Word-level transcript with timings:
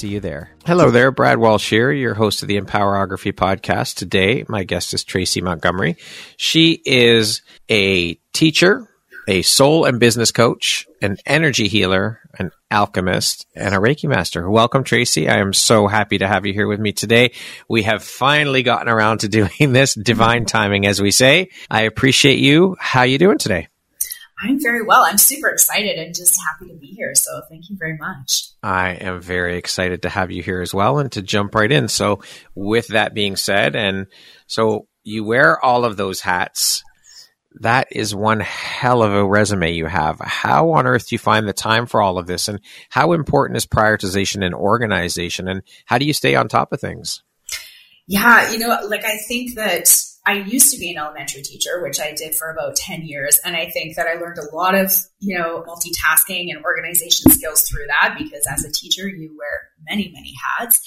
you 0.07 0.19
there. 0.19 0.51
Hello 0.65 0.91
there, 0.91 1.11
Brad 1.11 1.37
Walsh 1.37 1.69
here, 1.69 1.91
your 1.91 2.13
host 2.13 2.41
of 2.41 2.47
the 2.47 2.59
Empowerography 2.59 3.33
podcast. 3.33 3.95
Today, 3.95 4.45
my 4.47 4.63
guest 4.63 4.93
is 4.93 5.03
Tracy 5.03 5.41
Montgomery. 5.41 5.97
She 6.37 6.81
is 6.85 7.41
a 7.69 8.15
teacher, 8.33 8.87
a 9.27 9.41
soul 9.41 9.85
and 9.85 9.99
business 9.99 10.31
coach, 10.31 10.87
an 11.01 11.17
energy 11.25 11.67
healer, 11.67 12.19
an 12.37 12.51
alchemist, 12.69 13.45
and 13.55 13.75
a 13.75 13.77
Reiki 13.77 14.07
master. 14.07 14.49
Welcome, 14.49 14.83
Tracy. 14.83 15.29
I 15.29 15.37
am 15.37 15.53
so 15.53 15.87
happy 15.87 16.17
to 16.19 16.27
have 16.27 16.45
you 16.45 16.53
here 16.53 16.67
with 16.67 16.79
me 16.79 16.91
today. 16.91 17.31
We 17.67 17.83
have 17.83 18.03
finally 18.03 18.63
gotten 18.63 18.89
around 18.89 19.19
to 19.19 19.29
doing 19.29 19.73
this 19.73 19.93
divine 19.93 20.45
timing, 20.45 20.85
as 20.85 21.01
we 21.01 21.11
say. 21.11 21.49
I 21.69 21.83
appreciate 21.83 22.39
you. 22.39 22.75
How 22.79 23.03
you 23.03 23.17
doing 23.17 23.37
today? 23.37 23.67
I'm 24.41 24.59
very 24.59 24.83
well. 24.83 25.03
I'm 25.03 25.17
super 25.19 25.49
excited 25.49 25.99
and 25.99 26.15
just 26.15 26.39
happy 26.41 26.71
to 26.71 26.77
be 26.77 26.87
here. 26.87 27.13
So 27.13 27.41
thank 27.49 27.69
you 27.69 27.77
very 27.77 27.97
much. 27.97 28.49
I 28.63 28.91
am 28.93 29.21
very 29.21 29.57
excited 29.57 30.01
to 30.01 30.09
have 30.09 30.31
you 30.31 30.41
here 30.41 30.61
as 30.61 30.73
well 30.73 30.97
and 30.97 31.11
to 31.11 31.21
jump 31.21 31.53
right 31.53 31.71
in. 31.71 31.87
So, 31.87 32.21
with 32.55 32.87
that 32.87 33.13
being 33.13 33.35
said, 33.35 33.75
and 33.75 34.07
so 34.47 34.87
you 35.03 35.23
wear 35.23 35.63
all 35.63 35.85
of 35.85 35.97
those 35.97 36.21
hats. 36.21 36.83
That 37.59 37.89
is 37.91 38.15
one 38.15 38.39
hell 38.39 39.03
of 39.03 39.11
a 39.11 39.25
resume 39.25 39.73
you 39.73 39.85
have. 39.85 40.19
How 40.21 40.71
on 40.71 40.87
earth 40.87 41.09
do 41.09 41.15
you 41.15 41.19
find 41.19 41.47
the 41.47 41.53
time 41.53 41.85
for 41.85 42.01
all 42.01 42.17
of 42.17 42.25
this? 42.25 42.47
And 42.47 42.61
how 42.89 43.11
important 43.11 43.57
is 43.57 43.65
prioritization 43.65 44.43
and 44.45 44.55
organization? 44.55 45.49
And 45.49 45.61
how 45.85 45.97
do 45.97 46.05
you 46.05 46.13
stay 46.13 46.35
on 46.35 46.47
top 46.47 46.71
of 46.71 46.79
things? 46.79 47.23
Yeah, 48.07 48.51
you 48.51 48.57
know, 48.57 48.77
like 48.87 49.03
I 49.03 49.17
think 49.27 49.55
that 49.55 49.93
I 50.25 50.33
used 50.33 50.71
to 50.71 50.79
be 50.79 50.91
an 50.91 50.99
elementary 50.99 51.41
teacher, 51.41 51.81
which 51.81 51.99
I 51.99 52.13
did 52.13 52.35
for 52.35 52.51
about 52.51 52.75
10 52.75 53.01
years. 53.03 53.39
And 53.43 53.55
I 53.55 53.69
think 53.69 53.95
that 53.95 54.07
I 54.07 54.19
learned 54.19 54.37
a 54.37 54.55
lot 54.55 54.75
of, 54.75 54.93
you 55.19 55.37
know, 55.37 55.63
multitasking 55.67 56.51
and 56.51 56.63
organization 56.63 57.31
skills 57.31 57.63
through 57.63 57.87
that 57.87 58.15
because 58.19 58.45
as 58.47 58.63
a 58.63 58.71
teacher, 58.71 59.07
you 59.07 59.35
wear 59.37 59.69
many, 59.89 60.11
many 60.13 60.33
hats. 60.59 60.79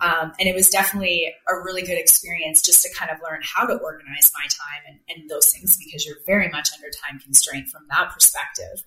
Um, 0.00 0.32
and 0.38 0.48
it 0.48 0.54
was 0.54 0.68
definitely 0.68 1.32
a 1.48 1.54
really 1.64 1.82
good 1.82 1.98
experience 1.98 2.62
just 2.62 2.82
to 2.82 2.94
kind 2.94 3.10
of 3.10 3.18
learn 3.24 3.40
how 3.42 3.64
to 3.64 3.74
organize 3.74 4.30
my 4.34 4.44
time 4.44 4.82
and, 4.86 4.98
and 5.08 5.30
those 5.30 5.50
things 5.50 5.78
because 5.78 6.04
you're 6.04 6.18
very 6.26 6.50
much 6.50 6.68
under 6.74 6.88
time 6.90 7.20
constraint 7.20 7.68
from 7.68 7.86
that 7.88 8.12
perspective. 8.12 8.82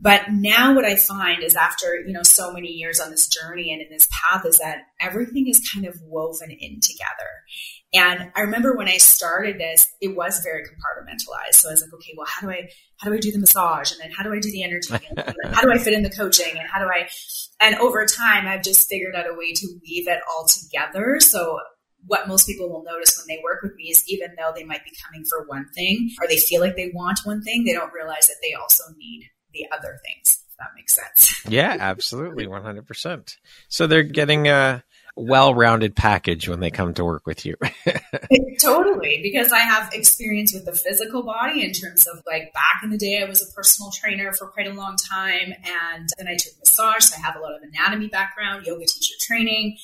But 0.00 0.30
now 0.30 0.74
what 0.74 0.84
I 0.84 0.94
find 0.94 1.42
is 1.42 1.56
after, 1.56 1.96
you 1.96 2.12
know, 2.12 2.22
so 2.22 2.52
many 2.52 2.68
years 2.68 3.00
on 3.00 3.10
this 3.10 3.26
journey 3.26 3.72
and 3.72 3.82
in 3.82 3.88
this 3.90 4.06
path 4.10 4.46
is 4.46 4.58
that 4.58 4.82
everything 5.00 5.48
is 5.48 5.68
kind 5.74 5.86
of 5.86 6.00
woven 6.02 6.52
in 6.52 6.80
together. 6.80 7.42
And 7.94 8.30
I 8.34 8.42
remember 8.42 8.76
when 8.76 8.88
I 8.88 8.98
started 8.98 9.58
this, 9.58 9.86
it 10.00 10.14
was 10.14 10.40
very 10.44 10.62
compartmentalized. 10.62 11.54
So 11.54 11.68
I 11.68 11.72
was 11.72 11.80
like, 11.80 11.94
okay, 11.94 12.12
well, 12.16 12.26
how 12.28 12.46
do 12.46 12.52
I, 12.52 12.68
how 12.98 13.08
do 13.08 13.16
I 13.16 13.18
do 13.18 13.32
the 13.32 13.38
massage? 13.38 13.92
And 13.92 14.00
then 14.00 14.10
how 14.10 14.22
do 14.22 14.32
I 14.32 14.40
do 14.40 14.50
the 14.50 14.62
energy? 14.62 14.94
And 15.08 15.18
how 15.54 15.62
do 15.62 15.72
I 15.72 15.78
fit 15.78 15.94
in 15.94 16.02
the 16.02 16.10
coaching? 16.10 16.58
And 16.58 16.68
how 16.68 16.80
do 16.80 16.86
I, 16.86 17.08
and 17.60 17.76
over 17.76 18.04
time, 18.04 18.46
I've 18.46 18.62
just 18.62 18.88
figured 18.88 19.14
out 19.14 19.26
a 19.26 19.34
way 19.34 19.52
to 19.52 19.66
weave 19.82 20.06
it 20.06 20.20
all 20.28 20.46
together. 20.46 21.18
So 21.20 21.58
what 22.06 22.28
most 22.28 22.46
people 22.46 22.68
will 22.68 22.84
notice 22.84 23.16
when 23.18 23.34
they 23.34 23.42
work 23.42 23.62
with 23.62 23.74
me 23.76 23.84
is 23.84 24.04
even 24.06 24.34
though 24.36 24.52
they 24.54 24.64
might 24.64 24.84
be 24.84 24.92
coming 25.04 25.24
for 25.24 25.46
one 25.46 25.66
thing 25.74 26.10
or 26.20 26.28
they 26.28 26.38
feel 26.38 26.60
like 26.60 26.76
they 26.76 26.90
want 26.94 27.20
one 27.24 27.42
thing, 27.42 27.64
they 27.64 27.72
don't 27.72 27.92
realize 27.92 28.26
that 28.28 28.36
they 28.42 28.54
also 28.54 28.84
need 28.96 29.28
the 29.52 29.66
other 29.72 29.98
things. 30.04 30.44
If 30.50 30.56
that 30.58 30.68
makes 30.76 30.94
sense. 30.94 31.46
Yeah, 31.48 31.76
absolutely, 31.78 32.46
one 32.46 32.62
hundred 32.62 32.86
percent. 32.86 33.36
So 33.68 33.86
they're 33.86 34.02
getting 34.02 34.48
a 34.48 34.84
well-rounded 35.18 35.96
package 35.96 36.48
when 36.48 36.60
they 36.60 36.70
come 36.70 36.94
to 36.94 37.04
work 37.04 37.26
with 37.26 37.44
you. 37.44 37.56
totally, 38.60 39.20
because 39.22 39.52
I 39.52 39.58
have 39.58 39.92
experience 39.92 40.54
with 40.54 40.64
the 40.64 40.72
physical 40.72 41.22
body 41.22 41.64
in 41.64 41.72
terms 41.72 42.06
of 42.06 42.22
like 42.26 42.52
back 42.52 42.82
in 42.82 42.90
the 42.90 42.98
day, 42.98 43.22
I 43.22 43.28
was 43.28 43.42
a 43.42 43.52
personal 43.52 43.90
trainer 43.90 44.32
for 44.32 44.46
quite 44.46 44.66
a 44.66 44.72
long 44.72 44.96
time, 44.96 45.52
and 45.64 46.08
then 46.18 46.28
I 46.28 46.36
took 46.36 46.52
massage. 46.58 47.04
So 47.04 47.16
I 47.18 47.26
have 47.26 47.36
a 47.36 47.40
lot 47.40 47.54
of 47.54 47.62
anatomy 47.62 48.08
background, 48.08 48.66
yoga 48.66 48.86
teacher 48.86 49.14
training. 49.20 49.78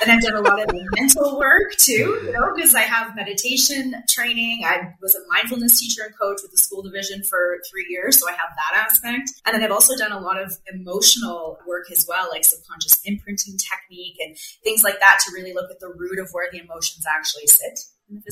And 0.00 0.10
I've 0.10 0.20
done 0.20 0.34
a 0.34 0.40
lot 0.40 0.62
of 0.62 0.74
mental 0.96 1.38
work 1.38 1.76
too, 1.76 2.20
you 2.24 2.32
know, 2.32 2.52
because 2.54 2.74
I 2.74 2.82
have 2.82 3.16
meditation 3.16 3.94
training. 4.08 4.62
I 4.64 4.94
was 5.00 5.14
a 5.14 5.20
mindfulness 5.28 5.80
teacher 5.80 6.02
and 6.04 6.16
coach 6.18 6.40
with 6.42 6.52
the 6.52 6.58
school 6.58 6.82
division 6.82 7.22
for 7.22 7.58
three 7.70 7.86
years, 7.88 8.18
so 8.18 8.28
I 8.28 8.32
have 8.32 8.50
that 8.56 8.86
aspect. 8.86 9.32
And 9.46 9.54
then 9.54 9.62
I've 9.62 9.72
also 9.72 9.96
done 9.96 10.12
a 10.12 10.20
lot 10.20 10.40
of 10.40 10.56
emotional 10.72 11.58
work 11.66 11.90
as 11.90 12.06
well, 12.08 12.28
like 12.30 12.44
subconscious 12.44 13.00
imprinting 13.04 13.56
technique 13.58 14.16
and 14.20 14.36
things 14.62 14.82
like 14.82 15.00
that 15.00 15.20
to 15.26 15.32
really 15.34 15.52
look 15.52 15.70
at 15.70 15.80
the 15.80 15.92
root 15.96 16.18
of 16.18 16.28
where 16.32 16.50
the 16.50 16.60
emotions 16.60 17.04
actually 17.16 17.46
sit 17.46 17.78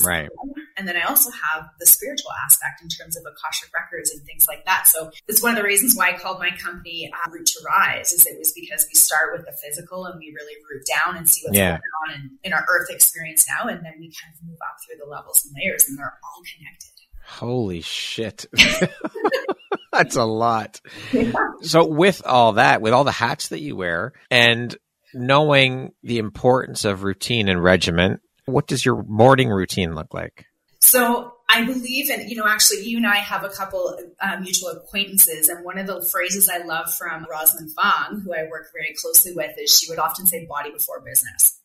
right. 0.03 0.29
And 0.77 0.87
then 0.87 0.95
I 0.95 1.03
also 1.03 1.29
have 1.31 1.69
the 1.79 1.85
spiritual 1.85 2.31
aspect 2.45 2.81
in 2.81 2.89
terms 2.89 3.17
of 3.17 3.23
Akashic 3.23 3.69
records 3.73 4.11
and 4.11 4.23
things 4.25 4.45
like 4.47 4.65
that. 4.65 4.87
So 4.87 5.11
it's 5.27 5.41
one 5.41 5.51
of 5.51 5.57
the 5.57 5.63
reasons 5.63 5.95
why 5.95 6.11
I 6.11 6.13
called 6.13 6.39
my 6.39 6.51
company 6.51 7.11
uh, 7.13 7.29
Root 7.31 7.45
to 7.47 7.59
Rise 7.65 8.11
is 8.13 8.25
it 8.25 8.37
was 8.37 8.51
because 8.53 8.85
we 8.87 8.95
start 8.95 9.35
with 9.35 9.45
the 9.45 9.51
physical 9.51 10.05
and 10.05 10.17
we 10.17 10.33
really 10.35 10.55
root 10.69 10.85
down 10.85 11.17
and 11.17 11.29
see 11.29 11.41
what's 11.45 11.57
yeah. 11.57 11.77
going 11.77 12.15
on 12.15 12.15
in, 12.15 12.37
in 12.43 12.53
our 12.53 12.65
earth 12.69 12.89
experience 12.89 13.45
now. 13.47 13.67
And 13.67 13.83
then 13.85 13.93
we 13.99 14.07
kind 14.07 14.33
of 14.33 14.47
move 14.47 14.57
up 14.61 14.77
through 14.85 14.97
the 15.03 15.09
levels 15.09 15.45
and 15.45 15.55
layers 15.61 15.85
and 15.87 15.97
they're 15.97 16.17
all 16.23 16.41
connected. 16.57 16.89
Holy 17.25 17.81
shit. 17.81 18.45
That's 19.91 20.15
a 20.15 20.25
lot. 20.25 20.81
Yeah. 21.11 21.31
So 21.61 21.85
with 21.85 22.21
all 22.25 22.53
that, 22.53 22.81
with 22.81 22.93
all 22.93 23.03
the 23.03 23.11
hats 23.11 23.49
that 23.49 23.59
you 23.59 23.75
wear 23.75 24.13
and 24.31 24.75
knowing 25.13 25.93
the 26.03 26.19
importance 26.19 26.85
of 26.85 27.03
routine 27.03 27.49
and 27.49 27.63
regiment 27.63 28.21
what 28.49 28.67
does 28.67 28.85
your 28.85 29.03
morning 29.03 29.49
routine 29.49 29.95
look 29.95 30.13
like? 30.13 30.45
So 30.79 31.33
I 31.49 31.65
believe 31.65 32.09
and 32.09 32.29
you 32.29 32.37
know, 32.37 32.45
actually, 32.47 32.83
you 32.83 32.97
and 32.97 33.07
I 33.07 33.17
have 33.17 33.43
a 33.43 33.49
couple 33.49 33.97
uh, 34.21 34.37
mutual 34.39 34.69
acquaintances. 34.69 35.49
And 35.49 35.65
one 35.65 35.77
of 35.77 35.87
the 35.87 36.01
phrases 36.11 36.47
I 36.47 36.59
love 36.59 36.93
from 36.93 37.25
Rosalind 37.29 37.71
Fong, 37.73 38.21
who 38.23 38.33
I 38.33 38.47
work 38.49 38.67
very 38.73 38.93
closely 39.01 39.33
with, 39.33 39.51
is 39.57 39.77
she 39.77 39.89
would 39.89 39.99
often 39.99 40.25
say 40.25 40.45
body 40.45 40.71
before 40.71 41.01
business. 41.01 41.59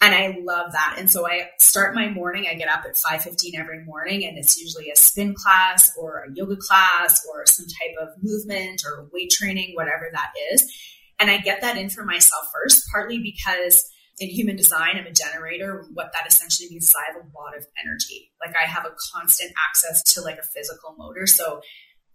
And 0.00 0.14
I 0.14 0.38
love 0.40 0.72
that. 0.72 0.96
And 0.98 1.10
so 1.10 1.26
I 1.26 1.50
start 1.58 1.94
my 1.94 2.08
morning, 2.08 2.46
I 2.48 2.54
get 2.54 2.68
up 2.68 2.84
at 2.84 2.94
5.15 2.94 3.58
every 3.58 3.84
morning, 3.84 4.24
and 4.24 4.38
it's 4.38 4.58
usually 4.58 4.90
a 4.90 4.96
spin 4.96 5.34
class 5.34 5.92
or 5.98 6.24
a 6.24 6.32
yoga 6.32 6.56
class 6.56 7.26
or 7.28 7.44
some 7.46 7.66
type 7.66 7.96
of 8.00 8.10
movement 8.22 8.82
or 8.86 9.08
weight 9.12 9.30
training, 9.30 9.74
whatever 9.74 10.08
that 10.12 10.30
is. 10.52 10.72
And 11.18 11.30
I 11.30 11.38
get 11.38 11.62
that 11.62 11.76
in 11.76 11.90
for 11.90 12.04
myself 12.04 12.44
first, 12.54 12.84
partly 12.92 13.18
because 13.18 13.84
in 14.20 14.28
human 14.28 14.56
design, 14.56 14.96
I'm 14.96 15.06
a 15.06 15.12
generator. 15.12 15.86
What 15.92 16.12
that 16.12 16.26
essentially 16.26 16.68
means 16.70 16.88
is 16.88 16.94
I 16.96 17.12
have 17.12 17.22
a 17.22 17.38
lot 17.38 17.56
of 17.56 17.66
energy. 17.82 18.32
Like 18.44 18.54
I 18.56 18.66
have 18.66 18.84
a 18.84 18.94
constant 19.12 19.52
access 19.68 20.02
to 20.14 20.20
like 20.22 20.38
a 20.38 20.42
physical 20.42 20.94
motor. 20.98 21.26
So 21.26 21.60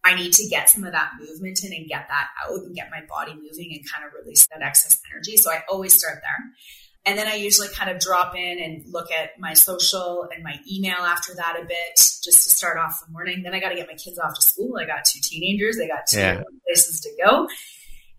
I 0.03 0.15
need 0.15 0.33
to 0.33 0.47
get 0.49 0.69
some 0.69 0.83
of 0.83 0.91
that 0.91 1.11
movement 1.19 1.63
in 1.63 1.71
and 1.71 1.87
get 1.87 2.07
that 2.09 2.27
out 2.43 2.59
and 2.59 2.75
get 2.75 2.89
my 2.91 3.01
body 3.07 3.33
moving 3.33 3.71
and 3.73 3.89
kind 3.89 4.05
of 4.05 4.11
release 4.13 4.47
that 4.47 4.61
excess 4.61 5.01
energy. 5.11 5.37
So 5.37 5.49
I 5.49 5.63
always 5.69 5.93
start 5.93 6.19
there. 6.21 6.51
And 7.05 7.17
then 7.17 7.27
I 7.27 7.35
usually 7.35 7.67
kind 7.69 7.89
of 7.89 7.99
drop 7.99 8.35
in 8.35 8.59
and 8.59 8.83
look 8.87 9.11
at 9.11 9.31
my 9.39 9.53
social 9.53 10.27
and 10.33 10.43
my 10.43 10.55
email 10.71 10.99
after 10.99 11.33
that 11.35 11.57
a 11.61 11.65
bit 11.65 11.97
just 11.97 12.25
to 12.25 12.33
start 12.55 12.77
off 12.77 13.03
the 13.05 13.11
morning. 13.11 13.43
Then 13.43 13.53
I 13.53 13.59
got 13.59 13.69
to 13.69 13.75
get 13.75 13.87
my 13.87 13.95
kids 13.95 14.17
off 14.19 14.35
to 14.35 14.41
school. 14.41 14.77
I 14.77 14.85
got 14.85 15.03
two 15.05 15.19
teenagers, 15.21 15.77
they 15.77 15.87
got 15.87 16.07
two 16.07 16.19
yeah. 16.19 16.41
places 16.65 17.01
to 17.01 17.09
go. 17.23 17.47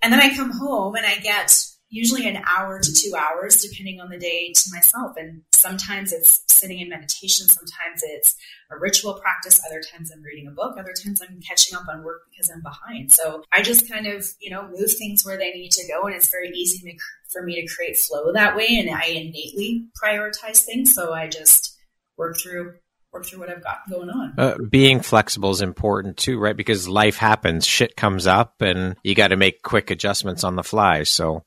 And 0.02 0.12
then 0.12 0.20
I 0.20 0.34
come 0.34 0.50
home 0.50 0.96
and 0.96 1.06
I 1.06 1.16
get 1.16 1.66
usually 1.94 2.26
an 2.26 2.43
hour 2.44 2.81
to 2.81 2.93
two 2.93 3.14
hours, 3.17 3.62
depending 3.62 4.00
on 4.00 4.11
the 4.11 4.19
day, 4.19 4.52
to 4.52 4.70
myself. 4.73 5.17
And 5.17 5.43
sometimes 5.52 6.12
it's 6.12 6.43
sitting 6.49 6.81
in 6.81 6.88
meditation, 6.88 7.46
sometimes 7.46 8.02
it's 8.02 8.35
a 8.70 8.79
ritual 8.79 9.14
practice, 9.14 9.61
other 9.64 9.81
times 9.81 10.11
I'm 10.12 10.23
reading 10.23 10.49
a 10.49 10.50
book, 10.50 10.76
other 10.76 10.93
times 10.93 11.23
I'm 11.23 11.41
catching 11.41 11.76
up 11.76 11.87
on 11.88 12.02
work 12.02 12.23
because 12.31 12.50
I'm 12.50 12.62
behind. 12.62 13.12
So 13.12 13.44
I 13.52 13.62
just 13.62 13.88
kind 13.88 14.08
of, 14.08 14.26
you 14.41 14.50
know, 14.50 14.69
move 14.69 14.93
things 14.93 15.25
where 15.25 15.38
they 15.38 15.52
need 15.52 15.70
to 15.70 15.87
go. 15.87 16.06
And 16.06 16.17
it's 16.17 16.31
very 16.31 16.50
easy 16.50 16.79
to, 16.91 16.99
for 17.31 17.44
me 17.44 17.61
to 17.61 17.75
create 17.75 17.96
flow 17.96 18.32
that 18.32 18.56
way. 18.56 18.67
And 18.70 18.91
I 18.91 19.05
innately 19.06 19.87
prioritize 20.02 20.64
things. 20.64 20.94
So 20.94 21.12
I 21.12 21.29
just 21.29 21.79
work 22.19 22.37
through 22.38 22.75
work 23.12 23.25
through 23.25 23.38
what 23.38 23.50
I've 23.50 23.62
got 23.62 23.88
going 23.88 24.11
on. 24.11 24.35
Uh, 24.37 24.56
being 24.69 24.99
flexible 24.99 25.50
is 25.50 25.61
important 25.61 26.17
too, 26.17 26.41
right? 26.41 26.56
Because 26.56 26.88
life 26.88 27.17
happens, 27.17 27.64
shit 27.64 27.94
comes 27.94 28.26
up, 28.26 28.55
and 28.61 28.96
you 29.05 29.14
got 29.14 29.29
to 29.29 29.37
make 29.37 29.62
quick 29.62 29.93
adjustments 29.93 30.43
on 30.43 30.56
the 30.56 30.64
fly. 30.64 31.05
So 31.05 31.44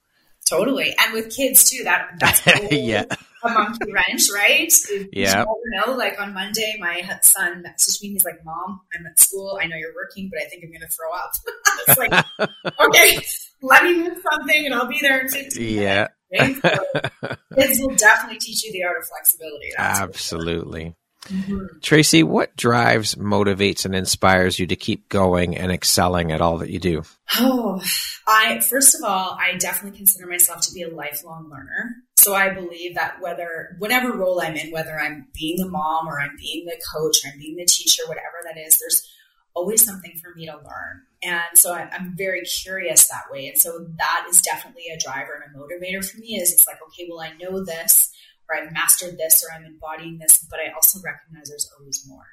Totally. 0.49 0.95
And 0.99 1.13
with 1.13 1.35
kids 1.35 1.69
too, 1.69 1.83
that 1.83 2.09
that's 2.19 2.45
yeah. 2.71 3.03
a 3.43 3.49
monkey 3.49 3.91
wrench, 3.91 4.23
right? 4.33 4.71
Yeah. 5.11 5.43
You 5.43 5.81
know, 5.85 5.93
like 5.93 6.19
on 6.19 6.33
Monday, 6.33 6.77
my 6.79 7.01
son 7.21 7.63
messaged 7.63 8.01
me. 8.01 8.09
He's 8.09 8.25
like, 8.25 8.43
"Mom, 8.45 8.81
I'm 8.97 9.05
at 9.05 9.19
school. 9.19 9.59
I 9.61 9.67
know 9.67 9.75
you're 9.75 9.93
working, 9.93 10.29
but 10.31 10.41
I 10.41 10.45
think 10.45 10.63
I'm 10.63 10.71
going 10.71 10.81
to 10.81 10.87
throw 10.87 11.11
up." 11.13 11.31
it's 11.87 11.97
like, 11.97 12.79
okay, 12.87 13.19
let 13.61 13.83
me 13.83 13.97
move 13.97 14.17
something, 14.31 14.65
and 14.65 14.73
I'll 14.73 14.87
be 14.87 14.99
there 15.01 15.19
in 15.19 15.27
15 15.27 15.75
yeah. 15.75 16.07
minutes. 16.31 16.59
Yeah. 16.63 16.79
So 17.21 17.35
kids 17.55 17.79
will 17.81 17.95
definitely 17.95 18.39
teach 18.39 18.63
you 18.63 18.71
the 18.71 18.83
art 18.83 18.97
of 18.99 19.07
flexibility. 19.07 19.71
Absolutely. 19.77 20.95
Mm-hmm. 21.27 21.79
Tracy, 21.81 22.23
what 22.23 22.55
drives, 22.55 23.15
motivates, 23.15 23.85
and 23.85 23.95
inspires 23.95 24.59
you 24.59 24.67
to 24.67 24.75
keep 24.75 25.09
going 25.09 25.57
and 25.57 25.71
excelling 25.71 26.31
at 26.31 26.41
all 26.41 26.57
that 26.59 26.69
you 26.69 26.79
do? 26.79 27.03
Oh, 27.37 27.81
I, 28.27 28.59
first 28.59 28.95
of 28.95 29.03
all, 29.03 29.37
I 29.39 29.57
definitely 29.57 29.97
consider 29.97 30.27
myself 30.27 30.61
to 30.61 30.73
be 30.73 30.83
a 30.83 30.93
lifelong 30.93 31.49
learner. 31.49 31.95
So 32.17 32.33
I 32.33 32.49
believe 32.49 32.95
that 32.95 33.21
whether, 33.21 33.75
whatever 33.79 34.11
role 34.11 34.41
I'm 34.41 34.55
in, 34.55 34.71
whether 34.71 34.99
I'm 34.99 35.27
being 35.33 35.57
the 35.57 35.69
mom 35.69 36.07
or 36.07 36.19
I'm 36.19 36.35
being 36.37 36.65
the 36.65 36.81
coach 36.93 37.17
or 37.23 37.31
I'm 37.31 37.39
being 37.39 37.55
the 37.57 37.65
teacher, 37.65 38.03
whatever 38.07 38.37
that 38.43 38.59
is, 38.59 38.79
there's 38.79 39.07
always 39.53 39.83
something 39.83 40.13
for 40.21 40.33
me 40.35 40.45
to 40.45 40.53
learn. 40.53 41.03
And 41.23 41.57
so 41.57 41.73
I'm 41.73 42.15
very 42.15 42.41
curious 42.41 43.07
that 43.07 43.31
way. 43.31 43.47
And 43.47 43.57
so 43.57 43.87
that 43.97 44.27
is 44.29 44.41
definitely 44.41 44.85
a 44.93 44.99
driver 44.99 45.33
and 45.33 45.55
a 45.55 45.57
motivator 45.57 46.05
for 46.05 46.17
me 46.19 46.35
is 46.35 46.53
it's 46.53 46.67
like, 46.67 46.77
okay, 46.87 47.07
well, 47.09 47.21
I 47.21 47.31
know 47.41 47.63
this 47.63 48.11
or 48.49 48.57
I've 48.57 48.71
mastered 48.71 49.17
this 49.17 49.43
or 49.43 49.53
I'm 49.55 49.65
embodying 49.65 50.19
this, 50.19 50.45
but 50.49 50.59
I 50.59 50.73
also 50.73 50.99
recognize 51.03 51.49
there's 51.49 51.69
always 51.79 52.03
more. 52.07 52.25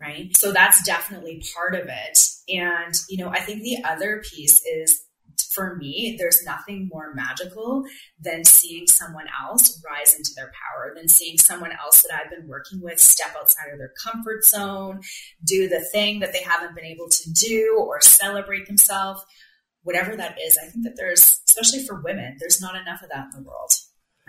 Right. 0.00 0.34
So 0.34 0.50
that's 0.50 0.82
definitely 0.84 1.44
part 1.54 1.74
of 1.74 1.86
it. 1.86 2.18
And, 2.48 2.94
you 3.10 3.22
know, 3.22 3.30
I 3.30 3.40
think 3.40 3.62
the 3.62 3.84
other 3.84 4.22
piece 4.32 4.62
is 4.64 5.02
for 5.52 5.76
me, 5.76 6.16
there's 6.18 6.42
nothing 6.44 6.88
more 6.92 7.12
magical 7.14 7.84
than 8.20 8.44
seeing 8.44 8.86
someone 8.86 9.26
else 9.42 9.82
rise 9.84 10.14
into 10.14 10.30
their 10.36 10.46
power, 10.52 10.94
than 10.94 11.08
seeing 11.08 11.36
someone 11.38 11.72
else 11.72 12.02
that 12.02 12.14
I've 12.14 12.30
been 12.30 12.48
working 12.48 12.80
with 12.80 12.98
step 12.98 13.34
outside 13.38 13.72
of 13.72 13.78
their 13.78 13.92
comfort 14.02 14.44
zone, 14.44 15.00
do 15.44 15.68
the 15.68 15.84
thing 15.92 16.20
that 16.20 16.32
they 16.32 16.42
haven't 16.42 16.74
been 16.74 16.84
able 16.84 17.08
to 17.08 17.32
do, 17.32 17.76
or 17.78 18.00
celebrate 18.00 18.66
themselves, 18.66 19.22
whatever 19.82 20.16
that 20.16 20.38
is. 20.40 20.56
I 20.56 20.70
think 20.70 20.84
that 20.84 20.94
there's, 20.96 21.40
especially 21.48 21.84
for 21.84 22.00
women, 22.00 22.36
there's 22.38 22.60
not 22.60 22.76
enough 22.76 23.02
of 23.02 23.10
that 23.10 23.26
in 23.34 23.42
the 23.42 23.48
world 23.48 23.72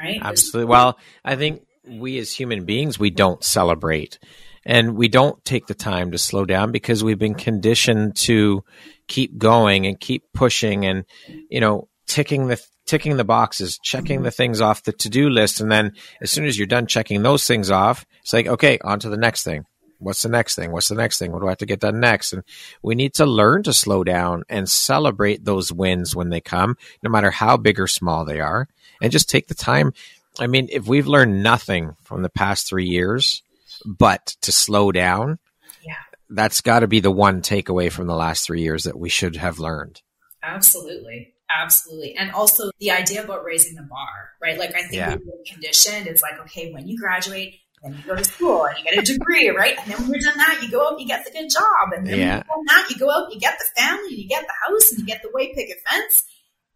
right? 0.01 0.19
Absolutely. 0.21 0.69
Well, 0.69 0.98
I 1.24 1.36
think 1.36 1.63
we 1.88 2.18
as 2.18 2.31
human 2.31 2.65
beings, 2.65 3.00
we 3.00 3.09
don't 3.09 3.44
celebrate 3.44 4.19
and 4.65 4.95
we 4.95 5.07
don't 5.07 5.44
take 5.44 5.68
the 5.68 5.74
time 5.74 6.12
to 6.12 6.18
slow 6.18 6.45
down 6.45 6.71
because 6.71 7.03
we've 7.03 7.19
been 7.19 7.36
conditioned 7.36 8.15
to 8.15 8.63
keep 9.07 9.38
going 9.38 9.86
and 9.86 10.00
keep 10.00 10.24
pushing 10.33 10.86
and, 10.86 11.06
you 11.50 11.59
know, 11.59 11.88
ticking 12.07 12.48
the 12.48 12.62
ticking 12.86 13.15
the 13.15 13.24
boxes, 13.24 13.80
checking 13.83 14.24
the 14.24 14.31
things 14.31 14.59
off 14.59 14.83
the 14.83 14.92
to-do 14.92 15.30
list 15.30 15.62
and 15.62 15.71
then 15.71 15.94
as 16.21 16.31
soon 16.31 16.45
as 16.45 16.57
you're 16.57 16.68
done 16.68 16.88
checking 16.88 17.21
those 17.21 17.45
things 17.45 17.71
off, 17.71 18.06
it's 18.21 18.33
like, 18.33 18.47
okay, 18.47 18.80
on 18.83 19.00
to 19.00 19.09
the 19.09 19.18
next 19.18 19.44
thing. 19.44 19.65
What's 20.01 20.24
the 20.24 20.30
next 20.30 20.56
thing? 20.56 20.71
What's 20.71 20.88
the 20.88 20.95
next 20.95 21.19
thing? 21.19 21.31
What 21.31 21.42
do 21.42 21.48
I 21.48 21.51
have 21.51 21.59
to 21.59 21.65
get 21.65 21.80
done 21.80 22.00
next? 22.00 22.33
And 22.33 22.44
we 22.81 22.95
need 22.95 23.13
to 23.15 23.25
learn 23.25 23.63
to 23.63 23.74
slow 23.74 24.03
down 24.03 24.44
and 24.50 24.69
celebrate 24.69 25.45
those 25.45 25.71
wins 25.71 26.15
when 26.15 26.30
they 26.30 26.42
come, 26.42 26.75
no 27.03 27.09
matter 27.09 27.31
how 27.31 27.57
big 27.57 27.80
or 27.80 27.88
small 27.88 28.25
they 28.25 28.39
are 28.39 28.68
and 29.01 29.12
just 29.12 29.30
take 29.30 29.48
the 29.48 29.56
time. 29.56 29.94
I 30.39 30.48
mean, 30.48 30.69
if 30.71 30.88
we've 30.88 31.07
learned 31.07 31.44
nothing 31.44 31.95
from 32.03 32.21
the 32.21 32.30
past 32.30 32.68
three 32.68 32.88
years, 32.88 33.44
but 33.86 34.36
to 34.42 34.51
slow 34.51 34.92
down, 34.92 35.39
yeah, 35.86 35.95
that's 36.30 36.62
got 36.62 36.80
to 36.80 36.88
be 36.88 37.00
the 37.00 37.12
one 37.12 37.42
takeaway 37.42 37.92
from 37.92 38.07
the 38.07 38.15
last 38.15 38.45
three 38.45 38.62
years 38.62 38.86
that 38.86 38.97
we 38.97 39.09
should 39.09 39.36
have 39.36 39.59
learned. 39.59 40.01
Absolutely. 40.44 41.33
Absolutely. 41.54 42.15
And 42.15 42.31
also 42.31 42.71
the 42.80 42.92
idea 42.92 43.24
about 43.24 43.44
raising 43.44 43.75
the 43.75 43.81
bar, 43.83 44.31
right? 44.42 44.57
Like 44.57 44.74
I 44.74 44.81
think 44.83 44.94
yeah. 44.94 45.09
we've 45.09 45.25
been 45.25 45.44
conditioned. 45.54 46.07
It's 46.07 46.21
like, 46.21 46.39
okay, 46.42 46.71
when 46.71 46.88
you 46.88 46.97
graduate, 46.97 47.56
then 47.83 47.94
you 47.94 48.04
go 48.06 48.16
to 48.16 48.24
school 48.24 48.66
and 48.66 48.78
you 48.78 48.83
get 48.83 48.98
a 48.98 49.01
degree, 49.01 49.50
right? 49.50 49.75
And 49.80 49.92
then 49.92 50.01
when 50.01 50.12
you're 50.12 50.19
done 50.19 50.38
that, 50.38 50.60
you 50.62 50.69
go 50.69 50.86
out 50.86 50.94
and 50.94 51.01
you 51.01 51.07
get 51.07 51.25
the 51.25 51.31
good 51.31 51.50
job. 51.50 51.94
And 51.95 52.06
then 52.06 52.19
yeah. 52.19 52.36
when 52.36 52.36
you're 52.36 52.56
done 52.56 52.66
that, 52.68 52.89
you 52.89 52.98
go 52.98 53.10
out 53.10 53.25
and 53.25 53.33
you 53.33 53.39
get 53.39 53.57
the 53.57 53.81
family 53.81 54.10
and 54.10 54.18
you 54.18 54.28
get 54.28 54.45
the 54.45 54.54
house 54.68 54.92
and 54.92 55.00
you 55.00 55.06
get 55.06 55.22
the 55.24 55.30
white 55.30 55.56
picket 55.56 55.78
fence. 55.89 56.24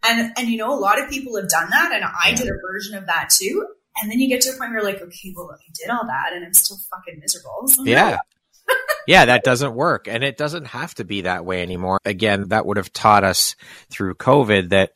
And 0.08 0.34
and 0.38 0.50
you 0.50 0.58
know, 0.58 0.74
a 0.74 0.78
lot 0.80 1.02
of 1.02 1.10
people 1.10 1.36
have 1.36 1.50
done 1.50 1.70
that, 1.72 1.92
and 1.92 2.04
I 2.04 2.34
did 2.34 2.48
a 2.48 2.54
version 2.62 2.96
of 2.96 3.08
that 3.08 3.30
too. 3.32 3.66
And 4.02 4.12
then 4.12 4.20
you 4.20 4.28
get 4.28 4.42
to 4.42 4.50
a 4.50 4.52
point 4.52 4.72
where 4.72 4.74
you're 4.74 4.84
like, 4.84 5.02
okay, 5.02 5.34
well, 5.36 5.50
I 5.52 5.72
did 5.74 5.90
all 5.90 6.06
that, 6.06 6.34
and 6.34 6.46
I'm 6.46 6.54
still 6.54 6.78
fucking 6.92 7.20
miserable. 7.20 7.68
So 7.68 7.84
yeah. 7.84 8.18
yeah, 9.08 9.26
that 9.26 9.44
doesn't 9.44 9.74
work. 9.74 10.08
And 10.08 10.24
it 10.24 10.38
doesn't 10.38 10.66
have 10.66 10.96
to 10.96 11.06
be 11.06 11.22
that 11.22 11.46
way 11.46 11.62
anymore. 11.62 12.00
Again, 12.04 12.50
that 12.50 12.66
would 12.66 12.78
have 12.78 12.92
taught 12.92 13.24
us 13.24 13.56
through 13.90 14.16
COVID 14.16 14.70
that 14.70 14.92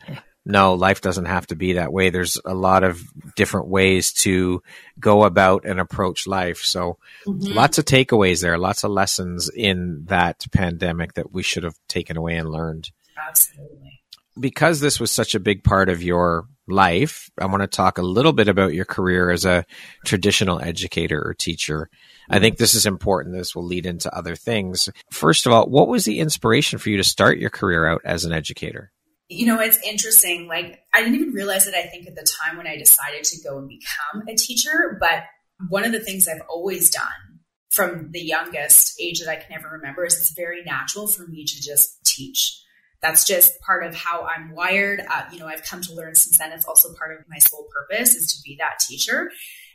no, 0.49 0.73
life 0.73 1.01
doesn't 1.01 1.25
have 1.25 1.47
to 1.47 1.55
be 1.55 1.73
that 1.73 1.93
way. 1.93 2.09
There's 2.09 2.39
a 2.43 2.53
lot 2.53 2.83
of 2.83 3.01
different 3.35 3.67
ways 3.67 4.11
to 4.23 4.61
go 4.99 5.23
about 5.23 5.65
and 5.65 5.79
approach 5.79 6.27
life. 6.27 6.59
So 6.59 6.97
mm-hmm. 7.25 7.53
lots 7.53 7.77
of 7.77 7.85
takeaways 7.85 8.41
there, 8.41 8.57
lots 8.57 8.83
of 8.83 8.91
lessons 8.91 9.49
in 9.49 10.05
that 10.05 10.45
pandemic 10.51 11.13
that 11.13 11.31
we 11.31 11.43
should 11.43 11.63
have 11.63 11.75
taken 11.87 12.17
away 12.17 12.35
and 12.35 12.49
learned. 12.49 12.91
Absolutely 13.17 13.99
because 14.39 14.79
this 14.79 14.99
was 14.99 15.11
such 15.11 15.35
a 15.35 15.39
big 15.39 15.63
part 15.63 15.89
of 15.89 16.01
your 16.01 16.47
life, 16.67 17.29
I 17.39 17.47
want 17.47 17.61
to 17.61 17.67
talk 17.67 17.97
a 17.97 18.03
little 18.03 18.33
bit 18.33 18.47
about 18.47 18.73
your 18.73 18.85
career 18.85 19.31
as 19.31 19.45
a 19.45 19.65
traditional 20.05 20.61
educator 20.61 21.21
or 21.21 21.33
teacher. 21.33 21.89
I 22.29 22.39
think 22.39 22.57
this 22.57 22.75
is 22.75 22.85
important. 22.85 23.35
This 23.35 23.55
will 23.55 23.65
lead 23.65 23.85
into 23.85 24.15
other 24.15 24.35
things. 24.35 24.87
First 25.11 25.45
of 25.45 25.51
all, 25.51 25.65
what 25.65 25.87
was 25.87 26.05
the 26.05 26.19
inspiration 26.19 26.79
for 26.79 26.89
you 26.89 26.97
to 26.97 27.03
start 27.03 27.39
your 27.39 27.49
career 27.49 27.87
out 27.87 28.01
as 28.05 28.23
an 28.23 28.31
educator? 28.31 28.91
You 29.29 29.45
know, 29.45 29.59
it's 29.59 29.79
interesting. 29.85 30.47
Like, 30.47 30.79
I 30.93 31.01
didn't 31.01 31.15
even 31.15 31.33
realize 31.33 31.67
it, 31.67 31.75
I 31.75 31.83
think, 31.83 32.07
at 32.07 32.15
the 32.15 32.27
time 32.43 32.57
when 32.57 32.67
I 32.67 32.77
decided 32.77 33.23
to 33.25 33.41
go 33.43 33.57
and 33.57 33.69
become 33.69 34.27
a 34.27 34.35
teacher. 34.35 34.97
But 34.99 35.23
one 35.69 35.85
of 35.85 35.91
the 35.91 35.99
things 35.99 36.27
I've 36.27 36.41
always 36.49 36.89
done 36.89 37.39
from 37.69 38.09
the 38.11 38.21
youngest 38.21 38.99
age 38.99 39.19
that 39.19 39.29
I 39.29 39.35
can 39.35 39.53
ever 39.53 39.69
remember 39.69 40.03
is 40.03 40.17
it's 40.17 40.33
very 40.33 40.63
natural 40.63 41.07
for 41.07 41.27
me 41.27 41.45
to 41.45 41.61
just 41.61 42.03
teach 42.03 42.59
that's 43.01 43.25
just 43.25 43.59
part 43.61 43.85
of 43.85 43.95
how 43.95 44.25
I'm 44.25 44.51
wired. 44.51 45.01
Uh, 45.09 45.23
you 45.31 45.39
know, 45.39 45.47
I've 45.47 45.63
come 45.63 45.81
to 45.81 45.93
learn 45.93 46.15
since 46.15 46.37
then. 46.37 46.51
It's 46.51 46.65
also 46.65 46.93
part 46.95 47.17
of 47.17 47.25
my 47.29 47.37
sole 47.37 47.67
purpose 47.73 48.15
is 48.15 48.33
to 48.33 48.41
be 48.43 48.57
that 48.59 48.79
teacher. 48.79 49.31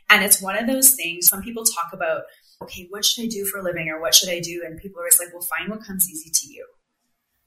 And 0.09 0.23
it's 0.23 0.41
one 0.41 0.57
of 0.57 0.67
those 0.67 0.93
things. 0.93 1.27
Some 1.27 1.41
people 1.41 1.63
talk 1.63 1.91
about, 1.91 2.23
okay, 2.61 2.87
what 2.89 3.03
should 3.03 3.23
I 3.23 3.27
do 3.27 3.45
for 3.45 3.59
a 3.59 3.63
living 3.63 3.89
or 3.89 3.99
what 3.99 4.13
should 4.13 4.29
I 4.29 4.39
do? 4.39 4.63
And 4.65 4.79
people 4.79 4.99
are 4.99 5.03
always 5.03 5.19
like, 5.19 5.29
well, 5.33 5.41
find 5.41 5.69
what 5.69 5.83
comes 5.83 6.09
easy 6.09 6.29
to 6.29 6.53
you. 6.53 6.67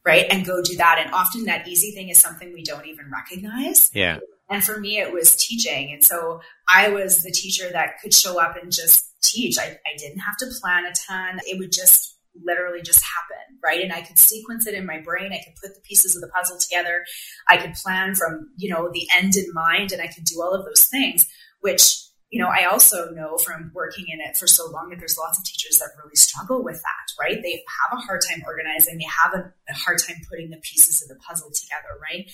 Right. 0.08 0.26
And 0.30 0.44
go 0.44 0.62
do 0.62 0.76
that. 0.76 1.00
And 1.04 1.12
often 1.12 1.44
that 1.44 1.68
easy 1.68 1.92
thing 1.92 2.08
is 2.08 2.18
something 2.18 2.52
we 2.52 2.62
don't 2.62 2.86
even 2.86 3.10
recognize. 3.12 3.90
Yeah. 3.94 4.18
And 4.50 4.64
for 4.64 4.80
me, 4.80 4.98
it 4.98 5.12
was 5.12 5.36
teaching. 5.36 5.92
And 5.92 6.02
so 6.02 6.40
I 6.66 6.88
was 6.88 7.22
the 7.22 7.30
teacher 7.30 7.68
that 7.70 8.00
could 8.02 8.14
show 8.14 8.40
up 8.40 8.56
and 8.60 8.72
just 8.72 9.04
teach. 9.22 9.58
I, 9.58 9.64
I 9.64 9.96
didn't 9.98 10.20
have 10.20 10.36
to 10.38 10.46
plan 10.60 10.84
a 10.86 10.92
ton. 11.06 11.40
It 11.46 11.58
would 11.58 11.72
just 11.72 12.16
literally 12.42 12.80
just 12.82 13.04
happen, 13.04 13.58
right? 13.62 13.82
And 13.82 13.92
I 13.92 14.00
could 14.00 14.18
sequence 14.18 14.66
it 14.66 14.74
in 14.74 14.86
my 14.86 15.00
brain. 15.00 15.32
I 15.32 15.42
could 15.44 15.56
put 15.62 15.74
the 15.74 15.82
pieces 15.82 16.16
of 16.16 16.22
the 16.22 16.28
puzzle 16.28 16.58
together. 16.58 17.04
I 17.48 17.58
could 17.58 17.74
plan 17.74 18.14
from, 18.14 18.50
you 18.56 18.72
know, 18.72 18.88
the 18.92 19.06
end 19.18 19.36
in 19.36 19.52
mind 19.52 19.92
and 19.92 20.00
I 20.00 20.06
could 20.06 20.24
do 20.24 20.40
all 20.40 20.54
of 20.54 20.64
those 20.64 20.86
things, 20.86 21.26
which, 21.60 22.07
you 22.30 22.40
know, 22.40 22.48
I 22.48 22.66
also 22.70 23.10
know 23.10 23.38
from 23.38 23.70
working 23.74 24.06
in 24.08 24.20
it 24.20 24.36
for 24.36 24.46
so 24.46 24.70
long 24.70 24.90
that 24.90 24.98
there's 24.98 25.16
lots 25.18 25.38
of 25.38 25.44
teachers 25.44 25.78
that 25.78 25.90
really 26.02 26.14
struggle 26.14 26.62
with 26.62 26.76
that, 26.76 27.12
right? 27.18 27.42
They 27.42 27.64
have 27.90 27.98
a 27.98 28.02
hard 28.02 28.20
time 28.28 28.42
organizing. 28.46 28.98
They 28.98 29.08
have 29.24 29.34
a, 29.34 29.52
a 29.70 29.74
hard 29.74 29.98
time 29.98 30.16
putting 30.28 30.50
the 30.50 30.58
pieces 30.58 31.02
of 31.02 31.08
the 31.08 31.16
puzzle 31.16 31.50
together, 31.50 31.98
right? 32.02 32.30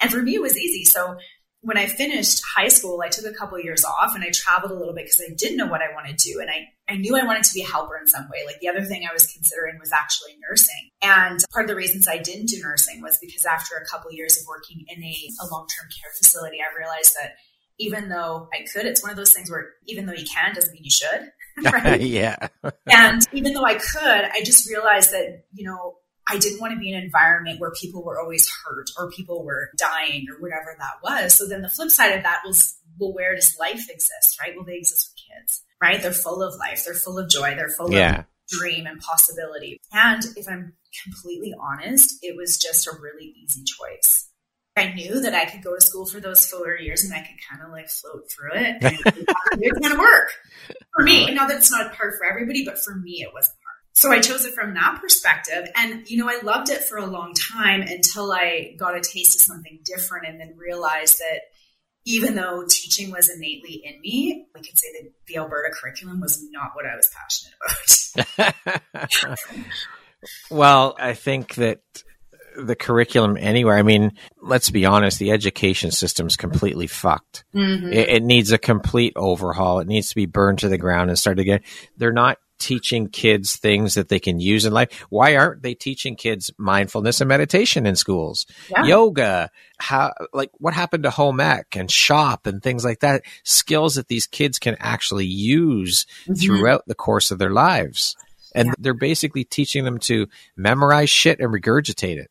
And 0.00 0.10
for 0.10 0.22
me, 0.22 0.36
it 0.36 0.42
was 0.42 0.56
easy. 0.56 0.84
So 0.84 1.16
when 1.62 1.78
I 1.78 1.86
finished 1.86 2.42
high 2.56 2.68
school, 2.68 3.00
I 3.04 3.08
took 3.08 3.24
a 3.24 3.36
couple 3.36 3.56
of 3.56 3.64
years 3.64 3.84
off 3.84 4.16
and 4.16 4.24
I 4.24 4.30
traveled 4.30 4.72
a 4.72 4.74
little 4.74 4.94
bit 4.94 5.06
because 5.06 5.20
I 5.20 5.32
didn't 5.34 5.56
know 5.56 5.66
what 5.66 5.80
I 5.80 5.94
wanted 5.94 6.18
to 6.18 6.32
do. 6.32 6.40
And 6.40 6.50
I, 6.50 6.66
I 6.88 6.96
knew 6.96 7.16
I 7.16 7.24
wanted 7.24 7.44
to 7.44 7.54
be 7.54 7.62
a 7.62 7.66
helper 7.66 7.96
in 7.96 8.08
some 8.08 8.28
way. 8.30 8.42
Like 8.44 8.58
the 8.60 8.68
other 8.68 8.84
thing 8.84 9.06
I 9.08 9.12
was 9.12 9.26
considering 9.26 9.78
was 9.78 9.92
actually 9.92 10.34
nursing. 10.48 10.90
And 11.02 11.38
part 11.52 11.64
of 11.64 11.68
the 11.68 11.76
reasons 11.76 12.08
I 12.08 12.18
didn't 12.18 12.46
do 12.46 12.60
nursing 12.60 13.00
was 13.00 13.16
because 13.18 13.44
after 13.44 13.76
a 13.76 13.86
couple 13.86 14.10
of 14.10 14.16
years 14.16 14.36
of 14.38 14.46
working 14.48 14.84
in 14.88 15.02
a, 15.02 15.16
a 15.40 15.46
long 15.50 15.66
term 15.66 15.88
care 15.88 16.10
facility, 16.18 16.58
I 16.58 16.76
realized 16.76 17.14
that 17.14 17.34
even 17.78 18.08
though 18.08 18.48
I 18.52 18.64
could, 18.72 18.86
it's 18.86 19.02
one 19.02 19.10
of 19.10 19.16
those 19.16 19.32
things 19.32 19.50
where 19.50 19.70
even 19.86 20.06
though 20.06 20.12
you 20.12 20.26
can 20.26 20.54
doesn't 20.54 20.72
mean 20.72 20.84
you 20.84 20.90
should. 20.90 21.30
Right? 21.70 22.00
yeah. 22.00 22.48
and 22.90 23.20
even 23.32 23.52
though 23.52 23.66
I 23.66 23.74
could, 23.74 24.00
I 24.00 24.42
just 24.42 24.66
realized 24.70 25.12
that, 25.12 25.44
you 25.52 25.66
know, 25.66 25.96
I 26.26 26.38
didn't 26.38 26.60
want 26.60 26.72
to 26.72 26.78
be 26.78 26.88
in 26.88 26.96
an 26.96 27.04
environment 27.04 27.60
where 27.60 27.72
people 27.72 28.02
were 28.02 28.18
always 28.18 28.50
hurt 28.64 28.90
or 28.98 29.10
people 29.10 29.44
were 29.44 29.68
dying 29.76 30.26
or 30.30 30.40
whatever 30.40 30.74
that 30.78 31.02
was. 31.02 31.34
So 31.34 31.46
then 31.46 31.60
the 31.60 31.68
flip 31.68 31.90
side 31.90 32.16
of 32.16 32.22
that 32.22 32.40
was, 32.46 32.78
well, 32.98 33.12
where 33.12 33.34
does 33.34 33.54
life 33.58 33.90
exist, 33.90 34.40
right? 34.40 34.52
Well, 34.56 34.64
they 34.64 34.76
exist 34.76 35.10
for 35.10 35.40
kids, 35.40 35.62
right? 35.82 36.00
They're 36.00 36.12
full 36.12 36.42
of 36.42 36.54
life. 36.58 36.84
They're 36.86 36.94
full 36.94 37.18
of 37.18 37.28
joy. 37.28 37.54
They're 37.54 37.68
full 37.68 37.92
yeah. 37.92 38.20
of 38.20 38.24
dream 38.48 38.86
and 38.86 39.00
possibility. 39.00 39.78
And 39.92 40.22
if 40.36 40.48
I'm 40.48 40.74
completely 41.04 41.54
honest, 41.60 42.18
it 42.22 42.36
was 42.36 42.58
just 42.58 42.86
a 42.86 42.92
really 43.00 43.34
easy 43.42 43.64
choice. 43.64 44.28
I 44.76 44.92
knew 44.94 45.20
that 45.20 45.34
I 45.34 45.44
could 45.44 45.62
go 45.62 45.74
to 45.74 45.80
school 45.80 46.06
for 46.06 46.18
those 46.18 46.46
four 46.46 46.76
years 46.76 47.04
and 47.04 47.12
I 47.12 47.18
could 47.18 47.36
kind 47.50 47.62
of 47.62 47.70
like 47.70 47.88
float 47.88 48.30
through 48.30 48.54
it. 48.54 48.76
And 48.80 48.94
it 49.62 49.72
was 49.72 49.80
going 49.80 49.94
to 49.94 49.98
work 49.98 50.32
for 50.94 51.04
me. 51.04 51.24
Uh-huh. 51.24 51.34
Now 51.34 51.46
that 51.48 51.58
it's 51.58 51.70
not 51.70 51.94
hard 51.94 52.14
for 52.14 52.24
everybody, 52.24 52.64
but 52.64 52.78
for 52.78 52.94
me, 52.94 53.22
it 53.22 53.32
wasn't 53.34 53.56
hard. 53.64 53.72
So 53.94 54.10
I 54.10 54.20
chose 54.20 54.46
it 54.46 54.54
from 54.54 54.72
that 54.74 54.98
perspective. 55.02 55.68
And, 55.76 56.08
you 56.08 56.16
know, 56.16 56.30
I 56.30 56.40
loved 56.42 56.70
it 56.70 56.84
for 56.84 56.96
a 56.96 57.06
long 57.06 57.34
time 57.34 57.82
until 57.82 58.32
I 58.32 58.74
got 58.78 58.96
a 58.96 59.02
taste 59.02 59.36
of 59.36 59.42
something 59.42 59.80
different 59.84 60.26
and 60.26 60.40
then 60.40 60.54
realized 60.56 61.18
that 61.18 61.40
even 62.04 62.34
though 62.34 62.64
teaching 62.68 63.10
was 63.10 63.28
innately 63.28 63.82
in 63.84 64.00
me, 64.00 64.46
we 64.54 64.60
could 64.62 64.78
say 64.78 64.88
that 64.94 65.12
the 65.26 65.36
Alberta 65.36 65.74
curriculum 65.74 66.20
was 66.20 66.42
not 66.50 66.70
what 66.74 66.86
I 66.86 66.96
was 66.96 67.10
passionate 67.14 68.54
about. 69.20 69.38
well, 70.50 70.96
I 70.98 71.12
think 71.12 71.54
that 71.56 71.80
the 72.56 72.76
curriculum 72.76 73.36
anywhere. 73.38 73.76
I 73.76 73.82
mean, 73.82 74.12
let's 74.40 74.70
be 74.70 74.84
honest, 74.84 75.18
the 75.18 75.30
education 75.30 75.90
system's 75.90 76.36
completely 76.36 76.86
fucked. 76.86 77.44
Mm-hmm. 77.54 77.92
It, 77.92 78.08
it, 78.08 78.22
needs 78.22 78.52
a 78.52 78.58
complete 78.58 79.12
overhaul. 79.16 79.80
It 79.80 79.88
needs 79.88 80.10
to 80.10 80.14
be 80.14 80.26
burned 80.26 80.60
to 80.60 80.68
the 80.68 80.78
ground 80.78 81.10
and 81.10 81.18
start 81.18 81.38
again. 81.38 81.60
They're 81.96 82.12
not 82.12 82.38
teaching 82.62 83.08
kids 83.08 83.56
things 83.56 83.94
that 83.94 84.08
they 84.08 84.20
can 84.20 84.38
use 84.38 84.64
in 84.64 84.72
life. 84.72 85.04
Why 85.10 85.34
aren't 85.34 85.62
they 85.62 85.74
teaching 85.74 86.14
kids 86.14 86.52
mindfulness 86.58 87.20
and 87.20 87.28
meditation 87.28 87.86
in 87.86 87.96
schools? 87.96 88.46
Yeah. 88.70 88.84
Yoga, 88.84 89.50
how 89.78 90.12
like 90.32 90.50
what 90.58 90.72
happened 90.72 91.02
to 91.02 91.10
home 91.10 91.40
ec 91.40 91.74
and 91.74 91.90
shop 91.90 92.46
and 92.46 92.62
things 92.62 92.84
like 92.84 93.00
that? 93.00 93.22
Skills 93.42 93.96
that 93.96 94.06
these 94.06 94.28
kids 94.28 94.60
can 94.60 94.76
actually 94.78 95.26
use 95.26 96.06
mm-hmm. 96.22 96.34
throughout 96.34 96.84
the 96.86 96.94
course 96.94 97.32
of 97.32 97.40
their 97.40 97.50
lives. 97.50 98.16
And 98.54 98.68
yeah. 98.68 98.74
they're 98.78 98.94
basically 98.94 99.44
teaching 99.44 99.84
them 99.84 99.98
to 100.00 100.28
memorize 100.56 101.10
shit 101.10 101.40
and 101.40 101.52
regurgitate 101.52 102.18
it. 102.18 102.30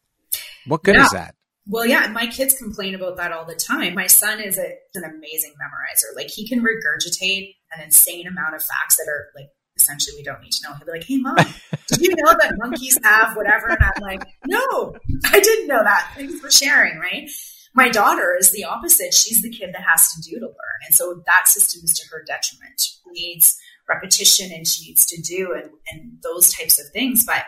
What 0.66 0.84
good 0.84 0.96
yeah. 0.96 1.06
is 1.06 1.12
that? 1.12 1.36
Well, 1.68 1.86
yeah, 1.86 2.08
my 2.08 2.26
kids 2.26 2.56
complain 2.58 2.96
about 2.96 3.18
that 3.18 3.32
all 3.32 3.46
the 3.46 3.56
time. 3.56 3.94
My 3.94 4.08
son 4.08 4.42
is 4.42 4.58
a, 4.58 4.74
an 4.96 5.04
amazing 5.04 5.54
memorizer. 5.54 6.16
Like 6.16 6.30
he 6.30 6.48
can 6.48 6.62
regurgitate 6.62 7.56
an 7.76 7.84
insane 7.84 8.28
amount 8.28 8.56
of 8.56 8.64
facts 8.64 8.98
that 8.98 9.08
are 9.08 9.28
like 9.36 9.50
essentially 9.78 10.18
we 10.18 10.24
don't 10.24 10.42
need 10.42 10.52
to 10.52 10.68
know. 10.68 10.76
He'll 10.76 10.86
be 10.86 10.92
like, 10.92 11.04
"Hey, 11.04 11.18
mom, 11.18 11.36
did 11.88 12.02
you 12.02 12.16
know 12.16 12.34
that 12.40 12.54
monkeys 12.58 13.00
have 13.04 13.36
whatever?" 13.36 13.68
And 13.68 13.80
I'm 13.80 14.02
like, 14.02 14.24
"No, 14.48 14.96
I 15.26 15.40
didn't 15.40 15.68
know 15.68 15.84
that. 15.84 16.12
Thanks 16.16 16.40
for 16.40 16.50
sharing." 16.50 16.98
Right? 17.00 17.30
My 17.74 17.90
daughter 17.90 18.36
is 18.38 18.52
the 18.52 18.66
opposite. 18.66 19.14
She's 19.14 19.42
the 19.42 19.50
kid 19.50 19.70
that 19.74 19.84
has 19.88 20.10
to 20.14 20.22
do 20.30 20.40
to 20.40 20.46
learn, 20.46 20.80
and 20.88 20.96
so 20.96 21.22
that 21.26 21.48
system 21.48 21.82
is 21.84 21.94
to 21.94 22.08
her 22.10 22.24
detriment. 22.26 22.82
She 22.82 22.98
needs 23.12 23.56
repetition, 23.88 24.52
and 24.52 24.68
she 24.68 24.88
needs 24.88 25.06
to 25.06 25.22
do, 25.22 25.54
and 25.54 25.70
and 25.92 26.18
those 26.24 26.54
types 26.54 26.80
of 26.80 26.88
things, 26.92 27.24
but 27.26 27.44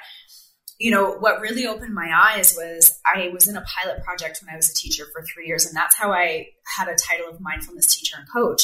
you 0.80 0.92
know, 0.92 1.13
what 1.13 1.42
really 1.42 1.65
opened 1.68 1.94
my 1.94 2.12
eyes 2.13 2.56
was 2.58 3.00
I 3.06 3.30
was 3.34 3.48
in 3.48 3.56
a 3.56 3.62
pilot 3.63 4.03
project 4.03 4.39
when 4.42 4.53
I 4.53 4.58
was 4.58 4.70
a 4.70 4.74
teacher 4.74 5.06
for 5.13 5.24
three 5.24 5.48
years, 5.48 5.65
and 5.65 5.75
that's 5.75 5.96
how 5.96 6.12
I 6.12 6.48
had 6.77 6.88
a 6.88 6.96
title 6.96 7.30
of 7.30 7.39
mindfulness 7.39 7.96
teacher 7.96 8.18
and 8.18 8.27
coach. 8.30 8.63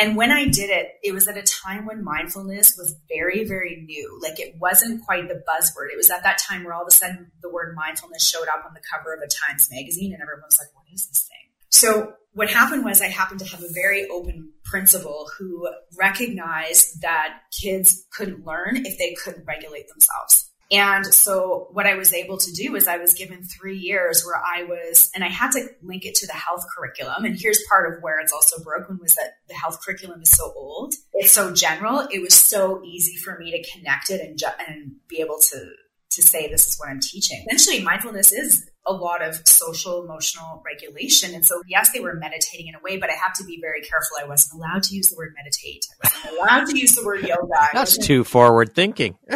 And 0.00 0.16
when 0.16 0.30
I 0.30 0.44
did 0.44 0.70
it, 0.70 0.92
it 1.02 1.12
was 1.12 1.26
at 1.26 1.36
a 1.36 1.42
time 1.42 1.84
when 1.84 2.04
mindfulness 2.04 2.76
was 2.78 2.94
very, 3.08 3.44
very 3.44 3.84
new. 3.84 4.20
Like 4.22 4.38
it 4.38 4.54
wasn't 4.60 5.04
quite 5.04 5.26
the 5.28 5.34
buzzword. 5.34 5.90
It 5.92 5.96
was 5.96 6.08
at 6.08 6.22
that 6.22 6.38
time 6.38 6.62
where 6.62 6.72
all 6.72 6.82
of 6.82 6.88
a 6.88 6.92
sudden 6.92 7.32
the 7.42 7.50
word 7.50 7.74
mindfulness 7.74 8.28
showed 8.28 8.46
up 8.46 8.64
on 8.64 8.74
the 8.74 8.82
cover 8.92 9.12
of 9.12 9.20
a 9.20 9.26
Times 9.26 9.68
magazine, 9.70 10.12
and 10.12 10.22
everyone 10.22 10.44
was 10.44 10.58
like, 10.58 10.74
what 10.74 10.84
is 10.92 11.06
this 11.06 11.22
thing? 11.22 11.36
So 11.70 12.14
what 12.32 12.48
happened 12.48 12.84
was 12.84 13.02
I 13.02 13.08
happened 13.08 13.40
to 13.40 13.46
have 13.46 13.62
a 13.62 13.72
very 13.72 14.06
open 14.08 14.52
principal 14.64 15.28
who 15.36 15.68
recognized 15.98 17.02
that 17.02 17.40
kids 17.50 18.04
couldn't 18.12 18.46
learn 18.46 18.86
if 18.86 18.98
they 18.98 19.14
couldn't 19.24 19.44
regulate 19.46 19.88
themselves. 19.88 20.47
And 20.70 21.06
so 21.06 21.68
what 21.72 21.86
I 21.86 21.94
was 21.94 22.12
able 22.12 22.36
to 22.36 22.52
do 22.52 22.76
is 22.76 22.86
I 22.86 22.98
was 22.98 23.14
given 23.14 23.42
three 23.42 23.78
years 23.78 24.22
where 24.24 24.36
I 24.36 24.64
was, 24.64 25.10
and 25.14 25.24
I 25.24 25.28
had 25.28 25.52
to 25.52 25.66
link 25.82 26.04
it 26.04 26.14
to 26.16 26.26
the 26.26 26.34
health 26.34 26.64
curriculum. 26.76 27.24
And 27.24 27.38
here's 27.40 27.62
part 27.70 27.90
of 27.90 28.02
where 28.02 28.20
it's 28.20 28.32
also 28.32 28.62
broken 28.62 28.98
was 29.00 29.14
that 29.14 29.38
the 29.48 29.54
health 29.54 29.80
curriculum 29.82 30.20
is 30.20 30.30
so 30.30 30.52
old. 30.54 30.94
It's 31.14 31.32
so 31.32 31.54
general. 31.54 32.06
It 32.10 32.20
was 32.20 32.34
so 32.34 32.82
easy 32.84 33.16
for 33.16 33.38
me 33.38 33.50
to 33.50 33.70
connect 33.70 34.10
it 34.10 34.20
and, 34.20 34.38
ju- 34.38 34.46
and 34.66 34.96
be 35.08 35.20
able 35.20 35.38
to, 35.38 35.70
to 36.10 36.22
say, 36.22 36.48
this 36.48 36.66
is 36.66 36.78
what 36.78 36.90
I'm 36.90 37.00
teaching. 37.00 37.46
Essentially, 37.50 37.82
mindfulness 37.82 38.32
is 38.32 38.68
a 38.88 38.92
lot 38.92 39.22
of 39.22 39.46
social 39.46 40.02
emotional 40.02 40.62
regulation. 40.64 41.34
And 41.34 41.44
so, 41.44 41.62
yes, 41.68 41.90
they 41.92 42.00
were 42.00 42.14
meditating 42.14 42.68
in 42.68 42.74
a 42.74 42.80
way, 42.82 42.96
but 42.96 43.10
I 43.10 43.14
have 43.14 43.34
to 43.34 43.44
be 43.44 43.58
very 43.60 43.82
careful. 43.82 44.16
I 44.20 44.26
wasn't 44.26 44.60
allowed 44.60 44.82
to 44.84 44.96
use 44.96 45.10
the 45.10 45.16
word 45.16 45.34
meditate. 45.36 45.86
I 46.02 46.08
wasn't 46.08 46.38
allowed 46.40 46.66
to 46.66 46.78
use 46.78 46.94
the 46.94 47.04
word 47.04 47.22
yoga. 47.22 47.68
That's 47.72 47.98
too 47.98 48.24
forward 48.24 48.74
thinking. 48.74 49.16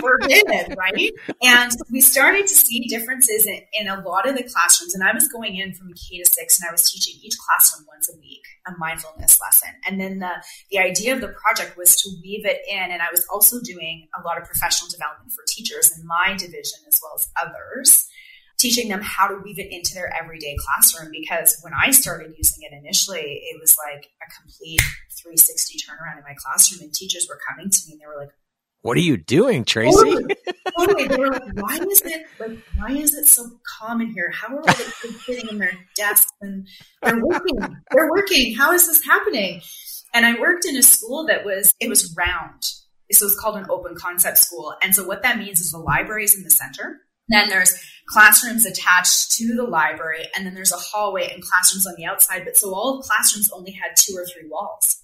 forbidden, 0.00 0.74
right? 0.76 1.12
And 1.42 1.72
we 1.90 2.00
started 2.00 2.46
to 2.46 2.54
see 2.54 2.80
differences 2.88 3.46
in, 3.46 3.60
in 3.72 3.88
a 3.88 4.00
lot 4.00 4.28
of 4.28 4.36
the 4.36 4.42
classrooms. 4.42 4.94
And 4.94 5.04
I 5.04 5.12
was 5.14 5.28
going 5.28 5.56
in 5.56 5.74
from 5.74 5.92
K 5.92 6.22
to 6.22 6.30
six 6.30 6.60
and 6.60 6.68
I 6.68 6.72
was 6.72 6.90
teaching 6.90 7.20
each 7.22 7.36
classroom 7.38 7.86
once 7.88 8.08
a 8.08 8.18
week 8.18 8.42
a 8.66 8.72
mindfulness 8.78 9.40
lesson. 9.40 9.70
And 9.86 10.00
then 10.00 10.18
the, 10.18 10.42
the 10.70 10.78
idea 10.78 11.14
of 11.14 11.20
the 11.20 11.28
project 11.28 11.76
was 11.76 11.96
to 11.96 12.10
weave 12.22 12.44
it 12.44 12.60
in. 12.70 12.90
And 12.90 13.00
I 13.00 13.08
was 13.10 13.26
also 13.32 13.60
doing 13.60 14.08
a 14.18 14.22
lot 14.22 14.38
of 14.38 14.44
professional 14.44 14.90
development 14.90 15.32
for 15.32 15.44
teachers 15.46 15.96
in 15.98 16.06
my 16.06 16.34
division 16.36 16.80
as 16.88 17.00
well 17.02 17.12
as 17.16 17.28
others 17.40 18.09
teaching 18.60 18.88
them 18.88 19.00
how 19.02 19.26
to 19.26 19.36
weave 19.42 19.58
it 19.58 19.72
into 19.72 19.94
their 19.94 20.12
everyday 20.20 20.56
classroom. 20.58 21.10
Because 21.12 21.58
when 21.62 21.72
I 21.74 21.90
started 21.90 22.34
using 22.36 22.62
it 22.62 22.72
initially, 22.72 23.42
it 23.50 23.60
was 23.60 23.76
like 23.78 24.04
a 24.04 24.40
complete 24.40 24.80
360 25.22 25.78
turnaround 25.78 26.18
in 26.18 26.24
my 26.24 26.34
classroom, 26.36 26.82
and 26.82 26.92
teachers 26.92 27.26
were 27.28 27.38
coming 27.48 27.70
to 27.70 27.78
me 27.86 27.92
and 27.92 28.00
they 28.00 28.06
were 28.06 28.20
like, 28.20 28.30
what 28.82 28.96
are 28.96 29.00
you 29.00 29.18
doing, 29.18 29.64
Tracy? 29.64 29.92
Totally. 29.92 30.34
totally. 30.78 31.08
They 31.08 31.16
were 31.16 31.30
like, 31.30 31.42
why 31.54 31.76
is 31.76 32.00
it 32.00 32.26
like 32.38 32.58
why 32.76 32.92
is 32.92 33.14
it 33.14 33.26
so 33.26 33.46
common 33.78 34.10
here? 34.10 34.30
How 34.30 34.48
are 34.48 34.60
all 34.60 34.66
the 34.66 34.92
kids 35.02 35.26
sitting 35.26 35.48
in 35.50 35.58
their 35.58 35.72
desks 35.96 36.32
and 36.40 36.66
they're 37.02 37.22
working? 37.22 37.58
They're 37.92 38.10
working. 38.10 38.54
How 38.56 38.72
is 38.72 38.86
this 38.86 39.04
happening? 39.04 39.60
And 40.14 40.24
I 40.24 40.40
worked 40.40 40.64
in 40.64 40.76
a 40.76 40.82
school 40.82 41.26
that 41.26 41.44
was 41.44 41.74
it 41.78 41.90
was 41.90 42.14
round. 42.16 42.62
So 43.12 43.26
it's 43.26 43.38
called 43.38 43.56
an 43.56 43.66
open 43.68 43.96
concept 43.96 44.38
school. 44.38 44.74
And 44.82 44.94
so 44.94 45.04
what 45.04 45.22
that 45.24 45.36
means 45.36 45.60
is 45.60 45.72
the 45.72 45.78
library 45.78 46.24
is 46.24 46.34
in 46.34 46.44
the 46.44 46.50
center 46.50 47.00
then 47.30 47.48
there's 47.48 47.74
classrooms 48.06 48.66
attached 48.66 49.32
to 49.32 49.54
the 49.54 49.64
library, 49.64 50.26
and 50.36 50.46
then 50.46 50.54
there's 50.54 50.72
a 50.72 50.76
hallway 50.76 51.30
and 51.32 51.42
classrooms 51.42 51.86
on 51.86 51.94
the 51.96 52.04
outside. 52.04 52.44
But 52.44 52.56
so 52.56 52.74
all 52.74 53.02
classrooms 53.02 53.50
only 53.52 53.72
had 53.72 53.92
two 53.96 54.14
or 54.16 54.26
three 54.26 54.48
walls. 54.48 55.02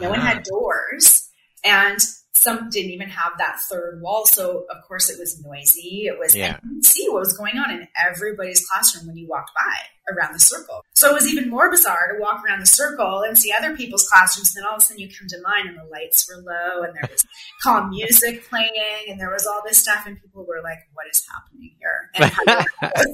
No 0.00 0.10
one 0.10 0.20
had 0.20 0.38
ah. 0.38 0.42
doors. 0.44 1.28
And 1.64 1.98
some 2.34 2.68
didn't 2.68 2.90
even 2.90 3.08
have 3.08 3.32
that 3.38 3.60
third 3.70 4.00
wall. 4.02 4.26
So 4.26 4.66
of 4.70 4.82
course 4.86 5.08
it 5.08 5.18
was 5.18 5.40
noisy. 5.44 6.06
It 6.06 6.18
was, 6.18 6.34
yeah. 6.34 6.58
see 6.82 7.08
what 7.08 7.20
was 7.20 7.36
going 7.36 7.56
on 7.58 7.70
in 7.70 7.86
everybody's 8.04 8.66
classroom 8.66 9.06
when 9.06 9.16
you 9.16 9.28
walked 9.28 9.52
by 9.54 10.12
around 10.12 10.34
the 10.34 10.40
circle. 10.40 10.84
So 10.94 11.10
it 11.10 11.14
was 11.14 11.26
even 11.32 11.48
more 11.48 11.70
bizarre 11.70 12.12
to 12.12 12.20
walk 12.20 12.44
around 12.44 12.60
the 12.60 12.66
circle 12.66 13.22
and 13.22 13.38
see 13.38 13.52
other 13.56 13.76
people's 13.76 14.08
classrooms. 14.08 14.54
And 14.54 14.62
then 14.62 14.68
all 14.68 14.76
of 14.76 14.82
a 14.82 14.84
sudden 14.84 15.00
you 15.00 15.08
come 15.08 15.28
to 15.28 15.40
mine 15.42 15.68
and 15.68 15.78
the 15.78 15.90
lights 15.90 16.28
were 16.28 16.42
low 16.42 16.82
and 16.82 16.94
there 16.94 17.08
was 17.10 17.24
calm 17.62 17.90
music 17.90 18.48
playing 18.48 19.06
and 19.08 19.18
there 19.18 19.30
was 19.30 19.46
all 19.46 19.62
this 19.64 19.78
stuff. 19.78 20.04
And 20.06 20.20
people 20.20 20.44
were 20.44 20.60
like, 20.62 20.78
what 20.92 21.06
is 21.10 21.24
happening 21.32 21.74
here? 21.78 22.10
And 22.14 22.24
how 22.24 22.44
do 22.44 22.52
I 22.52 22.66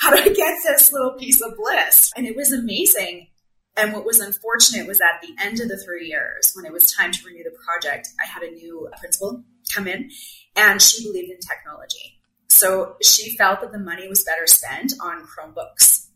how 0.00 0.14
do 0.14 0.22
I 0.22 0.28
get 0.28 0.58
this 0.64 0.92
little 0.92 1.12
piece 1.12 1.40
of 1.40 1.56
bliss? 1.56 2.12
And 2.16 2.26
it 2.26 2.36
was 2.36 2.52
amazing. 2.52 3.28
And 3.76 3.92
what 3.92 4.04
was 4.04 4.20
unfortunate 4.20 4.86
was 4.86 5.00
at 5.00 5.20
the 5.20 5.34
end 5.42 5.60
of 5.60 5.68
the 5.68 5.76
three 5.76 6.06
years, 6.06 6.52
when 6.54 6.64
it 6.64 6.72
was 6.72 6.92
time 6.92 7.10
to 7.10 7.26
renew 7.26 7.42
the 7.42 7.56
project, 7.64 8.08
I 8.22 8.26
had 8.26 8.42
a 8.42 8.50
new 8.52 8.88
principal 9.00 9.42
come 9.74 9.88
in 9.88 10.10
and 10.56 10.80
she 10.80 11.04
believed 11.04 11.30
in 11.30 11.38
technology. 11.38 12.20
So 12.48 12.96
she 13.02 13.36
felt 13.36 13.60
that 13.62 13.72
the 13.72 13.78
money 13.78 14.06
was 14.08 14.22
better 14.22 14.46
spent 14.46 14.92
on 15.00 15.26
Chromebooks. 15.26 16.06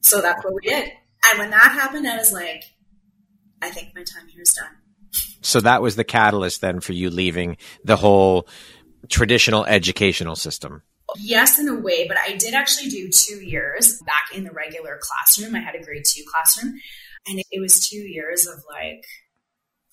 so 0.00 0.20
that's 0.20 0.44
what 0.44 0.54
we 0.54 0.68
did. 0.68 0.90
And 1.30 1.38
when 1.38 1.50
that 1.50 1.72
happened, 1.72 2.06
I 2.06 2.16
was 2.16 2.32
like, 2.32 2.64
I 3.62 3.70
think 3.70 3.94
my 3.94 4.02
time 4.02 4.28
here 4.28 4.42
is 4.42 4.52
done. 4.52 4.76
So 5.42 5.60
that 5.60 5.80
was 5.80 5.96
the 5.96 6.04
catalyst 6.04 6.60
then 6.60 6.80
for 6.80 6.92
you 6.92 7.08
leaving 7.08 7.56
the 7.82 7.96
whole 7.96 8.46
traditional 9.08 9.64
educational 9.64 10.36
system. 10.36 10.82
Yes, 11.18 11.58
in 11.58 11.68
a 11.68 11.74
way, 11.74 12.06
but 12.06 12.16
I 12.16 12.36
did 12.36 12.54
actually 12.54 12.88
do 12.88 13.08
two 13.10 13.44
years 13.44 14.00
back 14.06 14.34
in 14.34 14.44
the 14.44 14.50
regular 14.50 14.98
classroom. 15.00 15.54
I 15.54 15.60
had 15.60 15.74
a 15.74 15.82
grade 15.82 16.04
two 16.04 16.22
classroom, 16.30 16.74
and 17.26 17.42
it 17.50 17.60
was 17.60 17.88
two 17.88 17.96
years 17.96 18.46
of 18.46 18.62
like, 18.68 19.04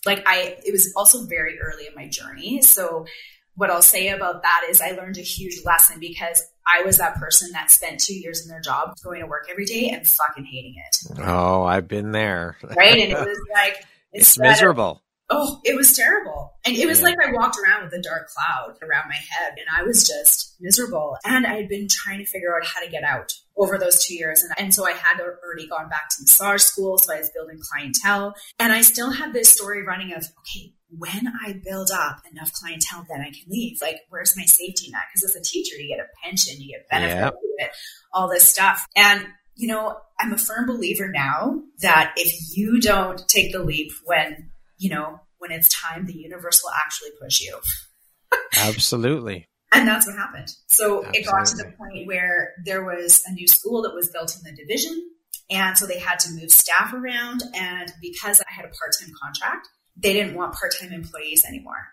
like 0.05 0.23
I, 0.27 0.57
it 0.65 0.71
was 0.71 0.93
also 0.95 1.25
very 1.25 1.59
early 1.59 1.87
in 1.87 1.95
my 1.95 2.07
journey. 2.07 2.61
So, 2.61 3.05
what 3.55 3.71
I'll 3.71 3.81
say 3.81 4.09
about 4.09 4.43
that 4.43 4.67
is 4.69 4.81
I 4.81 4.91
learned 4.91 5.17
a 5.17 5.21
huge 5.21 5.65
lesson 5.65 5.99
because 5.99 6.43
I 6.67 6.83
was 6.83 6.99
that 6.99 7.15
person 7.15 7.49
that 7.53 7.71
spent 7.71 7.99
two 7.99 8.13
years 8.13 8.43
in 8.43 8.49
their 8.49 8.61
job 8.61 8.93
going 9.03 9.21
to 9.21 9.27
work 9.27 9.47
every 9.49 9.65
day 9.65 9.89
and 9.89 10.07
fucking 10.07 10.45
hating 10.45 10.75
it. 10.77 11.19
Oh, 11.25 11.63
I've 11.63 11.87
been 11.87 12.11
there. 12.11 12.57
right. 12.63 12.99
And 12.99 13.11
it 13.11 13.17
was 13.17 13.39
like, 13.51 13.83
it's 14.13 14.37
miserable. 14.37 15.01
Oh, 15.29 15.59
it 15.65 15.75
was 15.75 15.95
terrible. 15.95 16.53
And 16.65 16.75
it 16.77 16.87
was 16.87 16.99
yeah. 16.99 17.07
like 17.07 17.15
I 17.21 17.33
walked 17.33 17.57
around 17.61 17.83
with 17.83 17.93
a 17.93 18.01
dark 18.01 18.29
cloud 18.29 18.77
around 18.81 19.09
my 19.09 19.15
head 19.15 19.55
and 19.57 19.67
I 19.75 19.83
was 19.83 20.07
just 20.07 20.55
miserable. 20.61 21.17
And 21.25 21.45
I 21.45 21.55
had 21.55 21.67
been 21.67 21.87
trying 21.89 22.19
to 22.19 22.25
figure 22.25 22.55
out 22.55 22.65
how 22.65 22.81
to 22.81 22.89
get 22.89 23.03
out 23.03 23.33
over 23.57 23.77
those 23.77 24.05
two 24.05 24.15
years. 24.15 24.41
And, 24.41 24.53
and 24.57 24.73
so 24.73 24.87
I 24.87 24.91
had 24.91 25.19
already 25.19 25.67
gone 25.67 25.89
back 25.89 26.09
to 26.09 26.15
massage 26.21 26.61
school. 26.61 26.97
So 26.97 27.13
I 27.13 27.19
was 27.19 27.29
building 27.31 27.59
clientele. 27.61 28.35
And 28.57 28.71
I 28.71 28.81
still 28.81 29.11
had 29.11 29.33
this 29.33 29.49
story 29.49 29.83
running 29.83 30.13
of, 30.13 30.23
okay, 30.39 30.73
when 30.89 31.33
I 31.45 31.59
build 31.61 31.91
up 31.91 32.21
enough 32.31 32.53
clientele, 32.53 33.05
then 33.09 33.19
I 33.19 33.31
can 33.31 33.43
leave. 33.49 33.79
Like, 33.81 33.99
where's 34.09 34.37
my 34.37 34.45
safety 34.45 34.89
net? 34.91 35.01
Because 35.13 35.29
as 35.29 35.35
a 35.35 35.43
teacher, 35.43 35.75
you 35.75 35.89
get 35.89 35.99
a 35.99 36.07
pension, 36.23 36.61
you 36.61 36.77
get 36.77 36.87
benefits, 36.89 37.37
yeah. 37.59 37.67
all 38.13 38.29
this 38.29 38.47
stuff. 38.47 38.87
And 38.95 39.27
you 39.57 39.67
know, 39.67 39.97
I'm 40.19 40.33
a 40.33 40.37
firm 40.37 40.67
believer 40.67 41.09
now 41.09 41.61
that 41.81 42.13
if 42.15 42.55
you 42.55 42.79
don't 42.79 43.27
take 43.27 43.51
the 43.51 43.63
leap 43.63 43.91
when 44.05 44.51
you 44.77 44.89
know, 44.89 45.19
when 45.39 45.51
it's 45.51 45.69
time, 45.69 46.05
the 46.05 46.13
universe 46.13 46.61
will 46.63 46.71
actually 46.71 47.09
push 47.21 47.41
you. 47.41 47.59
Absolutely. 48.57 49.47
And 49.73 49.85
that's 49.85 50.07
what 50.07 50.15
happened. 50.15 50.47
So 50.67 50.99
Absolutely. 50.99 51.19
it 51.19 51.25
got 51.25 51.45
to 51.47 51.57
the 51.57 51.73
point 51.77 52.07
where 52.07 52.53
there 52.63 52.85
was 52.85 53.21
a 53.27 53.33
new 53.33 53.49
school 53.49 53.81
that 53.81 53.93
was 53.93 54.09
built 54.09 54.33
in 54.33 54.49
the 54.49 54.55
division. 54.55 54.97
And 55.49 55.77
so 55.77 55.85
they 55.85 55.99
had 55.99 56.19
to 56.19 56.31
move 56.31 56.51
staff 56.51 56.93
around. 56.93 57.43
And 57.53 57.91
because 58.01 58.39
I 58.39 58.45
had 58.49 58.63
a 58.63 58.69
part 58.69 58.95
time 58.97 59.11
contract, 59.21 59.67
they 59.97 60.13
didn't 60.13 60.35
want 60.35 60.53
part 60.53 60.73
time 60.79 60.93
employees 60.93 61.43
anymore. 61.43 61.85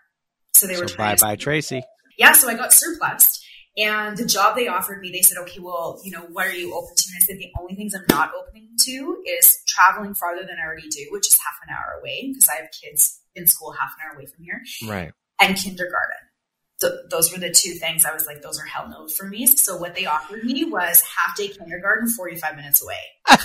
So 0.53 0.67
they 0.67 0.79
were 0.79 0.87
so 0.87 0.95
bye 0.95 1.17
bye, 1.17 1.35
Tracy. 1.35 1.83
Yeah. 2.17 2.31
So 2.31 2.47
I 2.47 2.53
got 2.53 2.71
surplus. 2.71 3.43
And 3.77 4.15
the 4.15 4.25
job 4.25 4.55
they 4.55 4.69
offered 4.69 5.01
me, 5.01 5.11
they 5.11 5.21
said, 5.21 5.37
okay, 5.39 5.59
well, 5.59 5.99
you 6.03 6.11
know, 6.11 6.21
what 6.31 6.47
are 6.47 6.53
you 6.53 6.73
open 6.73 6.95
to? 6.95 7.03
And 7.09 7.17
I 7.17 7.25
said, 7.25 7.37
the 7.37 7.51
only 7.59 7.75
things 7.75 7.93
I'm 7.93 8.05
not 8.09 8.31
opening 8.33 8.64
to 8.85 9.23
is 9.39 9.57
traveling 9.67 10.13
farther 10.13 10.41
than 10.41 10.57
I 10.61 10.65
already 10.65 10.89
do, 10.89 11.07
which 11.11 11.27
is 11.27 11.39
half 11.39 11.55
an 11.67 11.73
hour 11.73 11.99
away 11.99 12.29
because 12.29 12.49
I 12.49 12.55
have 12.55 12.69
kids 12.71 13.19
in 13.35 13.47
school 13.47 13.71
half 13.71 13.93
an 13.97 14.05
hour 14.05 14.15
away 14.15 14.25
from 14.25 14.43
here. 14.43 14.61
Right. 14.87 15.11
And 15.39 15.57
kindergarten. 15.57 16.17
So 16.77 16.97
those 17.09 17.31
were 17.31 17.39
the 17.39 17.51
two 17.51 17.71
things 17.71 18.05
I 18.05 18.13
was 18.13 18.25
like, 18.25 18.41
those 18.41 18.59
are 18.59 18.65
hell 18.65 18.89
no 18.89 19.07
for 19.07 19.25
me. 19.25 19.45
So 19.45 19.77
what 19.77 19.95
they 19.95 20.05
offered 20.05 20.43
me 20.43 20.65
was 20.65 21.01
half 21.17 21.37
day 21.37 21.47
kindergarten, 21.47 22.09
45 22.09 22.55
minutes 22.55 22.83
away. 22.83 22.99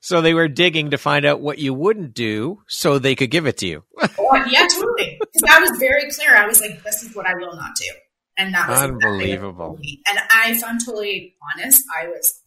so 0.00 0.20
they 0.20 0.34
were 0.34 0.48
digging 0.48 0.90
to 0.90 0.98
find 0.98 1.24
out 1.24 1.40
what 1.40 1.58
you 1.58 1.72
wouldn't 1.72 2.14
do 2.14 2.60
so 2.66 2.98
they 2.98 3.14
could 3.14 3.30
give 3.30 3.46
it 3.46 3.58
to 3.58 3.66
you. 3.66 3.84
oh, 4.18 4.44
yeah, 4.50 4.66
totally. 4.66 5.20
Because 5.20 5.42
I 5.48 5.60
was 5.60 5.78
very 5.78 6.10
clear. 6.10 6.36
I 6.36 6.46
was 6.46 6.60
like, 6.60 6.82
this 6.82 7.02
is 7.02 7.14
what 7.14 7.26
I 7.26 7.34
will 7.34 7.54
not 7.54 7.76
do. 7.76 7.90
And 8.38 8.54
that 8.54 8.68
was 8.68 8.80
unbelievable. 8.80 9.78
And 10.08 10.18
I, 10.30 10.52
if 10.52 10.64
I'm 10.64 10.78
totally 10.78 11.36
honest, 11.54 11.84
I 12.00 12.08
was 12.08 12.40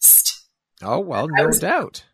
pissed. 0.00 0.46
Oh, 0.82 1.00
well, 1.00 1.28
no 1.28 1.46
was, 1.46 1.58
doubt. 1.58 2.04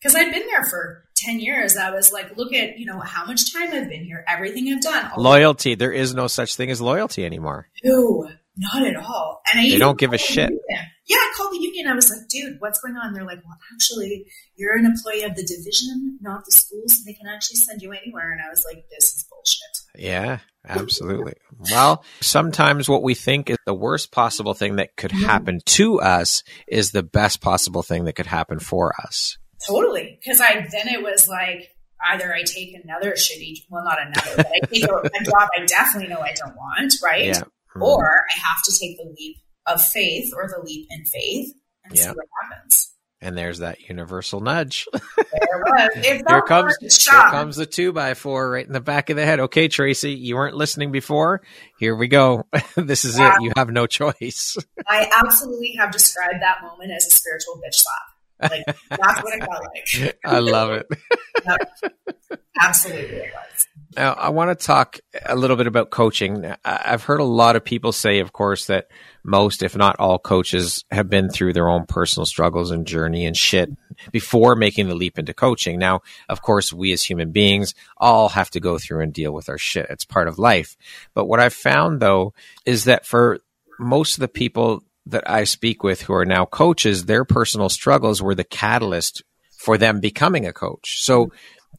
Because 0.00 0.16
I'd 0.16 0.32
been 0.32 0.46
there 0.48 0.64
for 0.64 1.04
10 1.16 1.40
years. 1.40 1.76
I 1.76 1.90
was 1.90 2.12
like, 2.12 2.36
look 2.36 2.52
at, 2.52 2.78
you 2.78 2.86
know, 2.86 2.98
how 3.00 3.24
much 3.24 3.52
time 3.52 3.72
I've 3.72 3.88
been 3.88 4.04
here, 4.04 4.24
everything 4.28 4.72
I've 4.72 4.82
done. 4.82 5.12
Loyalty. 5.16 5.74
There 5.74 5.92
is 5.92 6.14
no 6.14 6.26
such 6.26 6.56
thing 6.56 6.70
as 6.70 6.80
loyalty 6.80 7.24
anymore. 7.24 7.68
No, 7.84 8.28
not 8.56 8.86
at 8.86 8.96
all. 8.96 9.42
And 9.52 9.60
I 9.60 9.70
they 9.70 9.78
don't 9.78 9.98
give 9.98 10.12
a 10.12 10.18
shit. 10.18 10.50
Yeah, 11.06 11.16
I 11.16 11.32
called 11.36 11.52
the 11.52 11.58
union. 11.58 11.86
I 11.86 11.94
was 11.94 12.10
like, 12.10 12.28
dude, 12.28 12.60
what's 12.60 12.80
going 12.80 12.96
on? 12.96 13.12
They're 13.12 13.24
like, 13.24 13.42
well, 13.44 13.58
actually, 13.74 14.26
you're 14.56 14.76
an 14.76 14.86
employee 14.86 15.22
of 15.24 15.34
the 15.34 15.42
division, 15.42 16.18
not 16.20 16.44
the 16.44 16.52
schools. 16.52 17.04
They 17.04 17.12
can 17.12 17.26
actually 17.26 17.56
send 17.56 17.82
you 17.82 17.92
anywhere. 17.92 18.32
And 18.32 18.40
I 18.40 18.48
was 18.50 18.64
like, 18.64 18.84
this 18.90 19.04
is 19.14 19.26
bullshit. 19.28 19.81
Yeah, 19.96 20.38
absolutely. 20.66 21.34
well, 21.70 22.04
sometimes 22.20 22.88
what 22.88 23.02
we 23.02 23.14
think 23.14 23.50
is 23.50 23.58
the 23.66 23.74
worst 23.74 24.12
possible 24.12 24.54
thing 24.54 24.76
that 24.76 24.96
could 24.96 25.12
happen 25.12 25.60
to 25.66 26.00
us 26.00 26.42
is 26.66 26.92
the 26.92 27.02
best 27.02 27.40
possible 27.40 27.82
thing 27.82 28.04
that 28.04 28.14
could 28.14 28.26
happen 28.26 28.58
for 28.58 28.94
us. 29.02 29.36
Totally. 29.66 30.18
Because 30.20 30.40
I 30.40 30.66
then 30.70 30.88
it 30.88 31.02
was 31.02 31.28
like, 31.28 31.68
either 32.04 32.34
I 32.34 32.42
take 32.42 32.74
another 32.74 33.12
shitty, 33.12 33.64
well, 33.70 33.84
not 33.84 33.98
another, 34.00 34.36
but 34.36 34.46
I 34.46 34.66
take 34.66 34.84
a, 34.84 34.94
a 34.94 35.24
job 35.24 35.48
I 35.56 35.64
definitely 35.66 36.08
know 36.08 36.20
I 36.20 36.32
don't 36.34 36.56
want, 36.56 36.94
right? 37.02 37.26
Yeah. 37.26 37.40
Mm-hmm. 37.40 37.82
Or 37.82 38.04
I 38.04 38.40
have 38.40 38.62
to 38.64 38.78
take 38.78 38.96
the 38.98 39.14
leap 39.16 39.36
of 39.66 39.82
faith 39.82 40.32
or 40.34 40.48
the 40.48 40.62
leap 40.64 40.88
in 40.90 41.04
faith 41.04 41.52
and 41.84 41.98
see 41.98 42.08
what 42.08 42.26
happens. 42.42 42.91
And 43.22 43.38
there's 43.38 43.60
that 43.60 43.88
universal 43.88 44.40
nudge. 44.40 44.88
here 46.02 46.42
comes 46.42 46.76
here 46.80 47.22
comes 47.30 47.54
the 47.54 47.66
two 47.66 47.92
by 47.92 48.14
four 48.14 48.50
right 48.50 48.66
in 48.66 48.72
the 48.72 48.80
back 48.80 49.10
of 49.10 49.16
the 49.16 49.24
head. 49.24 49.38
Okay, 49.38 49.68
Tracy, 49.68 50.12
you 50.12 50.34
weren't 50.34 50.56
listening 50.56 50.90
before. 50.90 51.40
Here 51.78 51.94
we 51.94 52.08
go. 52.08 52.46
this 52.76 53.04
is 53.04 53.16
yeah. 53.16 53.36
it. 53.36 53.42
You 53.42 53.52
have 53.56 53.70
no 53.70 53.86
choice. 53.86 54.56
I 54.88 55.08
absolutely 55.24 55.74
have 55.78 55.92
described 55.92 56.42
that 56.42 56.62
moment 56.62 56.90
as 56.90 57.06
a 57.06 57.10
spiritual 57.10 57.60
bitch 57.64 57.84
slap. 58.40 58.50
Like 58.50 58.76
that's 58.90 59.22
what 59.22 59.34
it 59.34 59.44
felt 59.44 59.62
like. 59.72 60.18
I 60.24 60.40
love 60.40 60.72
it. 60.72 60.88
Absolutely, 62.60 63.18
it 63.18 63.32
was. 63.32 63.66
Now, 63.96 64.14
I 64.14 64.30
want 64.30 64.58
to 64.58 64.66
talk 64.66 65.00
a 65.26 65.36
little 65.36 65.56
bit 65.56 65.66
about 65.66 65.90
coaching. 65.90 66.54
I've 66.64 67.04
heard 67.04 67.20
a 67.20 67.24
lot 67.24 67.56
of 67.56 67.64
people 67.64 67.92
say, 67.92 68.20
of 68.20 68.32
course, 68.32 68.66
that 68.66 68.88
most, 69.22 69.62
if 69.62 69.76
not 69.76 69.96
all 69.98 70.18
coaches 70.18 70.84
have 70.90 71.10
been 71.10 71.28
through 71.28 71.52
their 71.52 71.68
own 71.68 71.86
personal 71.86 72.24
struggles 72.24 72.70
and 72.70 72.86
journey 72.86 73.26
and 73.26 73.36
shit 73.36 73.70
before 74.10 74.56
making 74.56 74.88
the 74.88 74.94
leap 74.94 75.18
into 75.18 75.34
coaching. 75.34 75.78
Now, 75.78 76.00
of 76.28 76.42
course, 76.42 76.72
we 76.72 76.92
as 76.92 77.02
human 77.02 77.32
beings 77.32 77.74
all 77.98 78.30
have 78.30 78.50
to 78.50 78.60
go 78.60 78.78
through 78.78 79.00
and 79.00 79.12
deal 79.12 79.32
with 79.32 79.48
our 79.48 79.58
shit. 79.58 79.86
It's 79.90 80.04
part 80.04 80.28
of 80.28 80.38
life. 80.38 80.76
But 81.14 81.26
what 81.26 81.40
I've 81.40 81.54
found 81.54 82.00
though 82.00 82.32
is 82.64 82.84
that 82.84 83.06
for 83.06 83.40
most 83.78 84.14
of 84.14 84.20
the 84.20 84.28
people 84.28 84.82
that 85.06 85.28
I 85.28 85.44
speak 85.44 85.82
with 85.82 86.02
who 86.02 86.14
are 86.14 86.24
now 86.24 86.44
coaches, 86.44 87.04
their 87.04 87.24
personal 87.24 87.68
struggles 87.68 88.22
were 88.22 88.34
the 88.34 88.44
catalyst 88.44 89.22
for 89.50 89.78
them 89.78 90.00
becoming 90.00 90.46
a 90.46 90.52
coach. 90.52 91.02
So 91.02 91.30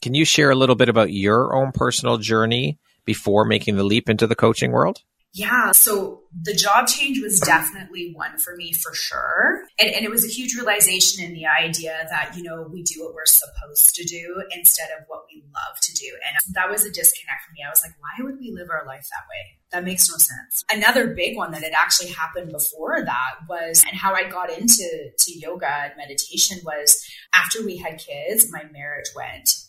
can 0.04 0.14
you 0.14 0.26
share 0.26 0.52
a 0.52 0.56
little 0.56 0.76
bit 0.76 0.90
about 0.90 1.14
your 1.14 1.56
own 1.56 1.72
personal 1.72 2.18
journey 2.18 2.78
before 3.06 3.46
making 3.46 3.78
the 3.78 3.86
leap 3.86 4.10
into 4.10 4.28
the 4.28 4.36
coaching 4.36 4.74
world? 4.74 5.02
Yeah, 5.34 5.72
so 5.72 6.24
the 6.44 6.54
job 6.54 6.88
change 6.88 7.20
was 7.24 7.40
definitely 7.40 8.12
one 8.14 8.38
for 8.38 8.56
me 8.58 8.74
for 8.74 8.94
sure. 8.94 9.62
And, 9.80 9.90
and, 9.90 10.06
it 10.06 10.12
was 10.12 10.24
a 10.24 10.28
huge 10.28 10.54
realization 10.56 11.26
in 11.26 11.34
the 11.34 11.48
idea 11.48 12.06
that, 12.12 12.36
you 12.38 12.44
know, 12.44 12.68
we 12.72 12.84
do 12.84 13.04
what 13.04 13.16
we're 13.16 13.26
supposed 13.26 13.96
to 13.96 14.04
do 14.04 14.44
instead 14.52 14.90
of 14.92 15.06
what 15.08 15.24
we 15.34 15.42
love 15.56 15.80
to 15.82 15.94
do. 15.94 16.06
And 16.28 16.54
that 16.54 16.70
was 16.70 16.86
a 16.86 16.92
disconnect 16.92 17.46
for 17.48 17.54
me. 17.54 17.64
I 17.66 17.70
was 17.72 17.82
like, 17.82 17.94
why 17.98 18.24
would 18.24 18.40
we 18.40 18.52
live 18.52 18.68
our 18.70 18.86
life 18.86 19.08
that 19.10 19.26
way? 19.28 19.58
That 19.72 19.86
makes 19.86 20.08
no 20.08 20.18
sense. 20.18 20.64
Another 20.70 21.16
big 21.16 21.36
one 21.36 21.52
that 21.54 21.64
had 21.64 21.74
actually 21.76 22.10
happened 22.10 22.52
before 22.52 23.04
that 23.04 23.32
was, 23.50 23.84
and 23.90 23.98
how 23.98 24.14
I 24.14 24.30
got 24.30 24.52
into 24.52 25.12
to 25.18 25.40
yoga 25.40 25.66
and 25.66 25.94
meditation 25.98 26.60
was 26.64 27.04
after 27.34 27.66
we 27.66 27.78
had 27.78 27.98
kids, 27.98 28.52
my 28.52 28.66
marriage 28.72 29.08
went 29.16 29.64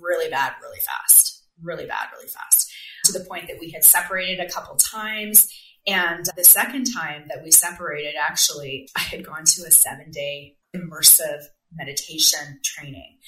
really 0.00 0.30
bad, 0.30 0.54
really 0.62 0.80
fast, 0.80 1.44
really 1.62 1.86
bad, 1.86 2.08
really 2.16 2.28
fast 2.28 2.70
to 3.04 3.12
the 3.12 3.24
point 3.24 3.48
that 3.48 3.58
we 3.60 3.70
had 3.70 3.84
separated 3.84 4.40
a 4.40 4.48
couple 4.48 4.76
times. 4.76 5.48
And 5.86 6.24
the 6.36 6.44
second 6.44 6.86
time 6.92 7.24
that 7.28 7.42
we 7.42 7.50
separated, 7.50 8.14
actually, 8.20 8.88
I 8.96 9.00
had 9.00 9.26
gone 9.26 9.44
to 9.44 9.62
a 9.66 9.70
seven 9.70 10.10
day 10.10 10.56
immersive 10.74 11.42
meditation 11.74 12.60
training. 12.64 13.18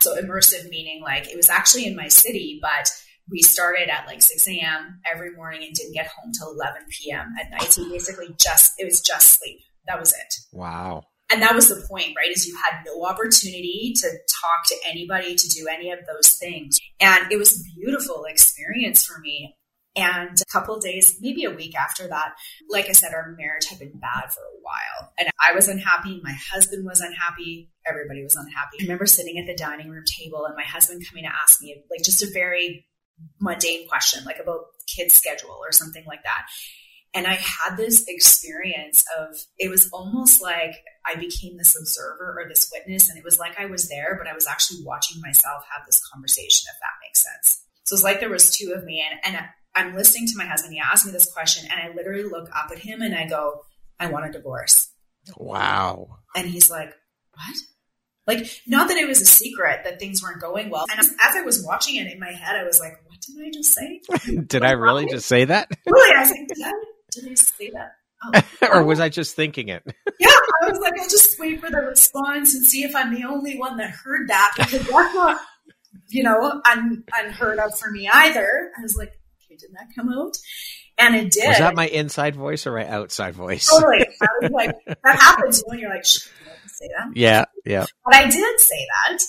So, 0.00 0.20
immersive 0.20 0.68
meaning 0.68 1.02
like 1.02 1.28
it 1.28 1.36
was 1.36 1.48
actually 1.48 1.86
in 1.86 1.96
my 1.96 2.08
city, 2.08 2.60
but 2.62 2.90
we 3.30 3.40
started 3.42 3.88
at 3.88 4.06
like 4.06 4.20
6 4.22 4.46
a.m. 4.48 5.00
every 5.10 5.34
morning 5.34 5.64
and 5.64 5.74
didn't 5.74 5.94
get 5.94 6.08
home 6.08 6.30
till 6.38 6.52
11 6.52 6.82
p.m. 6.90 7.32
at 7.40 7.50
night. 7.50 7.72
So, 7.72 7.88
basically, 7.88 8.34
just 8.38 8.74
it 8.78 8.84
was 8.84 9.00
just 9.00 9.40
sleep. 9.40 9.60
That 9.86 9.98
was 9.98 10.12
it. 10.12 10.34
Wow. 10.52 11.04
And 11.30 11.42
that 11.42 11.54
was 11.54 11.68
the 11.68 11.86
point, 11.88 12.14
right? 12.16 12.30
Is 12.30 12.46
you 12.46 12.56
had 12.56 12.84
no 12.86 13.04
opportunity 13.04 13.94
to 13.96 14.08
talk 14.08 14.66
to 14.68 14.76
anybody 14.88 15.34
to 15.34 15.48
do 15.48 15.66
any 15.68 15.90
of 15.90 16.00
those 16.06 16.34
things. 16.34 16.78
And 17.00 17.32
it 17.32 17.38
was 17.38 17.58
a 17.58 17.64
beautiful 17.74 18.24
experience 18.24 19.04
for 19.04 19.18
me. 19.20 19.56
And 19.96 20.36
a 20.40 20.52
couple 20.52 20.78
days, 20.80 21.18
maybe 21.20 21.44
a 21.44 21.52
week 21.52 21.76
after 21.76 22.08
that, 22.08 22.34
like 22.68 22.88
I 22.88 22.92
said, 22.92 23.14
our 23.14 23.34
marriage 23.38 23.68
had 23.68 23.78
been 23.78 23.98
bad 24.00 24.32
for 24.32 24.40
a 24.40 24.58
while. 24.60 25.12
And 25.16 25.30
I 25.48 25.54
was 25.54 25.68
unhappy. 25.68 26.20
My 26.22 26.34
husband 26.52 26.84
was 26.84 27.00
unhappy. 27.00 27.70
Everybody 27.86 28.24
was 28.24 28.34
unhappy. 28.34 28.78
I 28.80 28.82
remember 28.82 29.06
sitting 29.06 29.38
at 29.38 29.46
the 29.46 29.54
dining 29.54 29.90
room 29.90 30.04
table 30.18 30.46
and 30.46 30.56
my 30.56 30.64
husband 30.64 31.06
coming 31.08 31.24
to 31.24 31.30
ask 31.30 31.62
me, 31.62 31.76
like, 31.90 32.02
just 32.02 32.24
a 32.24 32.30
very 32.32 32.86
mundane 33.40 33.88
question, 33.88 34.24
like 34.24 34.40
about 34.40 34.64
kids' 34.88 35.14
schedule 35.14 35.58
or 35.60 35.70
something 35.70 36.04
like 36.06 36.24
that. 36.24 36.46
And 37.14 37.26
I 37.26 37.34
had 37.34 37.76
this 37.76 38.04
experience 38.08 39.04
of 39.18 39.36
it 39.58 39.70
was 39.70 39.88
almost 39.90 40.42
like 40.42 40.74
I 41.06 41.14
became 41.14 41.56
this 41.56 41.78
observer 41.78 42.36
or 42.40 42.48
this 42.48 42.70
witness, 42.72 43.08
and 43.08 43.16
it 43.16 43.24
was 43.24 43.38
like 43.38 43.58
I 43.58 43.66
was 43.66 43.88
there, 43.88 44.16
but 44.18 44.30
I 44.30 44.34
was 44.34 44.46
actually 44.46 44.84
watching 44.84 45.22
myself 45.22 45.64
have 45.72 45.86
this 45.86 46.00
conversation, 46.12 46.66
if 46.68 46.80
that 46.80 47.06
makes 47.06 47.22
sense. 47.22 47.62
So 47.84 47.94
it's 47.94 48.02
like 48.02 48.20
there 48.20 48.30
was 48.30 48.50
two 48.50 48.72
of 48.72 48.84
me, 48.84 49.04
and, 49.08 49.34
and 49.36 49.46
I'm 49.74 49.94
listening 49.94 50.26
to 50.28 50.36
my 50.36 50.44
husband. 50.44 50.74
He 50.74 50.80
asked 50.80 51.06
me 51.06 51.12
this 51.12 51.32
question, 51.32 51.68
and 51.70 51.80
I 51.80 51.94
literally 51.94 52.24
look 52.24 52.48
up 52.54 52.70
at 52.72 52.78
him 52.78 53.02
and 53.02 53.14
I 53.14 53.28
go, 53.28 53.62
I 53.98 54.06
want 54.08 54.26
a 54.26 54.32
divorce. 54.32 54.90
Wow. 55.36 56.18
And 56.34 56.48
he's 56.48 56.70
like, 56.70 56.92
What? 57.34 57.56
Like, 58.26 58.46
not 58.66 58.88
that 58.88 58.96
it 58.96 59.06
was 59.06 59.20
a 59.20 59.26
secret 59.26 59.80
that 59.84 59.98
things 59.98 60.22
weren't 60.22 60.40
going 60.40 60.70
well. 60.70 60.86
And 60.90 60.98
as, 60.98 61.12
I 61.20 61.42
was 61.42 61.62
watching 61.64 61.96
it 61.96 62.10
in 62.10 62.18
my 62.18 62.32
head, 62.32 62.56
I 62.56 62.64
was 62.64 62.80
like, 62.80 62.94
What 63.06 63.20
did 63.20 63.46
I 63.46 63.50
just 63.50 63.72
say? 63.72 64.00
did 64.46 64.64
I 64.64 64.72
really 64.72 65.06
just 65.06 65.26
say 65.26 65.44
that? 65.44 65.68
really? 65.86 66.16
I 66.16 66.20
was 66.20 66.30
like, 66.30 66.48
Did 66.48 66.64
I, 66.64 66.72
did 67.14 67.30
I 67.30 67.34
say 67.34 67.70
that? 67.70 67.92
Oh, 68.62 68.68
or 68.72 68.84
was 68.84 69.00
oh. 69.00 69.04
I 69.04 69.08
just 69.08 69.36
thinking 69.36 69.68
it? 69.68 69.82
yeah, 70.20 70.28
I 70.62 70.70
was 70.70 70.78
like, 70.80 70.98
I'll 70.98 71.08
just 71.08 71.38
wait 71.38 71.60
for 71.60 71.70
the 71.70 71.78
response 71.78 72.54
and 72.54 72.64
see 72.64 72.82
if 72.82 72.94
I'm 72.94 73.14
the 73.14 73.24
only 73.24 73.58
one 73.58 73.76
that 73.76 73.90
heard 73.90 74.28
that 74.28 74.52
because 74.56 74.86
that's 74.86 75.14
not 75.14 75.40
you 76.08 76.22
know, 76.22 76.60
un, 76.70 77.04
unheard 77.14 77.58
of 77.58 77.78
for 77.78 77.90
me 77.90 78.08
either. 78.12 78.70
I 78.76 78.82
was 78.82 78.96
like, 78.96 79.12
okay, 79.44 79.56
did 79.56 79.70
that 79.72 79.88
come 79.94 80.08
out? 80.10 80.36
And 80.98 81.16
it 81.16 81.32
did. 81.32 81.48
Was 81.48 81.58
that 81.58 81.74
my 81.74 81.88
inside 81.88 82.36
voice 82.36 82.66
or 82.66 82.72
my 82.72 82.86
outside 82.86 83.34
voice? 83.34 83.68
Totally. 83.68 84.06
I 84.22 84.26
was 84.40 84.50
like, 84.52 84.76
that 84.86 85.16
happens 85.20 85.62
when 85.66 85.78
you're 85.78 85.90
like, 85.90 86.04
Shh, 86.04 86.28
say 86.66 86.88
that. 86.96 87.16
Yeah, 87.16 87.44
yeah. 87.64 87.86
But 88.04 88.14
I 88.14 88.28
did 88.28 88.60
say 88.60 88.86
that. 89.10 89.22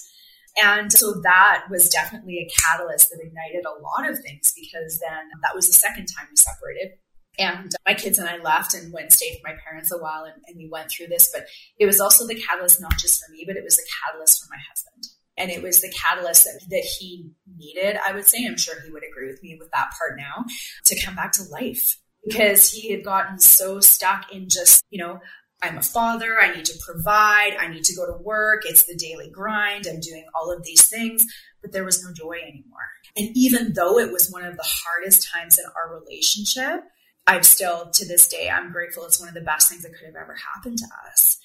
And 0.57 0.91
so 0.91 1.19
that 1.23 1.65
was 1.69 1.89
definitely 1.89 2.37
a 2.37 2.49
catalyst 2.61 3.09
that 3.09 3.19
ignited 3.21 3.65
a 3.65 3.81
lot 3.81 4.09
of 4.09 4.17
things 4.19 4.53
because 4.55 4.99
then 4.99 5.29
that 5.41 5.53
was 5.53 5.67
the 5.67 5.73
second 5.73 6.05
time 6.05 6.27
we 6.29 6.37
separated. 6.37 6.97
And 7.37 7.71
my 7.85 7.93
kids 7.93 8.17
and 8.17 8.29
I 8.29 8.37
left 8.37 8.73
and 8.73 8.93
went 8.93 9.05
and 9.05 9.13
stayed 9.13 9.33
with 9.35 9.43
my 9.43 9.55
parents 9.63 9.91
a 9.91 9.97
while 9.97 10.23
and, 10.23 10.41
and 10.47 10.57
we 10.57 10.69
went 10.69 10.89
through 10.89 11.07
this. 11.07 11.29
But 11.33 11.47
it 11.77 11.85
was 11.85 11.99
also 11.99 12.25
the 12.25 12.41
catalyst, 12.41 12.81
not 12.81 12.97
just 12.97 13.23
for 13.23 13.31
me, 13.31 13.43
but 13.45 13.55
it 13.55 13.63
was 13.63 13.77
the 13.77 13.87
catalyst 14.03 14.43
for 14.43 14.49
my 14.49 14.59
husband. 14.69 15.07
And 15.37 15.51
it 15.51 15.61
was 15.61 15.81
the 15.81 15.91
catalyst 15.91 16.45
that, 16.45 16.61
that 16.69 16.85
he 16.99 17.29
needed, 17.57 17.97
I 18.05 18.13
would 18.13 18.25
say. 18.25 18.45
I'm 18.45 18.57
sure 18.57 18.75
he 18.81 18.91
would 18.91 19.03
agree 19.09 19.27
with 19.27 19.43
me 19.43 19.57
with 19.59 19.69
that 19.71 19.91
part 19.97 20.17
now 20.17 20.45
to 20.85 21.01
come 21.01 21.15
back 21.15 21.33
to 21.33 21.43
life 21.43 21.97
because 22.25 22.71
he 22.71 22.91
had 22.91 23.03
gotten 23.03 23.39
so 23.39 23.79
stuck 23.79 24.31
in 24.31 24.49
just, 24.49 24.83
you 24.89 24.99
know, 24.99 25.19
I'm 25.61 25.77
a 25.77 25.81
father, 25.81 26.39
I 26.39 26.53
need 26.55 26.65
to 26.65 26.79
provide, 26.85 27.55
I 27.59 27.67
need 27.67 27.85
to 27.85 27.95
go 27.95 28.05
to 28.05 28.21
work, 28.21 28.63
it's 28.65 28.83
the 28.83 28.95
daily 28.95 29.29
grind, 29.29 29.87
I'm 29.87 29.99
doing 29.99 30.25
all 30.35 30.51
of 30.51 30.63
these 30.63 30.87
things, 30.87 31.25
but 31.61 31.71
there 31.71 31.85
was 31.85 32.03
no 32.03 32.13
joy 32.13 32.37
anymore. 32.41 32.89
And 33.15 33.29
even 33.35 33.73
though 33.73 33.97
it 33.97 34.11
was 34.11 34.29
one 34.29 34.43
of 34.43 34.57
the 34.57 34.67
hardest 34.67 35.29
times 35.33 35.57
in 35.57 35.65
our 35.65 35.99
relationship, 35.99 36.81
I'm 37.27 37.43
still 37.43 37.89
to 37.91 38.07
this 38.07 38.27
day, 38.27 38.49
I'm 38.49 38.71
grateful 38.71 39.05
it's 39.05 39.19
one 39.19 39.29
of 39.29 39.35
the 39.35 39.41
best 39.41 39.69
things 39.69 39.81
that 39.83 39.93
could 39.93 40.05
have 40.05 40.15
ever 40.15 40.35
happened 40.35 40.77
to 40.77 40.87
us. 41.09 41.39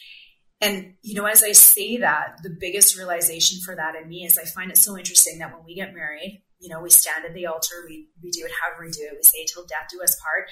And, 0.61 0.95
you 1.03 1.15
know, 1.15 1.25
as 1.25 1.43
I 1.43 1.53
say 1.53 1.97
that, 1.99 2.41
the 2.43 2.55
biggest 2.61 2.97
realization 2.97 3.61
for 3.65 3.75
that 3.75 3.95
in 3.95 4.09
me 4.09 4.27
is 4.27 4.37
I 4.37 4.45
find 4.45 4.71
it 4.71 4.77
so 4.77 4.99
interesting 4.99 5.39
that 5.39 5.55
when 5.55 5.65
we 5.65 5.75
get 5.75 5.95
married, 5.95 6.43
you 6.59 6.69
know, 6.69 6.83
we 6.83 6.91
stand 6.91 7.25
at 7.25 7.33
the 7.33 7.47
altar, 7.47 7.77
we, 7.89 8.09
we 8.23 8.31
do 8.31 8.45
it 8.45 8.53
however 8.61 8.85
we 8.85 8.91
do 8.91 9.09
it, 9.11 9.17
we 9.17 9.23
say 9.23 9.47
till 9.47 9.65
death 9.65 9.89
do 9.91 10.03
us 10.03 10.21
part. 10.21 10.51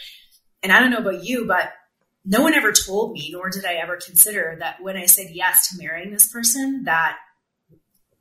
And 0.63 0.73
I 0.73 0.81
don't 0.81 0.91
know 0.91 0.99
about 0.99 1.25
you, 1.25 1.47
but 1.47 1.73
no 2.25 2.43
one 2.43 2.55
ever 2.55 2.73
told 2.73 3.13
me, 3.13 3.31
nor 3.33 3.51
did 3.51 3.67
I 3.67 3.75
ever 3.75 3.99
consider 3.99 4.57
that 4.61 4.83
when 4.83 4.97
I 4.97 5.05
said 5.05 5.27
yes 5.31 5.69
to 5.69 5.79
marrying 5.79 6.11
this 6.11 6.33
person, 6.33 6.85
that 6.85 7.19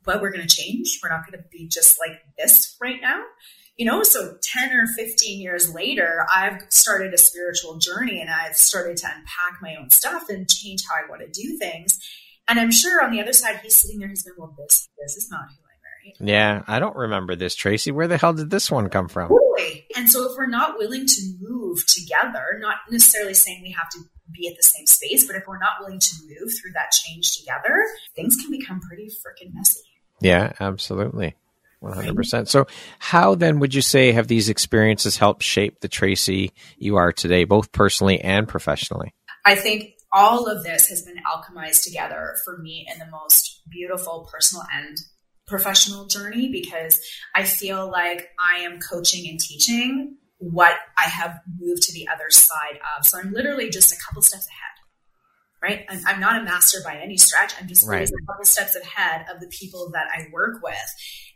well, 0.05 0.21
we're 0.21 0.31
going 0.31 0.47
to 0.47 0.55
change. 0.55 0.99
We're 1.03 1.09
not 1.09 1.29
going 1.29 1.41
to 1.41 1.47
be 1.51 1.67
just 1.67 1.99
like 1.99 2.21
this 2.37 2.75
right 2.81 3.01
now. 3.01 3.21
You 3.77 3.85
know, 3.85 4.01
so 4.03 4.37
10 4.41 4.71
or 4.71 4.87
15 4.97 5.39
years 5.39 5.73
later, 5.73 6.25
I've 6.33 6.61
started 6.69 7.13
a 7.13 7.17
spiritual 7.17 7.77
journey 7.77 8.19
and 8.19 8.29
I've 8.29 8.57
started 8.57 8.97
to 8.97 9.07
unpack 9.07 9.61
my 9.61 9.75
own 9.79 9.91
stuff 9.91 10.29
and 10.29 10.49
change 10.49 10.81
how 10.89 10.95
I 10.95 11.09
want 11.09 11.21
to 11.21 11.29
do 11.29 11.57
things. 11.57 11.99
And 12.47 12.59
I'm 12.59 12.71
sure 12.71 13.03
on 13.03 13.11
the 13.11 13.21
other 13.21 13.33
side, 13.33 13.59
he's 13.61 13.75
sitting 13.75 13.99
there, 13.99 14.07
he's 14.07 14.23
been, 14.23 14.33
well, 14.37 14.55
this, 14.57 14.89
this 14.99 15.15
is 15.17 15.29
not 15.29 15.41
who 15.41 15.55
I 15.55 16.17
married. 16.17 16.31
Yeah, 16.31 16.63
I 16.67 16.79
don't 16.79 16.95
remember 16.95 17.35
this, 17.35 17.55
Tracy. 17.55 17.91
Where 17.91 18.07
the 18.07 18.17
hell 18.17 18.33
did 18.33 18.49
this 18.49 18.71
one 18.71 18.89
come 18.89 19.09
from? 19.09 19.29
And 19.97 20.09
so 20.09 20.29
if 20.29 20.37
we're 20.37 20.45
not 20.45 20.77
willing 20.77 21.07
to 21.07 21.21
move 21.41 21.85
together, 21.87 22.57
not 22.59 22.75
necessarily 22.89 23.33
saying 23.33 23.61
we 23.63 23.71
have 23.71 23.89
to 23.89 23.99
be 24.31 24.47
at 24.47 24.55
the 24.55 24.63
same 24.63 24.85
space, 24.85 25.25
but 25.25 25.35
if 25.35 25.43
we're 25.47 25.57
not 25.57 25.79
willing 25.79 25.99
to 25.99 26.15
move 26.27 26.53
through 26.53 26.71
that 26.73 26.91
change 26.91 27.35
together, 27.35 27.83
things 28.15 28.35
can 28.35 28.51
become 28.51 28.79
pretty 28.79 29.07
freaking 29.07 29.53
messy. 29.53 29.79
Yeah, 30.21 30.53
absolutely. 30.59 31.35
100%. 31.83 32.47
So, 32.47 32.65
how 32.99 33.35
then 33.35 33.59
would 33.59 33.73
you 33.73 33.81
say 33.81 34.11
have 34.11 34.27
these 34.27 34.49
experiences 34.49 35.17
helped 35.17 35.43
shape 35.43 35.79
the 35.79 35.87
Tracy 35.87 36.51
you 36.77 36.95
are 36.95 37.11
today, 37.11 37.43
both 37.43 37.71
personally 37.71 38.19
and 38.19 38.47
professionally? 38.47 39.13
I 39.45 39.55
think 39.55 39.93
all 40.11 40.47
of 40.47 40.63
this 40.63 40.87
has 40.87 41.03
been 41.03 41.17
alchemized 41.17 41.83
together 41.83 42.35
for 42.43 42.57
me 42.57 42.87
in 42.91 42.99
the 42.99 43.05
most 43.11 43.61
beautiful 43.69 44.27
personal 44.31 44.65
and 44.73 44.97
professional 45.47 46.05
journey 46.07 46.49
because 46.51 46.99
I 47.35 47.43
feel 47.43 47.89
like 47.89 48.29
I 48.39 48.59
am 48.59 48.79
coaching 48.79 49.29
and 49.29 49.39
teaching 49.39 50.17
what 50.39 50.75
I 50.97 51.09
have 51.09 51.39
moved 51.59 51.83
to 51.83 51.93
the 51.93 52.07
other 52.13 52.29
side 52.29 52.79
of. 52.97 53.05
So 53.05 53.19
I'm 53.19 53.31
literally 53.31 53.69
just 53.69 53.91
a 53.91 53.95
couple 54.05 54.21
steps 54.21 54.47
ahead, 54.47 55.79
right? 55.79 55.85
I'm, 55.89 56.05
I'm 56.05 56.19
not 56.19 56.41
a 56.41 56.43
master 56.43 56.79
by 56.83 56.97
any 56.97 57.17
stretch. 57.17 57.53
I'm 57.59 57.67
just 57.67 57.87
right. 57.87 58.07
a 58.07 58.25
couple 58.27 58.45
steps 58.45 58.75
ahead 58.75 59.25
of 59.33 59.39
the 59.39 59.47
people 59.47 59.91
that 59.93 60.07
I 60.13 60.27
work 60.31 60.61
with. 60.61 60.75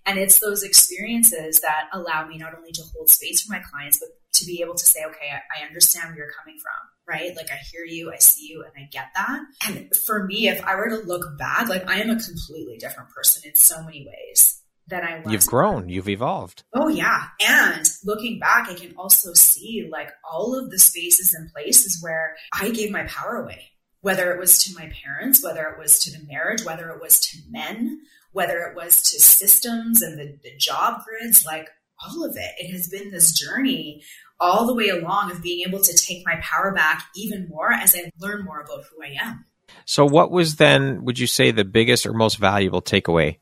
And 0.06 0.18
it's 0.18 0.40
those 0.40 0.64
experiences 0.64 1.60
that 1.62 1.90
allow 1.94 2.28
me 2.28 2.38
not 2.38 2.58
only 2.58 2.72
to 2.72 2.82
hold 2.94 3.10
space 3.10 3.42
for 3.42 3.54
my 3.54 3.60
clients, 3.60 4.00
but 4.00 4.10
to 4.40 4.46
be 4.46 4.62
able 4.62 4.76
to 4.76 4.86
say, 4.86 5.04
okay, 5.06 5.30
I, 5.32 5.62
I 5.62 5.68
understand 5.68 6.10
where 6.10 6.18
you're 6.18 6.34
coming 6.34 6.58
from 6.58 6.90
right? 7.12 7.36
Like 7.36 7.52
I 7.52 7.58
hear 7.72 7.84
you, 7.84 8.12
I 8.12 8.18
see 8.18 8.48
you, 8.48 8.64
and 8.64 8.72
I 8.78 8.88
get 8.90 9.08
that. 9.16 9.40
And 9.68 9.96
for 9.96 10.24
me, 10.24 10.48
if 10.48 10.64
I 10.64 10.76
were 10.76 10.90
to 10.90 10.98
look 10.98 11.38
back, 11.38 11.68
like 11.68 11.88
I 11.88 12.00
am 12.00 12.10
a 12.10 12.20
completely 12.20 12.78
different 12.78 13.10
person 13.10 13.44
in 13.46 13.56
so 13.56 13.84
many 13.84 14.08
ways 14.08 14.62
than 14.88 15.04
I 15.04 15.20
was. 15.20 15.32
You've 15.32 15.46
grown, 15.46 15.90
you've 15.90 16.10
evolved. 16.10 16.64
Oh 16.74 16.88
yeah. 16.88 17.28
And 17.42 17.88
looking 18.04 18.40
back, 18.40 18.70
I 18.70 18.76
can 18.76 18.96
also 18.98 19.34
see 19.34 19.90
like 19.92 20.12
all 20.30 20.58
of 20.58 20.72
the 20.72 20.80
spaces 20.80 21.34
and 21.34 21.52
places 21.52 22.00
where 22.02 22.36
I 22.54 22.70
gave 22.70 22.92
my 22.92 23.04
power 23.04 23.38
away. 23.38 23.66
Whether 24.02 24.32
it 24.32 24.40
was 24.40 24.58
to 24.64 24.74
my 24.74 24.92
parents, 25.04 25.44
whether 25.44 25.68
it 25.68 25.78
was 25.78 26.00
to 26.00 26.12
the 26.12 26.26
marriage, 26.26 26.66
whether 26.66 26.90
it 26.90 27.00
was 27.00 27.20
to 27.20 27.38
men, 27.52 28.02
whether 28.32 28.60
it 28.60 28.76
was 28.76 29.02
to 29.02 29.20
systems 29.20 30.02
and 30.02 30.17
the, 30.20 30.38
the 30.44 30.56
job 30.58 31.02
grids, 31.06 31.46
like 31.46 31.67
all 32.04 32.26
of 32.26 32.36
it. 32.36 32.52
It 32.58 32.72
has 32.72 32.88
been 32.88 33.12
this 33.12 33.32
journey 33.32 34.04
all 34.39 34.65
the 34.65 34.74
way 34.74 34.89
along 34.89 35.32
of 35.32 35.44
being 35.44 35.67
able 35.67 35.82
to 35.82 35.96
take 35.96 36.26
my 36.26 36.41
power 36.41 36.74
back 36.74 37.06
even 37.15 37.48
more 37.48 37.72
as 37.72 37.96
I 37.96 38.10
learn 38.20 38.44
more 38.44 38.62
about 38.62 38.84
who 38.86 39.04
I 39.04 39.15
am. 39.22 39.46
So, 39.86 40.06
what 40.06 40.32
was 40.32 40.56
then, 40.56 41.06
would 41.06 41.20
you 41.20 41.28
say, 41.28 41.52
the 41.52 41.63
biggest 41.63 42.06
or 42.06 42.13
most 42.13 42.38
valuable 42.38 42.82
takeaway 42.82 43.38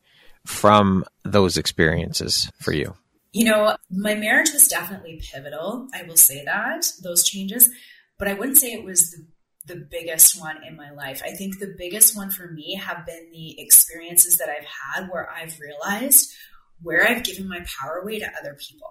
from 0.46 1.06
those 1.24 1.58
experiences 1.58 2.52
for 2.62 2.72
you? 2.72 2.96
You 3.32 3.46
know, 3.46 3.78
my 3.90 4.16
marriage 4.16 4.52
was 4.52 4.68
definitely 4.68 5.22
pivotal. 5.32 5.88
I 5.94 6.04
will 6.04 6.18
say 6.18 6.44
that, 6.46 6.86
those 7.04 7.24
changes, 7.24 7.70
but 8.18 8.28
I 8.28 8.34
wouldn't 8.34 8.58
say 8.58 8.74
it 8.74 8.84
was 8.84 9.12
the, 9.12 9.26
the 9.70 9.88
biggest 9.90 10.40
one 10.40 10.58
in 10.68 10.76
my 10.76 10.92
life. 10.92 11.22
I 11.24 11.32
think 11.32 11.60
the 11.60 11.74
biggest 11.78 12.16
one 12.18 12.30
for 12.30 12.52
me 12.52 12.76
have 12.76 13.06
been 13.06 13.30
the 13.32 13.62
experiences 13.62 14.38
that 14.38 14.50
I've 14.50 14.66
had 14.66 15.08
where 15.10 15.30
I've 15.30 15.58
realized 15.60 16.34
where 16.82 17.08
I've 17.08 17.24
given 17.24 17.48
my 17.48 17.60
power 17.80 18.00
away 18.00 18.20
to 18.20 18.32
other 18.40 18.58
people 18.60 18.90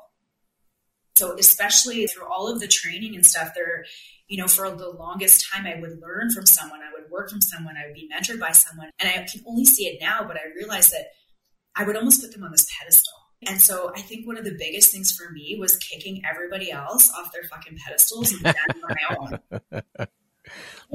so 1.18 1.36
especially 1.36 2.06
through 2.06 2.26
all 2.26 2.50
of 2.50 2.60
the 2.60 2.68
training 2.68 3.16
and 3.16 3.26
stuff, 3.26 3.52
there, 3.54 3.84
you 4.28 4.40
know, 4.40 4.46
for 4.46 4.70
the 4.70 4.88
longest 4.88 5.46
time, 5.52 5.66
I 5.66 5.80
would 5.80 6.00
learn 6.00 6.30
from 6.30 6.46
someone, 6.46 6.80
I 6.80 6.92
would 6.94 7.10
work 7.10 7.28
from 7.28 7.40
someone, 7.40 7.74
I 7.76 7.86
would 7.86 7.94
be 7.94 8.08
mentored 8.08 8.38
by 8.38 8.52
someone, 8.52 8.90
and 9.00 9.08
I 9.08 9.26
can 9.26 9.42
only 9.46 9.64
see 9.64 9.86
it 9.86 9.98
now, 10.00 10.24
but 10.26 10.36
I 10.36 10.54
realized 10.56 10.92
that 10.92 11.06
I 11.74 11.84
would 11.84 11.96
almost 11.96 12.22
put 12.22 12.32
them 12.32 12.44
on 12.44 12.52
this 12.52 12.68
pedestal. 12.78 13.12
And 13.46 13.60
so 13.60 13.92
I 13.96 14.00
think 14.00 14.26
one 14.26 14.38
of 14.38 14.44
the 14.44 14.56
biggest 14.58 14.92
things 14.92 15.12
for 15.12 15.30
me 15.32 15.56
was 15.60 15.76
kicking 15.76 16.22
everybody 16.28 16.70
else 16.70 17.12
off 17.16 17.32
their 17.32 17.44
fucking 17.44 17.78
pedestals 17.84 18.32
and 18.32 18.40
standing 18.40 18.82
on 18.84 18.96
my 18.96 19.40
own. 19.70 20.06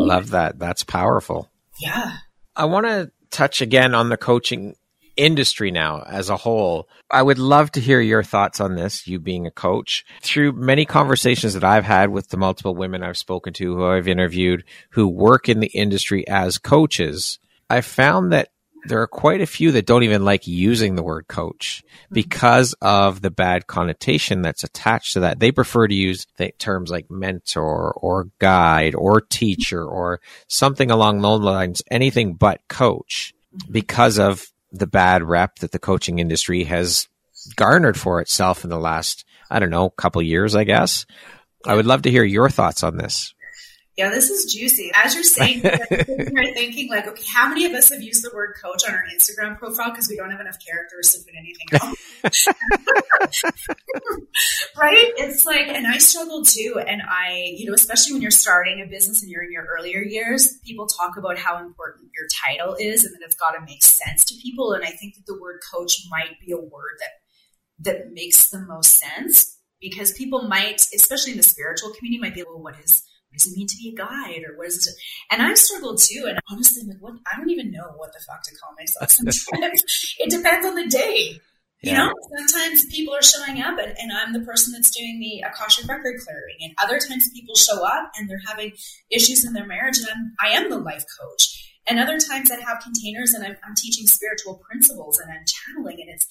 Love 0.08 0.32
that. 0.32 0.60
That's 0.60 0.84
powerful. 0.84 1.50
Yeah. 1.80 2.18
I 2.56 2.66
want 2.66 2.86
to 2.86 3.12
touch 3.30 3.62
again 3.62 3.96
on 3.96 4.10
the 4.10 4.18
coaching 4.18 4.76
industry 5.16 5.72
now 5.72 6.04
as 6.08 6.30
a 6.30 6.38
whole. 6.38 6.88
I 7.10 7.22
would 7.22 7.40
love 7.40 7.72
to 7.72 7.80
hear 7.80 8.00
your 8.00 8.24
thoughts 8.24 8.60
on 8.60 8.76
this, 8.76 9.08
you 9.08 9.20
being 9.20 9.46
a 9.46 9.52
coach. 9.52 10.06
Through 10.22 10.54
many 10.54 10.86
conversations 10.86 11.54
that 11.54 11.64
I've 11.64 11.86
had 11.86 12.10
with 12.10 12.30
the 12.30 12.38
multiple 12.38 12.76
women 12.76 13.04
I've 13.04 13.18
spoken 13.18 13.54
to, 13.54 13.76
who 13.76 13.86
I've 13.86 14.08
interviewed, 14.08 14.64
who 14.92 15.08
work 15.08 15.50
in 15.50 15.60
the 15.60 15.68
industry 15.68 16.28
as 16.28 16.58
coaches, 16.58 17.40
I 17.70 17.82
found 17.82 18.32
that 18.32 18.50
there 18.86 19.02
are 19.02 19.08
quite 19.08 19.42
a 19.42 19.46
few 19.46 19.72
that 19.72 19.86
don't 19.86 20.04
even 20.04 20.26
like 20.26 20.48
using 20.48 20.96
the 20.96 21.04
word 21.04 21.28
coach 21.28 21.84
mm-hmm. 21.86 22.14
because 22.14 22.74
of 22.82 23.22
the 23.22 23.32
bad 23.32 23.68
connotation 23.68 24.42
that's 24.42 24.64
attached 24.64 25.14
to 25.14 25.22
that. 25.22 25.40
They 25.40 25.52
prefer 25.52 25.88
to 25.88 25.96
use 25.96 26.28
terms 26.58 26.92
like 26.92 27.10
mentor 27.10 27.94
or 27.94 28.30
guide 28.40 28.96
or 28.96 29.22
teacher 29.22 29.86
or 29.86 30.20
something 30.48 30.92
along 30.92 31.22
those 31.22 31.42
lines, 31.42 31.82
anything 31.90 32.34
but 32.34 32.62
coach 32.68 33.34
mm-hmm. 33.56 33.72
because 33.72 34.20
of 34.20 34.46
the 34.72 34.88
bad 34.88 35.24
rep 35.24 35.60
that 35.60 35.72
the 35.72 35.80
coaching 35.80 36.20
industry 36.20 36.64
has 36.64 37.08
garnered 37.56 37.98
for 37.98 38.22
itself 38.22 38.64
in 38.64 38.70
the 38.70 38.80
last, 38.80 39.26
I 39.50 39.60
don't 39.60 39.70
know, 39.70 39.90
couple 39.90 40.22
years, 40.22 40.56
I 40.56 40.64
guess. 40.64 41.06
I 41.66 41.76
would 41.76 41.86
love 41.86 42.02
to 42.04 42.12
hear 42.12 42.24
your 42.24 42.50
thoughts 42.50 42.84
on 42.84 42.98
this. 42.98 43.34
Yeah, 43.96 44.10
this 44.10 44.32
is 44.32 44.52
juicy. 44.52 44.92
As 44.96 45.14
you're 45.14 45.24
saying, 45.24 45.62
you're 45.92 46.54
thinking 46.54 46.90
like, 46.90 47.08
okay, 47.08 47.24
how 47.32 47.48
many 47.48 47.66
of 47.66 47.74
us 47.74 47.90
have 47.90 48.02
used 48.02 48.24
the 48.24 48.32
word 48.34 48.56
coach 48.62 48.84
on 48.88 48.96
our 48.96 49.04
Instagram 49.16 49.56
profile 49.60 49.92
because 49.92 50.10
we 50.10 50.16
don't 50.16 50.32
have 50.32 50.40
enough 50.40 50.58
characters 50.66 51.12
to 51.12 51.20
put 51.20 51.36
anything 51.38 51.68
else? 51.80 52.48
right? 54.76 55.14
It's 55.18 55.46
like, 55.46 55.68
and 55.68 55.86
I 55.86 56.00
struggle 56.00 56.44
too. 56.44 56.82
And 56.86 57.04
I, 57.08 57.54
you 57.56 57.68
know, 57.68 57.74
especially 57.74 58.14
when 58.14 58.24
you're 58.24 58.32
starting 58.32 58.82
a 58.82 58.88
business 58.88 59.22
and 59.22 59.30
you're 59.30 59.44
in 59.44 59.52
your 59.52 59.66
earlier 59.66 60.02
years, 60.02 60.58
people 60.66 60.88
talk 60.88 61.16
about 61.18 61.38
how 61.38 61.60
important 61.60 62.10
your 62.18 62.28
title 62.48 62.76
is 62.80 63.04
and 63.04 63.14
that 63.14 63.22
it's 63.24 63.36
got 63.36 63.52
to 63.52 63.62
make 63.62 63.84
sense 63.84 64.26
to 64.26 64.36
people. 64.42 64.74
And 64.74 64.84
I 64.84 64.90
think 64.90 65.16
that 65.16 65.28
the 65.28 65.40
word 65.40 65.60
coach 65.72 66.02
might 66.10 66.40
be 66.44 66.52
a 66.52 66.58
word 66.58 66.98
that 67.00 67.12
that 67.80 68.12
makes 68.14 68.50
the 68.50 68.60
most 68.60 68.96
sense 68.96 69.60
because 69.80 70.14
people 70.14 70.44
might, 70.44 70.82
especially 70.96 71.34
in 71.34 71.38
the 71.38 71.44
spiritual 71.44 71.92
community, 71.94 72.20
might 72.20 72.34
be, 72.34 72.44
well, 72.44 72.62
what 72.62 72.80
is 72.80 73.04
what 73.34 73.40
does 73.40 73.52
it 73.52 73.58
mean 73.58 73.68
to 73.68 73.78
be 73.78 73.90
a 73.90 73.96
guide 73.98 74.44
or 74.48 74.56
what 74.56 74.68
is 74.68 74.86
it? 74.88 74.94
And 75.32 75.42
I've 75.42 75.58
struggled 75.58 76.00
too. 76.00 76.26
And 76.28 76.40
honestly, 76.52 76.84
I'm 76.84 76.90
like, 76.90 77.02
what? 77.02 77.16
I 77.26 77.36
don't 77.36 77.50
even 77.50 77.72
know 77.72 77.94
what 77.98 78.14
the 78.14 78.20
fuck 78.20 78.44
to 78.44 78.56
call 78.56 78.76
myself 78.78 79.10
sometimes. 79.12 79.84
it 80.20 80.30
depends 80.30 80.66
on 80.68 80.76
the 80.76 80.88
day. 80.88 81.40
You 81.82 81.92
yeah. 81.92 81.98
know, 81.98 82.14
sometimes 82.38 82.86
people 82.86 83.14
are 83.16 83.24
showing 83.24 83.62
up 83.62 83.78
and, 83.80 83.94
and, 83.98 84.14
I'm 84.14 84.32
the 84.32 84.40
person 84.40 84.72
that's 84.72 84.90
doing 84.90 85.20
the 85.20 85.44
Akashic 85.46 85.86
record 85.90 86.22
clearing. 86.24 86.56
And 86.62 86.74
other 86.82 86.98
times 86.98 87.30
people 87.34 87.56
show 87.56 87.86
up 87.86 88.12
and 88.16 88.30
they're 88.30 88.40
having 88.48 88.72
issues 89.10 89.44
in 89.44 89.52
their 89.52 89.66
marriage 89.66 89.98
and 89.98 90.08
I'm, 90.08 90.34
I 90.40 90.56
am 90.56 90.70
the 90.70 90.78
life 90.78 91.04
coach. 91.20 91.76
And 91.86 92.00
other 92.00 92.20
times 92.20 92.52
I 92.52 92.62
have 92.62 92.82
containers 92.82 93.34
and 93.34 93.44
I'm, 93.44 93.58
I'm 93.68 93.76
teaching 93.76 94.08
spiritual 94.08 94.62
principles 94.70 95.20
and 95.20 95.30
I'm 95.30 95.44
channeling 95.46 96.00
and 96.00 96.10
it's, 96.10 96.26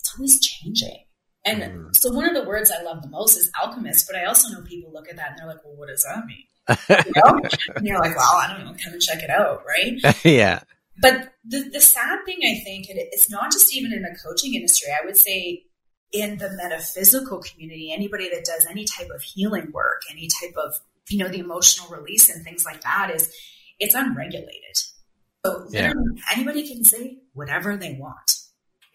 it's 0.00 0.14
always 0.16 0.40
changing. 0.40 1.04
And 1.44 1.62
mm. 1.62 1.96
so 1.96 2.10
one 2.10 2.24
of 2.24 2.34
the 2.34 2.48
words 2.48 2.70
I 2.70 2.82
love 2.82 3.02
the 3.02 3.08
most 3.08 3.36
is 3.36 3.50
alchemist, 3.60 4.06
but 4.06 4.16
I 4.16 4.24
also 4.24 4.48
know 4.48 4.62
people 4.62 4.92
look 4.92 5.08
at 5.08 5.16
that 5.16 5.30
and 5.30 5.38
they're 5.38 5.46
like, 5.46 5.64
well, 5.64 5.76
what 5.76 5.88
does 5.88 6.04
that 6.04 6.24
mean? 6.26 6.44
You 7.06 7.12
know? 7.16 7.40
and 7.76 7.86
you're 7.86 7.98
like, 7.98 8.16
well, 8.16 8.36
I 8.36 8.52
don't 8.52 8.64
know, 8.64 8.74
come 8.82 8.94
and 8.94 9.02
check 9.02 9.22
it 9.22 9.30
out, 9.30 9.62
right? 9.66 10.00
yeah. 10.24 10.60
But 11.00 11.32
the, 11.44 11.68
the 11.72 11.80
sad 11.80 12.20
thing, 12.24 12.38
I 12.44 12.62
think, 12.64 12.88
and 12.88 12.98
it's 12.98 13.28
not 13.28 13.52
just 13.52 13.74
even 13.76 13.92
in 13.92 14.02
the 14.02 14.16
coaching 14.24 14.54
industry. 14.54 14.90
I 14.92 15.04
would 15.04 15.16
say 15.16 15.64
in 16.12 16.38
the 16.38 16.50
metaphysical 16.62 17.42
community, 17.42 17.92
anybody 17.92 18.30
that 18.30 18.44
does 18.44 18.66
any 18.70 18.84
type 18.84 19.08
of 19.14 19.20
healing 19.20 19.72
work, 19.72 20.02
any 20.10 20.28
type 20.40 20.54
of, 20.56 20.74
you 21.10 21.18
know, 21.18 21.28
the 21.28 21.40
emotional 21.40 21.88
release 21.90 22.30
and 22.30 22.44
things 22.44 22.64
like 22.64 22.80
that 22.82 23.10
is 23.12 23.34
it's 23.80 23.94
unregulated. 23.94 24.76
So 25.44 25.66
yeah. 25.70 25.92
anybody 26.32 26.66
can 26.66 26.84
say 26.84 27.18
whatever 27.34 27.76
they 27.76 27.98
want. 28.00 28.36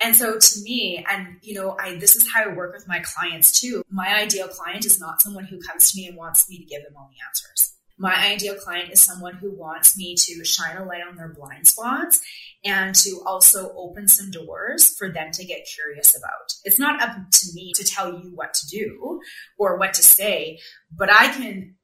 And 0.02 0.16
so 0.16 0.40
to 0.40 0.62
me, 0.62 1.06
and 1.10 1.38
you 1.42 1.54
know, 1.56 1.78
I 1.80 1.96
this 1.96 2.16
is 2.16 2.28
how 2.32 2.44
I 2.44 2.54
work 2.54 2.74
with 2.74 2.88
my 2.88 3.00
clients 3.00 3.60
too. 3.60 3.84
My 3.90 4.16
ideal 4.16 4.48
client 4.48 4.86
is 4.86 5.00
not 5.00 5.22
someone 5.22 5.46
who 5.46 5.60
comes 5.60 5.92
to 5.92 5.98
me 5.98 6.08
and 6.08 6.18
wants 6.18 6.50
me 6.50 6.58
to 6.58 6.66
give 6.66 6.84
them 6.84 6.94
all 6.98 7.10
the 7.12 7.26
answers. 7.28 7.74
My 8.02 8.16
ideal 8.16 8.56
client 8.56 8.94
is 8.94 9.02
someone 9.02 9.36
who 9.36 9.52
wants 9.52 9.98
me 9.98 10.16
to 10.16 10.46
shine 10.46 10.78
a 10.78 10.86
light 10.86 11.02
on 11.06 11.18
their 11.18 11.34
blind 11.34 11.68
spots 11.68 12.22
and 12.64 12.96
to 12.96 13.22
also 13.26 13.74
open 13.76 14.08
some 14.08 14.32
doors 14.32 14.96
for 14.98 15.10
them 15.10 15.32
to 15.34 15.44
get 15.44 15.68
curious 15.76 16.16
about. 16.16 16.54
It's 16.64 16.80
not 16.80 17.02
up 17.02 17.18
to 17.30 17.48
me 17.54 17.74
to 17.76 17.84
tell 17.84 18.08
you 18.08 18.32
what 18.34 18.54
to 18.54 18.68
do 18.68 19.20
or 19.58 19.78
what 19.78 19.94
to 19.96 20.02
say, 20.02 20.60
but 20.96 21.12
I 21.12 21.28
can 21.34 21.76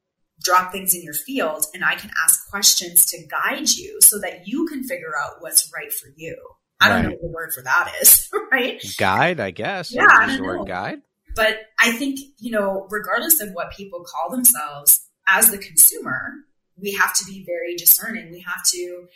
drop 0.42 0.72
things 0.72 0.94
in 0.94 1.04
your 1.04 1.14
field 1.14 1.66
and 1.74 1.84
I 1.84 1.96
can 1.96 2.12
ask 2.24 2.50
questions 2.50 3.06
to 3.08 3.28
guide 3.28 3.70
you 3.70 4.00
so 4.02 4.18
that 4.20 4.48
you 4.48 4.68
can 4.68 4.84
figure 4.84 5.14
out 5.22 5.42
what's 5.42 5.70
right 5.74 5.92
for 5.92 6.08
you. 6.16 6.38
I 6.82 6.90
don't 6.90 7.04
know 7.04 7.10
what 7.10 7.22
the 7.22 7.28
word 7.28 7.54
for 7.54 7.64
that 7.64 7.94
is, 8.02 8.30
right? 8.52 8.84
Guide, 8.98 9.40
I 9.40 9.52
guess. 9.52 9.94
Yeah, 9.94 10.08
I 10.10 10.28
don't 10.28 10.44
word 10.44 10.68
guide. 10.68 11.02
But 11.36 11.58
I 11.80 11.92
think, 11.92 12.20
you 12.40 12.52
know, 12.52 12.88
regardless 12.90 13.42
of 13.42 13.50
what 13.54 13.72
people 13.72 14.06
call 14.06 14.32
themselves, 14.32 15.06
as 15.28 15.52
the 15.52 15.58
consumer, 15.58 16.34
we 16.78 16.94
have 16.94 17.14
to 17.14 17.26
be 17.26 17.44
very 17.46 17.76
discerning. 17.76 18.32
We 18.32 18.42
have 18.42 18.64
to 18.72 19.08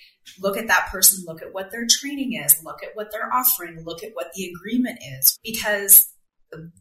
look 0.42 0.58
at 0.58 0.68
that 0.68 0.90
person, 0.92 1.24
look 1.26 1.42
at 1.42 1.54
what 1.54 1.72
their 1.72 1.86
training 1.90 2.42
is, 2.44 2.62
look 2.64 2.84
at 2.84 2.90
what 2.94 3.12
they're 3.12 3.34
offering, 3.34 3.84
look 3.86 4.04
at 4.04 4.12
what 4.14 4.32
the 4.34 4.52
agreement 4.54 5.00
is. 5.20 5.38
Because 5.44 6.10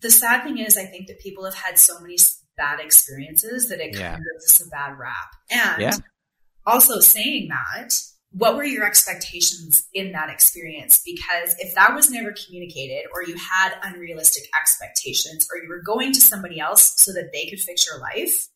the 0.01 0.11
sad 0.11 0.45
thing 0.45 0.59
is, 0.59 0.77
I 0.77 0.85
think 0.85 1.09
that 1.09 1.21
people 1.21 1.45
have 1.45 1.55
had 1.55 1.79
so 1.79 1.99
many 2.01 2.17
bad 2.57 2.81
experiences 2.81 3.69
that 3.69 3.81
it 3.81 3.95
yeah. 3.95 4.13
kind 4.13 4.17
of 4.17 4.23
gives 4.35 4.61
us 4.61 4.67
a 4.67 4.71
bad 4.71 4.99
rap. 4.99 5.29
And 5.51 5.83
yeah. 5.83 5.97
also 6.67 7.01
saying 7.01 7.49
that, 7.51 7.91
what 8.39 8.57
were 8.57 8.65
your 8.65 8.87
expectations 8.87 9.87
in 9.93 10.13
that 10.13 10.31
experience? 10.31 11.03
Because 11.05 11.57
if 11.59 11.75
that 11.75 11.95
was 11.95 12.11
never 12.11 12.33
communicated, 12.33 13.09
or 13.13 13.25
you 13.25 13.37
had 13.37 13.75
unrealistic 13.83 14.45
expectations, 14.61 15.47
or 15.53 15.61
you 15.61 15.69
were 15.69 15.83
going 15.83 16.13
to 16.13 16.21
somebody 16.21 16.61
else 16.61 16.95
so 16.97 17.13
that 17.13 17.31
they 17.33 17.47
could 17.47 17.59
fix 17.59 17.87
your 17.87 18.01
life, 18.01 18.49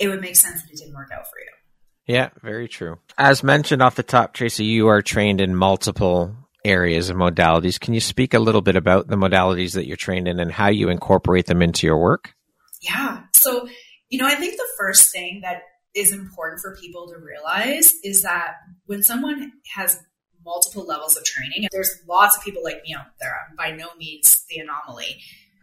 it 0.00 0.08
would 0.08 0.20
make 0.20 0.36
sense 0.36 0.62
that 0.62 0.72
it 0.72 0.78
didn't 0.78 0.94
work 0.94 1.10
out 1.12 1.24
for 1.26 1.38
you. 1.38 2.14
Yeah, 2.14 2.30
very 2.42 2.68
true. 2.68 2.98
As 3.16 3.42
mentioned 3.42 3.80
off 3.80 3.94
the 3.94 4.02
top, 4.02 4.34
Tracy, 4.34 4.64
you 4.64 4.88
are 4.88 5.02
trained 5.02 5.40
in 5.40 5.54
multiple 5.54 6.36
areas 6.64 7.10
and 7.10 7.18
modalities. 7.18 7.78
Can 7.78 7.94
you 7.94 8.00
speak 8.00 8.34
a 8.34 8.38
little 8.38 8.60
bit 8.60 8.76
about 8.76 9.06
the 9.06 9.16
modalities 9.16 9.74
that 9.74 9.86
you're 9.86 9.96
trained 9.96 10.26
in 10.26 10.40
and 10.40 10.50
how 10.50 10.68
you 10.68 10.88
incorporate 10.88 11.46
them 11.46 11.62
into 11.62 11.86
your 11.86 11.98
work? 11.98 12.34
Yeah. 12.82 13.22
So, 13.34 13.68
you 14.08 14.18
know, 14.18 14.26
I 14.26 14.34
think 14.34 14.56
the 14.56 14.68
first 14.76 15.12
thing 15.12 15.40
that 15.42 15.62
is 15.94 16.12
important 16.12 16.60
for 16.60 16.76
people 16.76 17.06
to 17.08 17.18
realize 17.18 17.94
is 18.02 18.22
that 18.22 18.56
when 18.86 19.02
someone 19.02 19.52
has 19.74 20.00
multiple 20.44 20.84
levels 20.84 21.16
of 21.16 21.24
training, 21.24 21.68
there's 21.72 22.02
lots 22.08 22.36
of 22.36 22.44
people 22.44 22.62
like 22.62 22.82
me 22.86 22.94
out 22.94 23.06
there. 23.20 23.34
I'm 23.48 23.56
by 23.56 23.70
no 23.70 23.88
means 23.98 24.44
the 24.48 24.58
anomaly. 24.58 25.20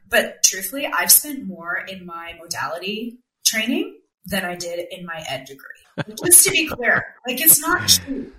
But 0.09 0.43
truthfully, 0.43 0.87
I've 0.87 1.11
spent 1.11 1.47
more 1.47 1.77
in 1.87 2.05
my 2.05 2.33
modality 2.37 3.19
training 3.45 3.99
than 4.25 4.43
I 4.43 4.55
did 4.55 4.85
in 4.91 5.05
my 5.05 5.23
ed 5.27 5.45
degree. 5.45 6.15
Just 6.23 6.45
to 6.45 6.51
be 6.51 6.67
clear, 6.67 7.15
like 7.27 7.41
it's 7.41 7.59
not 7.59 7.87
cheap. 7.87 8.33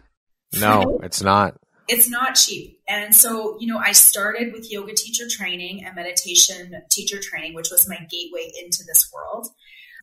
No, 0.59 1.01
it's 1.03 1.23
not. 1.23 1.57
It's 1.89 2.09
not 2.09 2.35
cheap. 2.35 2.79
And 2.89 3.15
so, 3.15 3.59
you 3.59 3.67
know, 3.67 3.79
I 3.79 3.93
started 3.93 4.53
with 4.53 4.71
yoga 4.71 4.95
teacher 4.95 5.25
training 5.29 5.85
and 5.85 5.95
meditation 5.97 6.75
teacher 6.91 7.19
training, 7.21 7.55
which 7.55 7.71
was 7.71 7.89
my 7.89 7.97
gateway 8.11 8.53
into 8.63 8.85
this 8.87 9.11
world. 9.13 9.49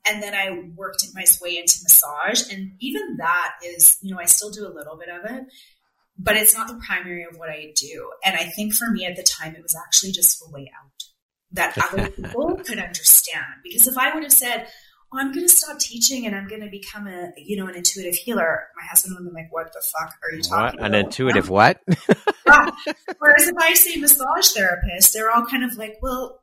And 0.08 0.22
then 0.22 0.34
I 0.34 0.70
worked 0.76 1.06
my 1.14 1.26
way 1.42 1.58
into 1.58 1.80
massage. 1.84 2.52
And 2.52 2.74
even 2.80 3.18
that 3.18 3.54
is, 3.66 3.98
you 4.02 4.14
know, 4.14 4.20
I 4.20 4.26
still 4.26 4.50
do 4.50 4.66
a 4.66 4.74
little 4.74 4.98
bit 4.98 5.10
of 5.10 5.30
it, 5.30 5.46
but 6.18 6.36
it's 6.36 6.56
not 6.56 6.68
the 6.68 6.82
primary 6.86 7.24
of 7.24 7.38
what 7.38 7.50
I 7.50 7.74
do. 7.76 8.12
And 8.24 8.36
I 8.36 8.46
think 8.46 8.74
for 8.74 8.90
me 8.92 9.06
at 9.06 9.16
the 9.16 9.24
time, 9.24 9.56
it 9.56 9.64
was 9.64 9.76
actually 9.76 10.12
just 10.12 10.42
a 10.42 10.52
way 10.52 10.72
out 10.78 10.92
that 11.52 11.78
other 11.78 12.10
people 12.12 12.58
could 12.58 12.80
understand. 12.80 13.46
Because 13.64 13.88
if 13.88 13.98
I 13.98 14.14
would 14.14 14.24
have 14.24 14.34
said, 14.34 14.68
oh, 15.12 15.18
I'm 15.20 15.32
going 15.32 15.46
to 15.46 15.50
stop 15.50 15.80
teaching 15.80 16.26
and 16.26 16.36
I'm 16.36 16.48
going 16.48 16.62
to 16.62 16.70
become 16.70 17.08
a, 17.08 17.32
you 17.38 17.58
know, 17.58 17.68
an 17.68 17.76
intuitive 17.76 18.16
healer. 18.16 18.68
My 18.80 18.86
husband 18.88 19.16
would 19.16 19.26
have 19.26 19.34
been 19.34 19.44
like, 19.44 19.52
what 19.52 19.74
the 19.74 19.82
fuck 19.82 20.14
are 20.24 20.36
you 20.36 20.42
talking 20.42 20.80
what? 20.80 20.88
An 20.88 20.96
intuitive 20.96 21.50
what? 21.50 21.82
yeah. 22.48 22.70
Whereas 23.18 23.48
if 23.48 23.56
I 23.60 23.74
say 23.74 23.98
massage 23.98 24.52
therapist, 24.52 25.14
they're 25.14 25.32
all 25.32 25.46
kind 25.46 25.64
of 25.64 25.78
like, 25.78 25.98
well, 26.02 26.39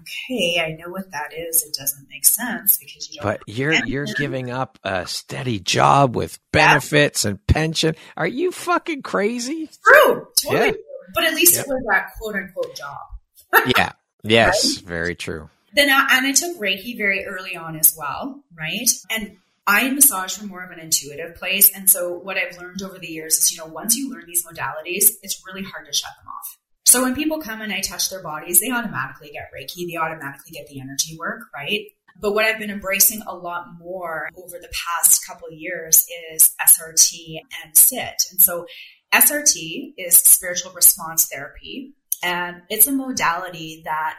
okay, 0.00 0.60
I 0.60 0.72
know 0.72 0.90
what 0.90 1.10
that 1.12 1.32
is. 1.32 1.62
It 1.62 1.74
doesn't 1.74 2.08
make 2.08 2.24
sense 2.24 2.78
because 2.78 3.12
you 3.12 3.20
But 3.22 3.42
you're 3.46 3.72
you're 3.86 4.06
giving 4.06 4.50
up 4.50 4.78
a 4.84 5.06
steady 5.06 5.60
job 5.60 6.16
with 6.16 6.38
benefits 6.52 7.24
yeah. 7.24 7.30
and 7.30 7.46
pension. 7.46 7.94
Are 8.16 8.26
you 8.26 8.52
fucking 8.52 9.02
crazy? 9.02 9.68
True, 9.84 10.28
totally. 10.42 10.66
Yeah. 10.66 10.72
But 11.14 11.24
at 11.24 11.34
least 11.34 11.54
yep. 11.54 11.66
it 11.66 11.68
was 11.68 11.84
that 11.90 12.10
quote 12.18 12.34
unquote 12.36 12.76
job. 12.76 13.72
yeah. 13.76 13.92
Yes. 14.26 14.78
Right? 14.78 14.86
Very 14.86 15.14
true. 15.14 15.50
Then 15.74 15.90
I, 15.90 16.08
and 16.12 16.26
I 16.26 16.32
took 16.32 16.56
Reiki 16.56 16.96
very 16.96 17.26
early 17.26 17.56
on 17.56 17.76
as 17.76 17.94
well, 17.94 18.42
right? 18.56 18.88
And 19.10 19.36
I 19.66 19.90
massage 19.90 20.36
from 20.36 20.48
more 20.48 20.64
of 20.64 20.70
an 20.70 20.78
intuitive 20.78 21.36
place. 21.36 21.70
And 21.74 21.90
so 21.90 22.14
what 22.14 22.36
I've 22.36 22.56
learned 22.58 22.82
over 22.82 22.98
the 22.98 23.06
years 23.06 23.36
is, 23.36 23.52
you 23.52 23.58
know, 23.58 23.66
once 23.66 23.96
you 23.96 24.10
learn 24.10 24.24
these 24.26 24.46
modalities, 24.46 25.10
it's 25.22 25.42
really 25.46 25.62
hard 25.62 25.86
to 25.86 25.92
shut 25.92 26.10
them 26.18 26.28
off. 26.28 26.58
So 26.86 27.02
when 27.02 27.14
people 27.14 27.40
come 27.40 27.60
and 27.60 27.72
I 27.72 27.80
touch 27.80 28.10
their 28.10 28.22
bodies, 28.22 28.60
they 28.60 28.70
automatically 28.70 29.30
get 29.32 29.50
Reiki, 29.56 29.90
they 29.90 29.96
automatically 29.96 30.52
get 30.52 30.66
the 30.68 30.80
energy 30.80 31.16
work, 31.18 31.42
right? 31.54 31.86
But 32.20 32.32
what 32.34 32.44
I've 32.44 32.58
been 32.58 32.70
embracing 32.70 33.22
a 33.26 33.34
lot 33.34 33.66
more 33.78 34.28
over 34.36 34.58
the 34.60 34.72
past 34.72 35.26
couple 35.26 35.50
years 35.50 36.06
is 36.32 36.54
SRT 36.64 37.40
and 37.64 37.76
SIT. 37.76 38.22
And 38.30 38.40
so 38.40 38.66
SRT 39.12 39.94
is 39.98 40.16
spiritual 40.16 40.72
response 40.72 41.28
therapy, 41.32 41.94
and 42.22 42.62
it's 42.68 42.86
a 42.86 42.92
modality 42.92 43.82
that 43.84 44.16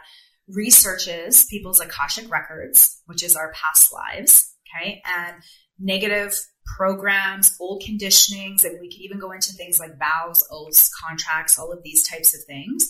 researches 0.48 1.44
people's 1.46 1.80
Akashic 1.80 2.30
records, 2.30 3.02
which 3.06 3.22
is 3.22 3.36
our 3.36 3.52
past 3.52 3.92
lives, 3.92 4.54
okay, 4.76 5.02
and 5.04 5.36
negative 5.78 6.34
programs, 6.66 7.56
old 7.60 7.82
conditionings, 7.82 8.64
and 8.64 8.80
we 8.80 8.90
can 8.90 9.02
even 9.02 9.18
go 9.18 9.32
into 9.32 9.52
things 9.52 9.78
like 9.78 9.98
vows, 9.98 10.46
oaths, 10.50 10.90
contracts, 10.92 11.58
all 11.58 11.72
of 11.72 11.82
these 11.82 12.06
types 12.08 12.34
of 12.34 12.44
things. 12.44 12.88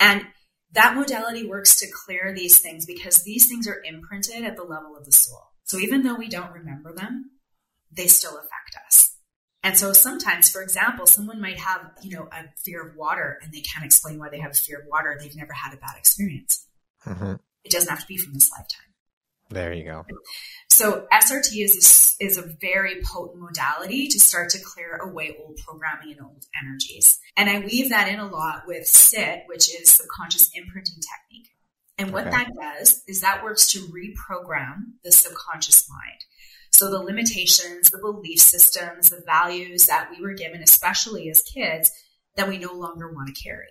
And 0.00 0.24
that 0.72 0.96
modality 0.96 1.46
works 1.46 1.78
to 1.80 1.86
clear 2.04 2.32
these 2.34 2.58
things 2.60 2.86
because 2.86 3.22
these 3.22 3.46
things 3.46 3.68
are 3.68 3.82
imprinted 3.84 4.44
at 4.44 4.56
the 4.56 4.64
level 4.64 4.96
of 4.96 5.04
the 5.04 5.12
soul. 5.12 5.52
So 5.64 5.78
even 5.78 6.02
though 6.02 6.14
we 6.14 6.28
don't 6.28 6.52
remember 6.52 6.94
them, 6.94 7.30
they 7.90 8.06
still 8.06 8.36
affect 8.36 8.76
us. 8.86 9.16
And 9.62 9.78
so 9.78 9.92
sometimes, 9.92 10.50
for 10.50 10.60
example, 10.62 11.06
someone 11.06 11.40
might 11.40 11.60
have, 11.60 11.92
you 12.02 12.16
know, 12.16 12.28
a 12.32 12.44
fear 12.64 12.84
of 12.84 12.96
water 12.96 13.38
and 13.42 13.52
they 13.52 13.60
can't 13.60 13.84
explain 13.84 14.18
why 14.18 14.28
they 14.28 14.40
have 14.40 14.50
a 14.50 14.54
fear 14.54 14.80
of 14.80 14.86
water. 14.88 15.16
They've 15.20 15.36
never 15.36 15.52
had 15.52 15.72
a 15.72 15.76
bad 15.76 15.94
experience. 15.98 16.66
Mm-hmm. 17.06 17.34
It 17.64 17.70
doesn't 17.70 17.88
have 17.88 18.00
to 18.00 18.06
be 18.06 18.16
from 18.16 18.34
this 18.34 18.50
lifetime. 18.50 18.92
There 19.50 19.72
you 19.72 19.84
go. 19.84 20.04
So 20.82 21.06
SRT 21.12 21.64
is 21.64 22.16
a, 22.20 22.24
is 22.24 22.38
a 22.38 22.42
very 22.60 23.02
potent 23.04 23.40
modality 23.40 24.08
to 24.08 24.18
start 24.18 24.50
to 24.50 24.58
clear 24.58 24.96
away 24.96 25.36
old 25.40 25.60
programming 25.64 26.16
and 26.16 26.26
old 26.26 26.44
energies. 26.60 27.20
And 27.36 27.48
I 27.48 27.60
weave 27.60 27.90
that 27.90 28.08
in 28.08 28.18
a 28.18 28.26
lot 28.26 28.64
with 28.66 28.88
SIT, 28.88 29.44
which 29.46 29.72
is 29.72 29.90
subconscious 29.90 30.50
imprinting 30.52 30.96
technique. 30.96 31.50
And 31.98 32.12
what 32.12 32.26
okay. 32.26 32.36
that 32.36 32.48
does 32.60 33.04
is 33.06 33.20
that 33.20 33.44
works 33.44 33.68
to 33.72 33.78
reprogram 33.78 34.94
the 35.04 35.12
subconscious 35.12 35.88
mind. 35.88 36.18
So 36.72 36.90
the 36.90 36.98
limitations, 36.98 37.90
the 37.90 37.98
belief 37.98 38.40
systems, 38.40 39.10
the 39.10 39.22
values 39.24 39.86
that 39.86 40.10
we 40.10 40.20
were 40.20 40.34
given, 40.34 40.62
especially 40.62 41.30
as 41.30 41.42
kids, 41.42 41.92
that 42.34 42.48
we 42.48 42.58
no 42.58 42.72
longer 42.72 43.12
want 43.12 43.32
to 43.32 43.40
carry. 43.40 43.68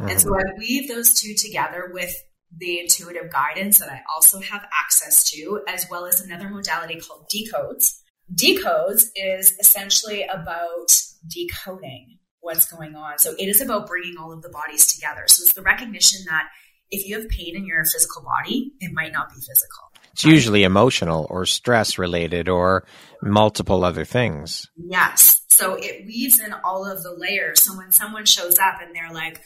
Mm-hmm. 0.00 0.10
And 0.10 0.20
so 0.20 0.34
I 0.34 0.42
weave 0.58 0.88
those 0.88 1.14
two 1.14 1.34
together 1.34 1.90
with 1.92 2.20
the 2.56 2.80
intuitive 2.80 3.30
guidance 3.30 3.78
that 3.78 3.90
I 3.90 4.02
also 4.14 4.40
have 4.40 4.66
access 4.84 5.30
to, 5.30 5.60
as 5.68 5.86
well 5.90 6.06
as 6.06 6.20
another 6.20 6.48
modality 6.48 7.00
called 7.00 7.26
decodes. 7.34 7.98
Decodes 8.34 9.04
is 9.14 9.52
essentially 9.58 10.24
about 10.24 10.88
decoding 11.28 12.18
what's 12.40 12.70
going 12.70 12.94
on. 12.94 13.18
So 13.18 13.34
it 13.38 13.48
is 13.48 13.60
about 13.60 13.86
bringing 13.86 14.16
all 14.18 14.32
of 14.32 14.42
the 14.42 14.48
bodies 14.48 14.86
together. 14.92 15.24
So 15.26 15.42
it's 15.42 15.54
the 15.54 15.62
recognition 15.62 16.20
that 16.28 16.48
if 16.90 17.06
you 17.06 17.18
have 17.18 17.28
pain 17.28 17.56
in 17.56 17.66
your 17.66 17.84
physical 17.84 18.22
body, 18.22 18.72
it 18.80 18.92
might 18.92 19.12
not 19.12 19.28
be 19.28 19.36
physical. 19.36 19.84
It's 20.12 20.24
usually 20.24 20.64
emotional 20.64 21.26
or 21.30 21.46
stress 21.46 21.98
related 21.98 22.48
or 22.48 22.84
multiple 23.22 23.84
other 23.84 24.04
things. 24.04 24.66
Yes. 24.76 25.42
So 25.50 25.74
it 25.74 26.06
weaves 26.06 26.40
in 26.40 26.52
all 26.64 26.90
of 26.90 27.02
the 27.02 27.12
layers. 27.12 27.62
So 27.62 27.76
when 27.76 27.92
someone 27.92 28.24
shows 28.24 28.58
up 28.58 28.80
and 28.82 28.94
they're 28.94 29.12
like, 29.12 29.40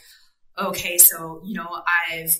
okay, 0.57 0.97
so, 0.97 1.41
you 1.43 1.55
know, 1.55 1.67
I've 2.11 2.35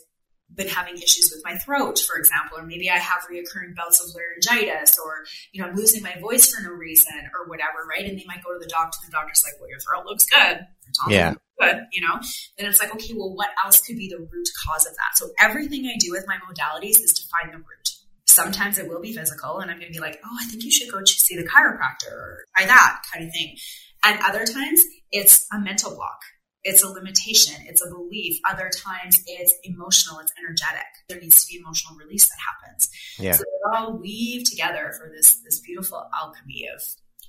been 0.55 0.67
having 0.67 0.97
issues 0.97 1.31
with 1.33 1.43
my 1.43 1.57
throat, 1.57 1.99
for 1.99 2.17
example, 2.17 2.57
or 2.57 2.63
maybe 2.63 2.89
I 2.89 2.97
have 2.97 3.21
reoccurring 3.31 3.75
bouts 3.75 4.03
of 4.03 4.13
laryngitis, 4.15 4.97
or 5.03 5.25
you 5.51 5.61
know, 5.61 5.69
I'm 5.69 5.75
losing 5.75 6.03
my 6.03 6.15
voice 6.19 6.53
for 6.53 6.61
no 6.61 6.69
reason, 6.69 7.13
or 7.33 7.47
whatever, 7.47 7.85
right? 7.89 8.05
And 8.05 8.17
they 8.17 8.25
might 8.25 8.43
go 8.43 8.53
to 8.53 8.59
the 8.59 8.69
doctor, 8.69 8.97
and 9.03 9.11
the 9.11 9.15
doctor's 9.15 9.43
like, 9.43 9.59
"Well, 9.59 9.69
your 9.69 9.79
throat 9.79 10.05
looks 10.05 10.25
good." 10.25 10.65
Yeah. 11.09 11.33
Good, 11.59 11.87
you 11.91 12.01
know. 12.01 12.19
Then 12.57 12.67
it's 12.69 12.79
like, 12.79 12.93
okay, 12.93 13.13
well, 13.15 13.35
what 13.35 13.49
else 13.63 13.81
could 13.81 13.97
be 13.97 14.09
the 14.09 14.17
root 14.17 14.49
cause 14.65 14.85
of 14.85 14.93
that? 14.95 15.15
So 15.15 15.29
everything 15.39 15.85
I 15.85 15.97
do 15.97 16.11
with 16.11 16.25
my 16.27 16.37
modalities 16.37 17.01
is 17.01 17.13
to 17.13 17.27
find 17.27 17.53
the 17.53 17.57
root. 17.57 17.89
Sometimes 18.25 18.77
it 18.79 18.87
will 18.89 19.01
be 19.01 19.13
physical, 19.13 19.59
and 19.59 19.69
I'm 19.69 19.77
going 19.77 19.91
to 19.91 19.97
be 19.97 20.01
like, 20.01 20.19
"Oh, 20.25 20.37
I 20.41 20.45
think 20.45 20.63
you 20.63 20.71
should 20.71 20.91
go 20.91 21.03
see 21.05 21.35
the 21.35 21.47
chiropractor 21.47 22.11
or 22.11 22.45
try 22.55 22.65
that 22.65 23.03
kind 23.11 23.25
of 23.25 23.31
thing." 23.31 23.57
And 24.05 24.19
other 24.21 24.45
times, 24.45 24.83
it's 25.11 25.47
a 25.53 25.59
mental 25.59 25.95
block 25.95 26.19
it's 26.63 26.83
a 26.83 26.87
limitation, 26.87 27.55
it's 27.67 27.85
a 27.85 27.89
belief. 27.89 28.39
Other 28.49 28.69
times 28.69 29.21
it's 29.27 29.53
emotional, 29.63 30.19
it's 30.19 30.31
energetic. 30.37 30.85
There 31.09 31.19
needs 31.19 31.43
to 31.43 31.51
be 31.51 31.59
emotional 31.59 31.95
release 31.97 32.27
that 32.29 32.37
happens. 32.39 32.89
Yeah. 33.19 33.33
So 33.33 33.43
they 33.43 33.77
all 33.77 33.97
weave 33.97 34.49
together 34.49 34.93
for 34.97 35.11
this 35.13 35.41
this 35.43 35.59
beautiful 35.59 36.05
alchemy 36.19 36.67
of 36.73 36.81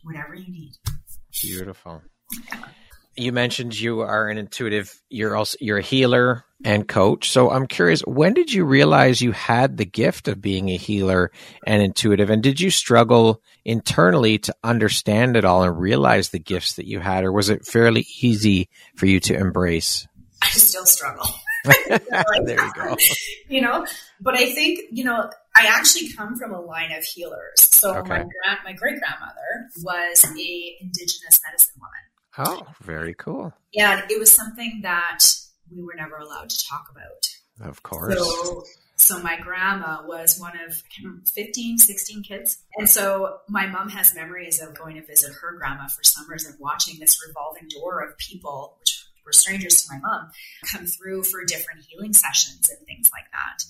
whatever 0.03 0.35
you 0.35 0.53
need. 0.53 0.75
Beautiful. 1.43 2.03
Yeah. 2.49 2.65
You 3.17 3.33
mentioned 3.33 3.79
you 3.79 4.01
are 4.01 4.29
an 4.29 4.39
intuitive, 4.39 5.01
you're 5.09 5.37
also 5.37 5.57
you're 5.61 5.79
a 5.79 5.83
healer 5.83 6.45
and 6.65 6.89
coach. 6.89 7.31
So 7.31 7.51
I'm 7.51 7.67
curious, 7.67 8.01
when 8.01 8.35
did 8.35 8.53
you 8.53 8.65
realize 8.65 9.21
you 9.21 9.33
had 9.33 9.77
the 9.77 9.85
gift 9.85 10.29
of 10.29 10.41
being 10.41 10.71
a 10.71 10.77
healer 10.77 11.31
and 11.67 11.83
intuitive? 11.83 12.31
And 12.31 12.43
did 12.43 12.61
you 12.61 12.71
struggle 12.71 13.41
internally 13.65 14.39
to 14.39 14.55
understand 14.65 15.37
it 15.37 15.45
all 15.45 15.63
and 15.63 15.79
realize 15.79 16.31
the 16.31 16.39
gifts 16.39 16.75
that 16.75 16.87
you 16.87 17.01
had, 17.01 17.25
or 17.25 17.33
was 17.33 17.51
it 17.51 17.67
fairly 17.67 18.07
easy 18.21 18.69
for 18.97 19.07
you 19.07 19.21
to 19.21 19.37
embrace? 19.37 20.09
I 20.43 20.49
still 20.49 20.87
struggle. 20.87 21.27
there 22.45 22.65
you 22.65 22.73
go. 22.75 22.97
You 23.47 23.61
know, 23.61 23.87
but 24.21 24.35
I 24.35 24.53
think, 24.53 24.81
you 24.91 25.05
know, 25.05 25.31
I 25.55 25.67
actually 25.67 26.11
come 26.13 26.37
from 26.37 26.53
a 26.53 26.61
line 26.61 26.91
of 26.93 27.05
healers. 27.05 27.57
So 27.59 27.95
okay. 27.99 28.09
my 28.09 28.17
grand, 28.17 28.59
my 28.65 28.73
great 28.73 28.99
grandmother 28.99 29.69
was 29.83 30.25
a 30.25 30.77
indigenous 30.81 31.41
medicine 31.45 31.75
woman. 31.79 32.14
Oh, 32.39 32.67
very 32.83 33.15
cool. 33.15 33.53
Yeah, 33.73 34.07
it 34.09 34.19
was 34.19 34.33
something 34.33 34.81
that 34.83 35.21
we 35.75 35.83
were 35.83 35.95
never 35.97 36.17
allowed 36.17 36.51
to 36.51 36.67
talk 36.69 36.87
about. 36.91 37.69
Of 37.69 37.83
course. 37.83 38.15
So, 38.19 38.65
so 38.97 39.19
my 39.21 39.39
grandma 39.39 40.03
was 40.07 40.39
one 40.39 40.59
of 40.67 40.83
15, 41.33 41.79
16 41.79 42.23
kids. 42.23 42.59
And 42.77 42.89
so 42.89 43.39
my 43.49 43.67
mom 43.67 43.89
has 43.91 44.15
memories 44.15 44.61
of 44.61 44.75
going 44.75 44.97
to 44.97 45.07
visit 45.07 45.33
her 45.41 45.57
grandma 45.57 45.87
for 45.89 46.03
summers 46.03 46.45
and 46.45 46.57
watching 46.59 46.99
this 46.99 47.19
revolving 47.27 47.69
door 47.69 48.01
of 48.01 48.17
people, 48.19 48.77
which 48.81 49.05
were 49.25 49.33
strangers 49.33 49.83
to 49.83 49.95
my 49.95 50.01
mom, 50.01 50.31
come 50.73 50.87
through 50.87 51.25
for 51.25 51.45
different 51.45 51.85
healing 51.89 52.13
sessions 52.13 52.69
and 52.69 52.87
things 52.87 53.11
like 53.13 53.31
that. 53.33 53.65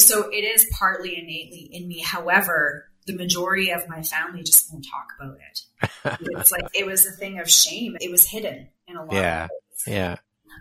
So 0.00 0.30
it 0.30 0.44
is 0.44 0.66
partly 0.78 1.18
innately 1.18 1.68
in 1.72 1.88
me. 1.88 2.00
However, 2.00 2.87
the 3.08 3.14
majority 3.14 3.70
of 3.70 3.88
my 3.88 4.02
family 4.02 4.42
just 4.42 4.70
won't 4.70 4.86
talk 4.86 5.08
about 5.18 5.38
it. 5.50 6.20
it's 6.38 6.52
like 6.52 6.68
it 6.74 6.86
was 6.86 7.06
a 7.06 7.10
thing 7.10 7.40
of 7.40 7.50
shame. 7.50 7.96
It 8.00 8.10
was 8.10 8.28
hidden 8.28 8.68
in 8.86 8.96
a 8.96 9.04
lot 9.04 9.14
yeah. 9.14 9.44
of 9.44 9.50
ways. 9.50 9.94
Yeah. 9.94 10.16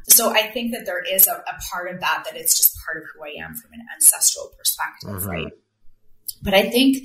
So 0.08 0.32
I 0.32 0.44
think 0.48 0.72
that 0.72 0.86
there 0.86 1.04
is 1.04 1.28
a, 1.28 1.34
a, 1.34 1.60
part 1.70 1.94
of 1.94 2.00
that 2.00 2.24
that 2.26 2.40
it's 2.40 2.56
just 2.56 2.78
part 2.86 2.98
of 2.98 3.04
who 3.14 3.24
I 3.24 3.44
am 3.44 3.56
from 3.56 3.74
an 3.74 3.82
ancestral 3.94 4.52
perspective, 4.58 5.10
mm-hmm. 5.10 5.30
right? 5.30 5.54
But 6.42 6.54
I 6.54 6.70
think 6.70 7.04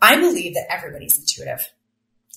I 0.00 0.16
believe 0.16 0.54
that 0.54 0.66
everybody's 0.70 1.18
intuitive. 1.18 1.66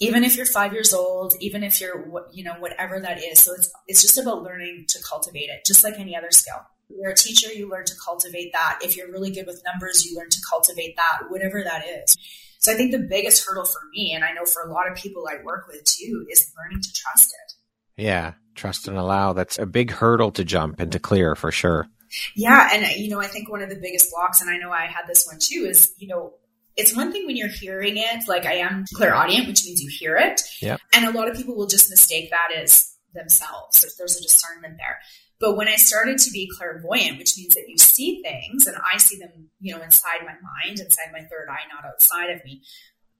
Even 0.01 0.23
if 0.23 0.35
you're 0.35 0.45
five 0.45 0.73
years 0.73 0.93
old, 0.93 1.33
even 1.41 1.63
if 1.63 1.79
you're, 1.79 2.09
you 2.31 2.43
know, 2.43 2.53
whatever 2.53 2.99
that 3.01 3.21
is. 3.21 3.39
So 3.39 3.53
it's, 3.53 3.69
it's 3.87 4.01
just 4.01 4.17
about 4.17 4.43
learning 4.43 4.85
to 4.89 5.03
cultivate 5.03 5.49
it, 5.49 5.65
just 5.65 5.83
like 5.83 5.99
any 5.99 6.15
other 6.15 6.31
skill 6.31 6.65
you're 6.89 7.11
a 7.11 7.15
teacher, 7.15 7.51
you 7.53 7.69
learn 7.69 7.85
to 7.85 7.93
cultivate 8.03 8.51
that. 8.53 8.79
If 8.83 8.97
you're 8.97 9.11
really 9.11 9.31
good 9.31 9.45
with 9.47 9.61
numbers, 9.65 10.05
you 10.05 10.17
learn 10.17 10.29
to 10.29 10.41
cultivate 10.49 10.95
that, 10.95 11.29
whatever 11.29 11.63
that 11.63 11.85
is. 11.87 12.17
So 12.59 12.73
I 12.73 12.75
think 12.75 12.91
the 12.91 12.99
biggest 12.99 13.45
hurdle 13.47 13.65
for 13.65 13.79
me, 13.93 14.11
and 14.13 14.23
I 14.23 14.33
know 14.33 14.45
for 14.45 14.63
a 14.63 14.71
lot 14.71 14.91
of 14.91 14.97
people 14.97 15.25
I 15.29 15.43
work 15.43 15.67
with 15.67 15.83
too, 15.85 16.25
is 16.29 16.51
learning 16.57 16.81
to 16.81 16.93
trust 16.93 17.33
it. 17.45 18.01
Yeah, 18.01 18.33
trust 18.55 18.87
and 18.87 18.97
allow. 18.97 19.33
That's 19.33 19.59
a 19.59 19.65
big 19.65 19.91
hurdle 19.91 20.31
to 20.31 20.43
jump 20.43 20.79
and 20.79 20.91
to 20.91 20.99
clear 20.99 21.35
for 21.35 21.51
sure. 21.51 21.87
Yeah. 22.35 22.69
And, 22.73 22.85
you 22.99 23.09
know, 23.09 23.19
I 23.19 23.27
think 23.27 23.49
one 23.49 23.61
of 23.61 23.69
the 23.69 23.79
biggest 23.79 24.09
blocks, 24.11 24.41
and 24.41 24.49
I 24.49 24.57
know 24.57 24.71
I 24.71 24.87
had 24.87 25.05
this 25.07 25.27
one 25.27 25.37
too, 25.39 25.67
is, 25.69 25.93
you 25.97 26.07
know, 26.07 26.33
it's 26.75 26.95
one 26.95 27.11
thing 27.11 27.25
when 27.25 27.35
you're 27.35 27.49
hearing 27.49 27.97
it, 27.97 28.27
like 28.27 28.45
I 28.45 28.55
am 28.55 28.85
clairaudient, 28.93 29.47
which 29.47 29.65
means 29.65 29.81
you 29.81 29.89
hear 29.89 30.15
it. 30.15 30.41
Yeah. 30.61 30.77
And 30.93 31.05
a 31.05 31.11
lot 31.11 31.29
of 31.29 31.35
people 31.35 31.55
will 31.55 31.67
just 31.67 31.89
mistake 31.89 32.29
that 32.31 32.57
as 32.57 32.95
themselves. 33.13 33.83
If 33.83 33.97
there's 33.97 34.17
a 34.17 34.21
discernment 34.21 34.77
there. 34.77 34.99
But 35.39 35.55
when 35.55 35.67
I 35.69 35.77
started 35.77 36.17
to 36.19 36.31
be 36.31 36.49
clairvoyant, 36.57 37.17
which 37.17 37.37
means 37.37 37.53
that 37.53 37.65
you 37.67 37.77
see 37.77 38.21
things 38.21 38.67
and 38.67 38.75
I 38.77 38.97
see 38.97 39.17
them, 39.17 39.49
you 39.61 39.75
know, 39.75 39.81
inside 39.81 40.19
my 40.21 40.33
mind, 40.33 40.79
inside 40.79 41.11
my 41.13 41.21
third 41.21 41.47
eye, 41.49 41.63
not 41.73 41.85
outside 41.85 42.29
of 42.29 42.43
me. 42.43 42.61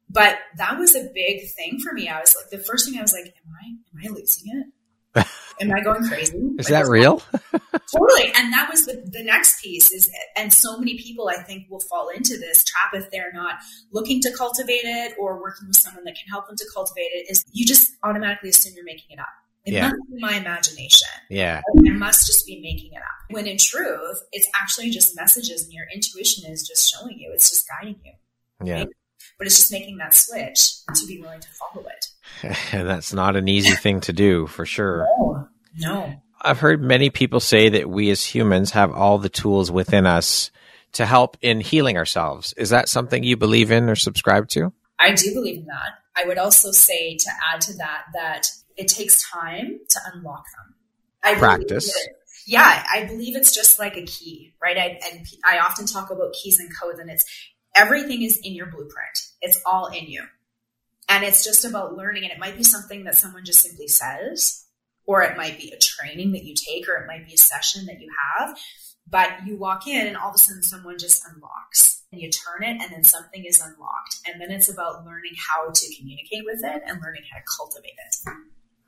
But 0.10 0.38
that 0.58 0.78
was 0.78 0.96
a 0.96 1.10
big 1.14 1.50
thing 1.56 1.80
for 1.80 1.94
me. 1.94 2.10
I 2.10 2.20
was 2.20 2.36
like, 2.36 2.50
the 2.50 2.66
first 2.66 2.90
thing 2.90 2.98
I 2.98 3.02
was 3.02 3.14
like, 3.14 3.26
am 3.26 3.54
I, 3.62 3.68
am 3.68 4.12
I 4.12 4.16
losing 4.16 4.52
it? 4.54 4.68
Am 5.62 5.74
I 5.74 5.82
going 5.82 6.08
crazy? 6.08 6.38
is 6.58 6.70
like, 6.70 6.84
that 6.84 6.90
real? 6.90 7.18
totally. 7.52 8.32
And 8.34 8.54
that 8.54 8.70
was 8.72 8.86
the, 8.86 9.04
the 9.12 9.24
next 9.24 9.62
piece 9.62 9.92
is, 9.92 10.10
and 10.38 10.54
so 10.54 10.78
many 10.78 10.98
people 10.98 11.28
I 11.28 11.42
think 11.44 11.66
will 11.70 11.82
fall 11.82 12.08
into 12.08 12.38
this 12.38 12.64
trap 12.64 12.92
if 12.94 13.12
they're 13.12 13.34
not 13.34 13.56
looking 13.92 14.22
to 14.22 14.32
cultivate 14.38 14.86
it 14.86 15.16
or 15.20 15.42
working 15.42 15.68
with 15.68 15.76
someone 15.76 16.06
that 16.06 16.16
can 16.16 16.30
help 16.30 16.48
them 16.48 16.56
to 16.56 16.66
cultivate 16.74 17.10
it 17.12 17.30
is 17.30 17.44
you 17.52 17.66
just 17.66 17.92
automatically 18.04 18.50
assume 18.50 18.74
you're 18.76 18.86
making 18.86 19.08
it 19.10 19.20
up. 19.20 19.28
It 19.70 19.76
yeah. 19.76 19.90
must 19.90 20.02
be 20.10 20.20
my 20.20 20.36
imagination. 20.36 21.08
Yeah. 21.30 21.62
I 21.78 21.92
must 21.92 22.26
just 22.26 22.46
be 22.48 22.60
making 22.60 22.94
it 22.94 22.98
up. 22.98 23.34
When 23.36 23.46
in 23.46 23.58
truth, 23.60 24.20
it's 24.32 24.48
actually 24.60 24.90
just 24.90 25.16
messages 25.16 25.64
and 25.64 25.72
your 25.72 25.86
intuition 25.94 26.52
is 26.52 26.68
just 26.68 26.92
showing 26.92 27.20
you. 27.20 27.32
It's 27.34 27.52
just 27.52 27.68
guiding 27.68 28.00
you. 28.04 28.14
Yeah. 28.66 28.80
Right? 28.80 28.88
But 29.38 29.46
it's 29.46 29.58
just 29.58 29.72
making 29.72 29.98
that 29.98 30.16
switch 30.16 30.84
to 30.88 31.08
be 31.08 31.22
willing 31.22 31.40
to 31.40 31.48
follow 31.50 31.86
it. 31.86 32.56
And 32.74 32.90
that's 32.90 33.14
not 33.14 33.36
an 33.36 33.48
easy 33.48 33.76
thing 33.76 34.02
to 34.02 34.14
do 34.14 34.48
for 34.48 34.66
sure. 34.66 35.08
No. 35.20 35.48
No. 35.78 36.14
I've 36.42 36.60
heard 36.60 36.82
many 36.82 37.12
people 37.12 37.40
say 37.40 37.70
that 37.70 37.88
we 37.88 38.10
as 38.10 38.26
humans 38.26 38.72
have 38.72 38.92
all 38.92 39.20
the 39.20 39.30
tools 39.30 39.70
within 39.70 40.08
us 40.08 40.50
to 40.94 41.06
help 41.06 41.38
in 41.42 41.62
healing 41.62 41.96
ourselves. 41.96 42.54
Is 42.54 42.72
that 42.72 42.90
something 42.90 43.24
you 43.24 43.38
believe 43.38 43.72
in 43.72 43.88
or 43.88 43.96
subscribe 43.96 44.48
to? 44.50 44.74
I 44.98 45.14
do 45.14 45.32
believe 45.34 45.60
in 45.60 45.66
that. 45.66 46.00
I 46.18 46.28
would 46.28 46.38
also 46.38 46.72
say 46.72 47.16
to 47.18 47.30
add 47.54 47.62
to 47.62 47.74
that 47.78 48.06
that 48.14 48.48
it 48.80 48.88
takes 48.88 49.30
time 49.30 49.80
to 49.90 50.00
unlock 50.14 50.46
them. 50.56 50.76
I 51.22 51.36
Practice. 51.38 51.94
yeah, 52.48 52.86
I 52.92 53.04
believe 53.04 53.36
it's 53.36 53.54
just 53.54 53.78
like 53.78 53.98
a 53.98 54.06
key, 54.06 54.56
right? 54.64 54.78
I, 54.78 55.00
and 55.12 55.28
I 55.46 55.60
often 55.60 55.86
talk 55.86 56.10
about 56.10 56.34
keys 56.34 56.60
and 56.60 56.70
codes, 56.82 56.98
and 56.98 57.10
it's 57.10 57.26
everything 57.76 58.22
is 58.22 58.40
in 58.42 58.54
your 58.54 58.68
blueprint. 58.68 59.20
It's 59.42 59.62
all 59.66 59.88
in 59.88 60.06
you. 60.06 60.24
And 61.10 61.26
it's 61.26 61.44
just 61.44 61.66
about 61.66 61.98
learning. 61.98 62.24
And 62.24 62.32
it 62.32 62.40
might 62.40 62.56
be 62.56 62.64
something 62.64 63.04
that 63.04 63.16
someone 63.16 63.44
just 63.44 63.62
simply 63.62 63.88
says, 63.88 64.66
or 65.06 65.24
it 65.24 65.36
might 65.36 65.58
be 65.58 65.72
a 65.72 65.78
training 65.78 66.32
that 66.32 66.46
you 66.46 66.56
take, 66.56 66.88
or 66.88 66.96
it 66.96 67.08
might 67.08 67.28
be 67.28 67.34
a 67.34 67.38
session 67.38 67.86
that 67.88 68.00
you 68.00 68.10
have. 68.38 68.58
But 69.10 69.46
you 69.46 69.58
walk 69.58 69.88
in, 69.88 70.08
and 70.08 70.16
all 70.16 70.30
of 70.30 70.36
a 70.36 70.38
sudden, 70.38 70.64
someone 70.64 70.98
just 70.98 71.22
unlocks 71.28 72.00
and 72.12 72.22
you 72.22 72.30
turn 72.30 72.64
it 72.64 72.82
and 72.82 72.92
then 72.92 73.04
something 73.04 73.44
is 73.46 73.62
unlocked. 73.62 74.18
And 74.26 74.42
then 74.42 74.52
it's 74.52 74.70
about 74.70 75.06
learning 75.06 75.34
how 75.38 75.70
to 75.72 75.96
communicate 75.96 76.44
with 76.46 76.62
it 76.64 76.82
and 76.86 77.02
learning 77.02 77.24
how 77.32 77.38
to 77.38 77.44
cultivate 77.58 77.94
it. 77.98 78.34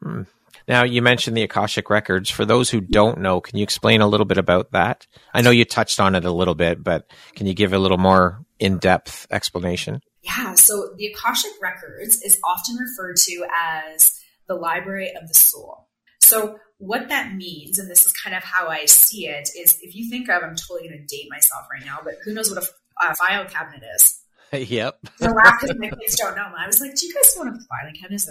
Hmm. 0.02 0.24
Now, 0.68 0.84
you 0.84 1.02
mentioned 1.02 1.36
the 1.36 1.44
Akashic 1.44 1.90
Records. 1.90 2.30
For 2.30 2.46
those 2.46 2.70
who 2.70 2.82
don't 2.82 3.20
know, 3.20 3.42
can 3.42 3.58
you 3.58 3.64
explain 3.64 4.02
a 4.02 4.08
little 4.08 4.26
bit 4.26 4.38
about 4.38 4.72
that? 4.72 5.08
I 5.34 5.42
know 5.42 5.50
you 5.50 5.66
touched 5.66 6.00
on 6.00 6.16
it 6.16 6.26
a 6.26 6.32
little 6.32 6.56
bit, 6.56 6.84
but 6.84 7.10
can 7.36 7.48
you 7.48 7.54
give 7.54 7.74
a 7.74 7.80
little 7.80 7.98
more 7.98 8.46
in 8.60 8.78
depth 8.78 9.28
explanation? 9.32 10.02
Yeah, 10.22 10.54
so 10.54 10.94
the 10.98 11.08
Akashic 11.08 11.52
Records 11.62 12.22
is 12.22 12.40
often 12.46 12.76
referred 12.76 13.18
to 13.18 13.46
as 13.58 14.20
the 14.48 14.54
library 14.56 15.12
of 15.20 15.28
the 15.28 15.34
soul. 15.34 15.88
So, 16.20 16.60
what 16.78 17.10
that 17.10 17.36
means, 17.36 17.78
and 17.78 17.90
this 17.90 18.06
is 18.06 18.14
kind 18.14 18.36
of 18.36 18.44
how 18.44 18.68
I 18.68 18.86
see 18.86 19.28
it, 19.28 19.50
is 19.58 19.78
if 19.82 19.96
you 19.96 20.10
think 20.10 20.30
of, 20.30 20.44
I'm 20.44 20.56
totally 20.56 20.88
going 20.88 21.06
to 21.06 21.16
date 21.16 21.28
myself 21.30 21.66
right 21.72 21.86
now, 21.86 22.00
but 22.04 22.16
who 22.24 22.34
knows 22.34 22.49
what 22.49 22.64
a, 22.64 23.08
a 23.08 23.16
file 23.16 23.45
cabinet 23.45 23.84
is? 23.95 24.18
Yep. 24.54 24.99
I 25.22 25.32
laugh 25.32 25.62
because 25.62 25.78
my 25.80 25.89
kids 25.89 26.18
don't 26.18 26.36
know. 26.36 26.52
I 26.58 26.68
was 26.68 26.82
like, 26.82 26.93
do 26.93 27.08
you 27.08 27.14
guys 27.14 27.34
know 27.38 27.43
what 27.43 27.54
a 27.54 27.60
filing 27.70 27.95
cabinet 27.95 28.16
is? 28.16 28.30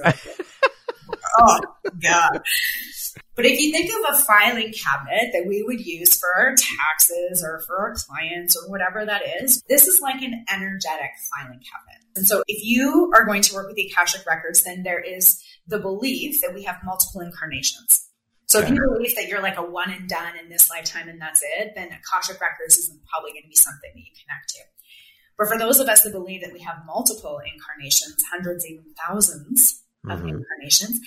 Oh 1.41 1.61
god. 2.03 2.43
But 3.37 3.47
if 3.47 3.59
you 3.59 3.73
think 3.73 3.91
of 3.91 4.15
a 4.15 4.23
filing 4.23 4.73
cabinet 4.73 5.31
that 5.33 5.47
we 5.49 5.63
would 5.63 5.81
use 5.81 6.19
for 6.19 6.29
our 6.37 6.55
taxes 6.55 7.43
or 7.43 7.61
for 7.61 7.79
our 7.79 7.95
clients 7.95 8.57
or 8.57 8.69
whatever 8.71 9.07
that 9.07 9.23
is, 9.41 9.63
this 9.69 9.87
is 9.87 10.01
like 10.03 10.21
an 10.21 10.45
energetic 10.53 11.11
filing 11.33 11.61
cabinet. 11.61 12.05
And 12.17 12.27
so 12.27 12.43
if 12.49 12.63
you 12.63 13.11
are 13.15 13.25
going 13.25 13.43
to 13.43 13.55
work 13.55 13.67
with 13.67 13.77
the 13.77 13.91
Akashic 13.91 14.27
Records, 14.27 14.63
then 14.63 14.83
there 14.83 15.01
is 15.01 15.43
the 15.67 15.79
belief 15.79 16.41
that 16.43 16.53
we 16.53 16.65
have 16.65 16.81
multiple 16.85 17.23
incarnations. 17.23 18.09
So 18.47 18.59
if 18.59 18.69
you 18.69 18.77
believe 18.93 19.15
that 19.15 19.29
you're 19.29 19.41
like 19.41 19.57
a 19.57 19.63
one 19.63 19.91
and 19.91 20.09
done 20.09 20.37
in 20.37 20.51
this 20.51 20.69
lifetime 20.69 21.09
and 21.09 21.21
that's 21.21 21.41
it, 21.59 21.73
then 21.77 21.87
Akashic 21.87 22.41
Records 22.41 22.77
isn't 22.77 23.01
probably 23.07 23.31
going 23.31 23.45
to 23.45 23.49
be 23.49 23.55
something 23.55 23.91
that 23.95 24.01
you 24.01 24.11
connect 24.21 24.49
to. 24.51 24.59
But 25.39 25.49
for 25.49 25.57
those 25.57 25.79
of 25.79 25.89
us 25.89 26.03
that 26.03 26.13
believe 26.13 26.43
that 26.43 26.53
we 26.53 26.59
have 26.61 26.85
multiple 26.85 27.41
incarnations, 27.41 28.23
hundreds, 28.31 28.67
even 28.67 28.85
1000s 29.09 29.81
of 30.09 30.21
mm-hmm. 30.21 30.29
incarnations, 30.29 31.01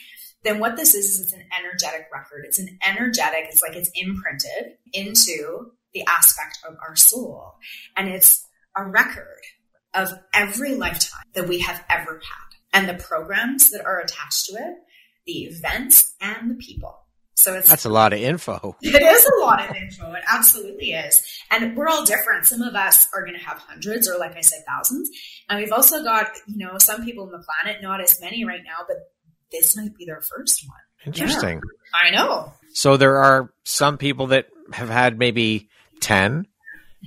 then 0.43 0.59
what 0.59 0.75
this 0.75 0.93
is 0.93 1.05
is 1.05 1.21
it's 1.21 1.33
an 1.33 1.45
energetic 1.57 2.07
record. 2.13 2.45
It's 2.45 2.59
an 2.59 2.77
energetic, 2.85 3.45
it's 3.49 3.61
like 3.61 3.75
it's 3.75 3.91
imprinted 3.95 4.77
into 4.91 5.71
the 5.93 6.03
aspect 6.07 6.59
of 6.67 6.75
our 6.85 6.95
soul. 6.95 7.55
And 7.95 8.09
it's 8.09 8.45
a 8.75 8.85
record 8.85 9.41
of 9.93 10.11
every 10.33 10.75
lifetime 10.75 11.25
that 11.33 11.47
we 11.47 11.59
have 11.59 11.83
ever 11.89 12.13
had 12.13 12.43
and 12.73 12.89
the 12.89 13.01
programs 13.01 13.69
that 13.69 13.85
are 13.85 13.99
attached 13.99 14.47
to 14.47 14.55
it, 14.55 14.75
the 15.25 15.43
events 15.43 16.15
and 16.19 16.51
the 16.51 16.55
people. 16.55 17.02
So 17.43 17.53
it's 17.55 17.69
that's 17.69 17.83
a 17.83 17.89
lot 17.89 18.13
of 18.13 18.19
info. 18.19 18.77
It 18.81 19.01
is 19.01 19.25
a 19.25 19.41
lot 19.41 19.69
of 19.69 19.75
info. 19.75 20.13
It 20.13 20.23
absolutely 20.31 20.91
is. 20.91 21.21
And 21.51 21.75
we're 21.75 21.89
all 21.89 22.05
different. 22.05 22.45
Some 22.45 22.61
of 22.61 22.73
us 22.73 23.05
are 23.13 23.25
going 23.25 23.37
to 23.37 23.45
have 23.45 23.57
hundreds 23.57 24.07
or, 24.07 24.17
like 24.17 24.37
I 24.37 24.41
said, 24.41 24.59
thousands. 24.65 25.09
And 25.49 25.59
we've 25.59 25.73
also 25.73 26.03
got, 26.03 26.27
you 26.47 26.65
know, 26.65 26.77
some 26.77 27.03
people 27.03 27.25
on 27.25 27.31
the 27.31 27.43
planet, 27.43 27.81
not 27.81 27.99
as 27.99 28.21
many 28.21 28.45
right 28.45 28.61
now, 28.63 28.85
but 28.87 28.95
this 29.51 29.75
might 29.75 29.93
be 29.97 30.05
their 30.05 30.21
first 30.21 30.63
one. 30.65 30.77
Interesting. 31.05 31.61
Yeah, 31.93 32.07
I 32.07 32.11
know. 32.11 32.53
So 32.73 32.95
there 32.95 33.17
are 33.17 33.51
some 33.65 33.97
people 33.97 34.27
that 34.27 34.47
have 34.71 34.89
had 34.89 35.19
maybe 35.19 35.67
10. 35.99 36.47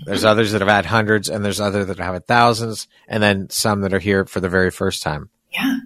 There's 0.04 0.20
mm-hmm. 0.20 0.28
others 0.28 0.52
that 0.52 0.60
have 0.60 0.68
had 0.68 0.84
hundreds 0.84 1.30
and 1.30 1.42
there's 1.42 1.60
others 1.60 1.86
that 1.86 1.98
have 1.98 2.12
had 2.12 2.26
thousands 2.26 2.88
and 3.08 3.22
then 3.22 3.48
some 3.48 3.80
that 3.80 3.94
are 3.94 3.98
here 3.98 4.26
for 4.26 4.40
the 4.40 4.50
very 4.50 4.70
first 4.70 5.02
time. 5.02 5.30
Yeah. 5.50 5.78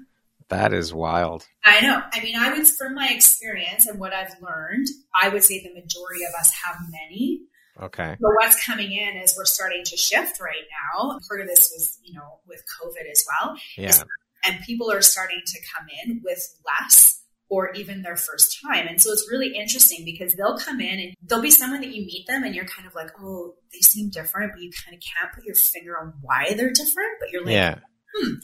That 0.51 0.73
is 0.73 0.93
wild. 0.93 1.47
I 1.65 1.81
know. 1.81 2.03
I 2.13 2.23
mean, 2.23 2.37
I 2.37 2.53
would, 2.53 2.67
from 2.67 2.95
my 2.95 3.09
experience 3.09 3.87
and 3.87 3.99
what 3.99 4.13
I've 4.13 4.35
learned, 4.43 4.89
I 5.15 5.29
would 5.29 5.45
say 5.45 5.63
the 5.63 5.73
majority 5.73 6.25
of 6.25 6.35
us 6.39 6.53
have 6.65 6.77
many. 6.91 7.43
Okay. 7.81 8.17
But 8.21 8.31
what's 8.37 8.65
coming 8.65 8.93
in 8.93 9.17
is 9.17 9.35
we're 9.37 9.45
starting 9.45 9.85
to 9.85 9.97
shift 9.97 10.41
right 10.41 10.67
now. 10.93 11.19
Part 11.29 11.41
of 11.41 11.47
this 11.47 11.71
was, 11.73 11.99
you 12.03 12.15
know, 12.15 12.41
with 12.49 12.63
COVID 12.83 13.11
as 13.11 13.25
well. 13.27 13.57
Yeah. 13.77 14.03
And 14.45 14.61
people 14.65 14.91
are 14.91 15.03
starting 15.03 15.41
to 15.45 15.59
come 15.75 15.87
in 16.05 16.21
with 16.25 16.43
less 16.67 17.23
or 17.49 17.73
even 17.73 18.03
their 18.03 18.17
first 18.17 18.59
time. 18.65 18.87
And 18.87 19.01
so 19.01 19.11
it's 19.13 19.29
really 19.31 19.55
interesting 19.57 20.05
because 20.05 20.35
they'll 20.35 20.59
come 20.59 20.81
in 20.81 21.01
and 21.01 21.15
there'll 21.23 21.43
be 21.43 21.51
someone 21.51 21.81
that 21.81 21.95
you 21.95 22.07
meet 22.07 22.27
them 22.27 22.45
and 22.45 22.55
you're 22.55 22.65
kind 22.65 22.87
of 22.87 22.95
like, 22.95 23.11
oh, 23.21 23.55
they 23.73 23.81
seem 23.81 24.09
different, 24.09 24.53
but 24.53 24.63
you 24.63 24.71
kind 24.85 24.97
of 24.97 25.03
can't 25.03 25.33
put 25.35 25.45
your 25.45 25.57
finger 25.57 25.99
on 25.99 26.15
why 26.23 26.55
they're 26.57 26.73
different. 26.73 27.11
But 27.19 27.31
you're 27.31 27.45
like, 27.45 27.53
yeah. 27.53 27.79
hmm, 28.15 28.35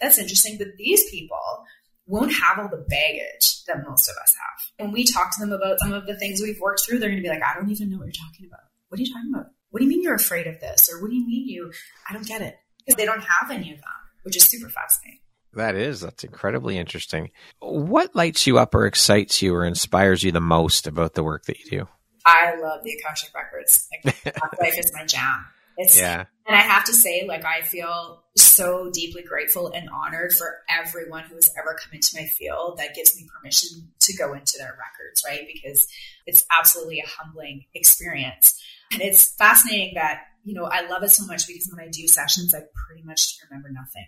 that's 0.00 0.18
interesting. 0.18 0.56
But 0.58 0.68
these 0.76 1.10
people 1.10 1.64
won't 2.06 2.32
have 2.34 2.58
all 2.58 2.68
the 2.68 2.84
baggage 2.88 3.64
that 3.66 3.84
most 3.86 4.08
of 4.08 4.14
us 4.22 4.34
have. 4.34 4.86
When 4.86 4.92
we 4.92 5.04
talk 5.04 5.34
to 5.34 5.40
them 5.40 5.52
about 5.52 5.78
some 5.80 5.92
of 5.92 6.06
the 6.06 6.16
things 6.16 6.40
we've 6.40 6.60
worked 6.60 6.82
through, 6.86 6.98
they're 6.98 7.08
going 7.08 7.22
to 7.22 7.28
be 7.28 7.28
like, 7.28 7.42
I 7.42 7.58
don't 7.58 7.70
even 7.70 7.90
know 7.90 7.98
what 7.98 8.06
you're 8.06 8.12
talking 8.12 8.46
about. 8.46 8.60
What 8.88 8.98
are 8.98 9.02
you 9.02 9.12
talking 9.12 9.32
about? 9.34 9.46
What 9.70 9.80
do 9.80 9.84
you 9.84 9.90
mean 9.90 10.02
you're 10.02 10.14
afraid 10.14 10.46
of 10.46 10.60
this? 10.60 10.88
Or 10.92 11.02
what 11.02 11.10
do 11.10 11.16
you 11.16 11.26
mean 11.26 11.48
you, 11.48 11.72
I 12.08 12.12
don't 12.12 12.26
get 12.26 12.42
it. 12.42 12.56
Because 12.78 12.96
they 12.96 13.04
don't 13.04 13.22
have 13.22 13.50
any 13.50 13.72
of 13.72 13.78
that, 13.78 14.00
which 14.22 14.36
is 14.36 14.44
super 14.44 14.68
fascinating. 14.68 15.20
That 15.54 15.74
is. 15.74 16.00
That's 16.00 16.22
incredibly 16.22 16.78
interesting. 16.78 17.30
What 17.58 18.14
lights 18.14 18.46
you 18.46 18.58
up 18.58 18.74
or 18.74 18.86
excites 18.86 19.42
you 19.42 19.54
or 19.54 19.64
inspires 19.64 20.22
you 20.22 20.30
the 20.30 20.40
most 20.40 20.86
about 20.86 21.14
the 21.14 21.24
work 21.24 21.46
that 21.46 21.58
you 21.58 21.70
do? 21.70 21.88
I 22.24 22.56
love 22.60 22.84
the 22.84 22.92
Akashic 22.92 23.30
Records. 23.34 23.88
Like, 24.04 24.24
life 24.60 24.78
is 24.78 24.92
my 24.94 25.04
jam. 25.04 25.46
It's, 25.76 25.98
yeah. 25.98 26.24
And 26.46 26.56
I 26.56 26.60
have 26.60 26.84
to 26.84 26.92
say, 26.92 27.24
like, 27.26 27.44
I 27.44 27.62
feel 27.62 28.22
so 28.36 28.90
deeply 28.90 29.22
grateful 29.22 29.72
and 29.74 29.88
honored 29.90 30.32
for 30.32 30.58
everyone 30.68 31.24
who 31.24 31.34
has 31.34 31.50
ever 31.58 31.76
come 31.82 31.92
into 31.92 32.16
my 32.20 32.26
field 32.26 32.78
that 32.78 32.94
gives 32.94 33.16
me 33.16 33.26
permission 33.36 33.88
to 34.00 34.16
go 34.16 34.32
into 34.32 34.54
their 34.58 34.76
records, 34.78 35.24
right? 35.26 35.46
Because 35.52 35.86
it's 36.26 36.44
absolutely 36.56 37.00
a 37.00 37.06
humbling 37.06 37.64
experience. 37.74 38.62
And 38.92 39.02
it's 39.02 39.34
fascinating 39.34 39.94
that, 39.94 40.22
you 40.44 40.54
know, 40.54 40.64
I 40.64 40.88
love 40.88 41.02
it 41.02 41.10
so 41.10 41.26
much 41.26 41.46
because 41.46 41.68
when 41.74 41.84
I 41.84 41.90
do 41.90 42.06
sessions, 42.06 42.54
I 42.54 42.60
pretty 42.86 43.02
much 43.02 43.38
remember 43.50 43.70
nothing 43.70 44.06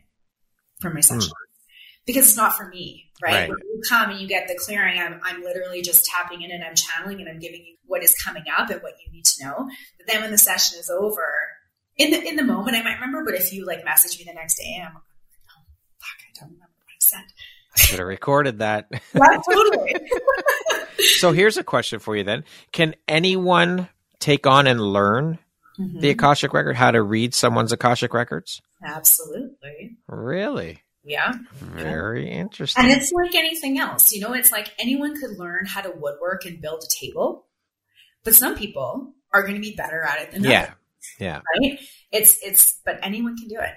from 0.81 0.95
my 0.95 1.01
session. 1.01 1.31
Mm. 1.31 2.07
Because 2.07 2.29
it's 2.29 2.37
not 2.37 2.57
for 2.57 2.69
me, 2.69 3.11
right? 3.21 3.33
right? 3.33 3.49
When 3.51 3.59
you 3.59 3.83
come 3.87 4.11
and 4.11 4.21
you 4.21 4.29
get 4.29 4.49
the 4.49 4.55
clearing, 4.55 4.99
I'm, 4.99 5.21
I'm 5.25 5.43
literally 5.43 5.83
just 5.83 6.07
tapping 6.07 6.43
in 6.43 6.51
and 6.51 6.65
I'm 6.65 6.75
channeling 6.75 7.21
and 7.21 7.29
I'm 7.29 7.39
giving 7.39 7.67
you 7.67 7.77
what 7.85 8.03
is 8.03 8.15
coming 8.15 8.45
up 8.57 8.71
and 8.71 8.81
what 8.83 8.95
you 9.05 9.13
need 9.13 9.25
to 9.25 9.45
know. 9.45 9.69
But 9.99 10.07
then 10.07 10.23
when 10.23 10.31
the 10.31 10.39
session 10.39 10.79
is 10.79 10.89
over, 10.89 11.35
in 11.99 12.11
the 12.13 12.27
in 12.27 12.37
the 12.37 12.45
moment 12.45 12.77
I 12.77 12.83
might 12.83 12.95
remember, 12.95 13.25
but 13.25 13.35
if 13.35 13.53
you 13.53 13.67
like 13.67 13.85
message 13.85 14.19
me 14.19 14.25
the 14.25 14.33
next 14.33 14.57
day, 14.57 14.81
I'm 14.81 14.95
like, 14.95 15.03
oh 15.03 15.63
fuck, 15.99 16.19
I 16.21 16.41
don't 16.41 16.53
remember 16.53 16.73
what 16.79 16.89
I 16.91 16.99
said. 17.01 17.25
I 17.77 17.81
should 17.81 17.99
have 17.99 18.09
recorded 18.09 18.61
that. 18.61 18.89
yeah, 19.15 19.41
totally. 19.49 19.95
so 21.19 21.33
here's 21.33 21.57
a 21.57 21.65
question 21.65 21.99
for 21.99 22.17
you 22.17 22.25
then. 22.25 22.45
Can 22.73 22.95
anyone 23.07 23.89
take 24.21 24.47
on 24.47 24.67
and 24.67 24.81
learn 24.81 25.39
mm-hmm. 25.79 26.01
the 26.01 26.11
Akashic 26.11 26.53
record, 26.53 26.77
how 26.77 26.91
to 26.91 27.03
read 27.03 27.35
someone's 27.35 27.73
Akashic 27.73 28.15
records? 28.15 28.63
Absolutely. 28.85 29.99
Really? 30.07 30.83
Yeah. 31.05 31.33
Very 31.55 32.27
yeah. 32.27 32.41
interesting. 32.41 32.85
And 32.85 32.93
it's 32.93 33.13
like 33.13 33.35
anything 33.35 33.79
else. 33.79 34.13
You 34.13 34.21
know, 34.21 34.35
it's 34.35 34.53
like 34.53 34.73
anyone 34.79 35.19
could 35.21 35.39
learn 35.39 35.67
how 35.67 35.81
to 35.81 35.91
woodwork 35.91 36.45
and 36.45 36.61
build 36.61 36.83
a 36.83 37.05
table, 37.05 37.47
but 38.25 38.35
some 38.35 38.57
people 38.57 39.15
are 39.33 39.43
going 39.43 39.55
to 39.55 39.61
be 39.61 39.75
better 39.75 40.03
at 40.03 40.21
it 40.21 40.33
than 40.33 40.45
yeah. 40.45 40.63
others. 40.63 40.75
Yeah. 41.19 41.41
Right? 41.61 41.79
It's 42.13 42.39
it's 42.43 42.81
but 42.85 42.99
anyone 43.03 43.37
can 43.37 43.49
do 43.49 43.59
it. 43.59 43.75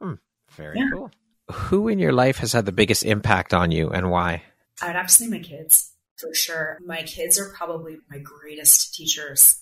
Hmm. 0.00 0.14
Very 0.56 0.78
yeah. 0.78 0.88
cool. 0.92 1.10
Who 1.50 1.88
in 1.88 1.98
your 1.98 2.12
life 2.12 2.38
has 2.38 2.52
had 2.52 2.66
the 2.66 2.72
biggest 2.72 3.04
impact 3.04 3.52
on 3.52 3.70
you 3.70 3.90
and 3.90 4.10
why? 4.10 4.42
I 4.80 4.86
would 4.86 4.96
have 4.96 5.06
to 5.08 5.12
say 5.12 5.26
my 5.26 5.38
kids, 5.38 5.92
for 6.16 6.34
sure. 6.34 6.78
My 6.84 7.02
kids 7.02 7.38
are 7.38 7.52
probably 7.56 7.98
my 8.10 8.18
greatest 8.18 8.94
teachers. 8.94 9.60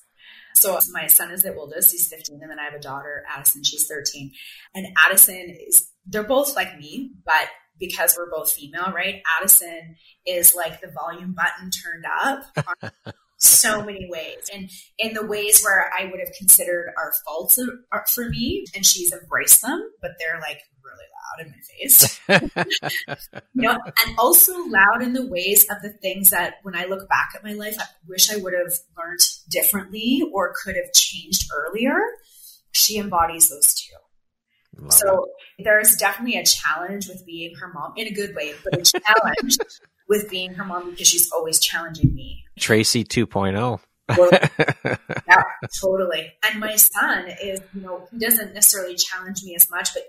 So 0.55 0.79
my 0.93 1.07
son 1.07 1.31
is 1.31 1.43
the 1.43 1.55
oldest, 1.55 1.93
he's 1.93 2.07
15, 2.09 2.41
and 2.43 2.51
then 2.51 2.59
I 2.59 2.65
have 2.65 2.75
a 2.75 2.79
daughter, 2.79 3.25
Addison, 3.29 3.65
she's 3.65 3.87
13. 3.87 4.33
And 4.75 4.87
Addison 5.07 5.57
is 5.67 5.89
they're 6.07 6.23
both 6.23 6.55
like 6.55 6.79
me, 6.79 7.13
but 7.25 7.49
because 7.79 8.17
we're 8.17 8.31
both 8.31 8.53
female, 8.53 8.93
right? 8.95 9.23
Addison 9.41 9.97
is 10.27 10.55
like 10.55 10.81
the 10.81 10.93
volume 10.93 11.35
button 11.35 11.71
turned 11.71 12.05
up 12.23 13.15
so 13.43 13.85
many 13.85 14.09
ways. 14.09 14.49
And 14.53 14.71
in 14.99 15.15
the 15.15 15.27
ways 15.27 15.63
where 15.63 15.91
I 15.99 16.05
would 16.05 16.21
have 16.21 16.33
considered 16.39 16.93
are 16.97 17.13
faults 17.27 17.59
for 18.15 18.29
me, 18.29 18.65
and 18.75 18.87
she's 18.87 19.13
embraced 19.13 19.63
them, 19.63 19.91
but 20.01 20.13
they're 20.19 20.41
like 20.41 20.61
really 20.85 21.05
loud 21.19 21.47
in 21.47 21.51
my 21.51 21.59
face. 21.79 22.21
you 23.55 23.63
know, 23.63 23.73
and 23.73 24.19
also 24.19 24.53
loud 24.67 25.03
in 25.03 25.13
the 25.13 25.27
ways 25.27 25.65
of 25.71 25.83
the 25.83 25.91
things 25.91 26.31
that 26.31 26.55
when 26.63 26.77
I 26.77 26.85
look 26.85 27.09
back 27.09 27.31
at 27.35 27.45
my 27.45 27.53
life, 27.53 27.77
I 27.79 27.85
wish 28.09 28.33
I 28.33 28.37
would 28.37 28.53
have 28.53 28.73
learned 28.97 29.21
differently 29.49 30.23
or 30.33 30.55
could 30.63 30.77
have 30.77 30.93
changed 30.93 31.51
earlier. 31.55 31.99
She 32.71 32.99
embodies 32.99 33.49
those 33.49 33.75
two. 33.75 33.97
Love 34.79 34.93
so 34.93 35.25
it. 35.59 35.65
there's 35.65 35.97
definitely 35.97 36.39
a 36.39 36.45
challenge 36.45 37.07
with 37.09 37.27
being 37.27 37.55
her 37.57 37.69
mom 37.69 37.93
in 37.97 38.07
a 38.07 38.13
good 38.13 38.35
way, 38.35 38.55
but 38.65 38.81
a 38.81 39.01
challenge 39.01 39.59
with 40.09 40.31
being 40.31 40.55
her 40.55 40.65
mom 40.65 40.91
because 40.91 41.09
she's 41.09 41.31
always 41.33 41.59
challenging 41.59 42.15
me. 42.15 42.45
Tracy 42.59 43.05
2.0. 43.05 43.81
yeah, 45.29 45.43
totally. 45.81 46.33
And 46.45 46.61
my 46.61 46.77
son 46.77 47.29
is, 47.43 47.61
you 47.75 47.81
know, 47.81 48.07
he 48.11 48.19
doesn't 48.19 48.55
necessarily 48.55 48.97
challenge 48.97 49.43
me 49.43 49.55
as 49.55 49.71
much, 49.71 49.95
but 49.95 50.03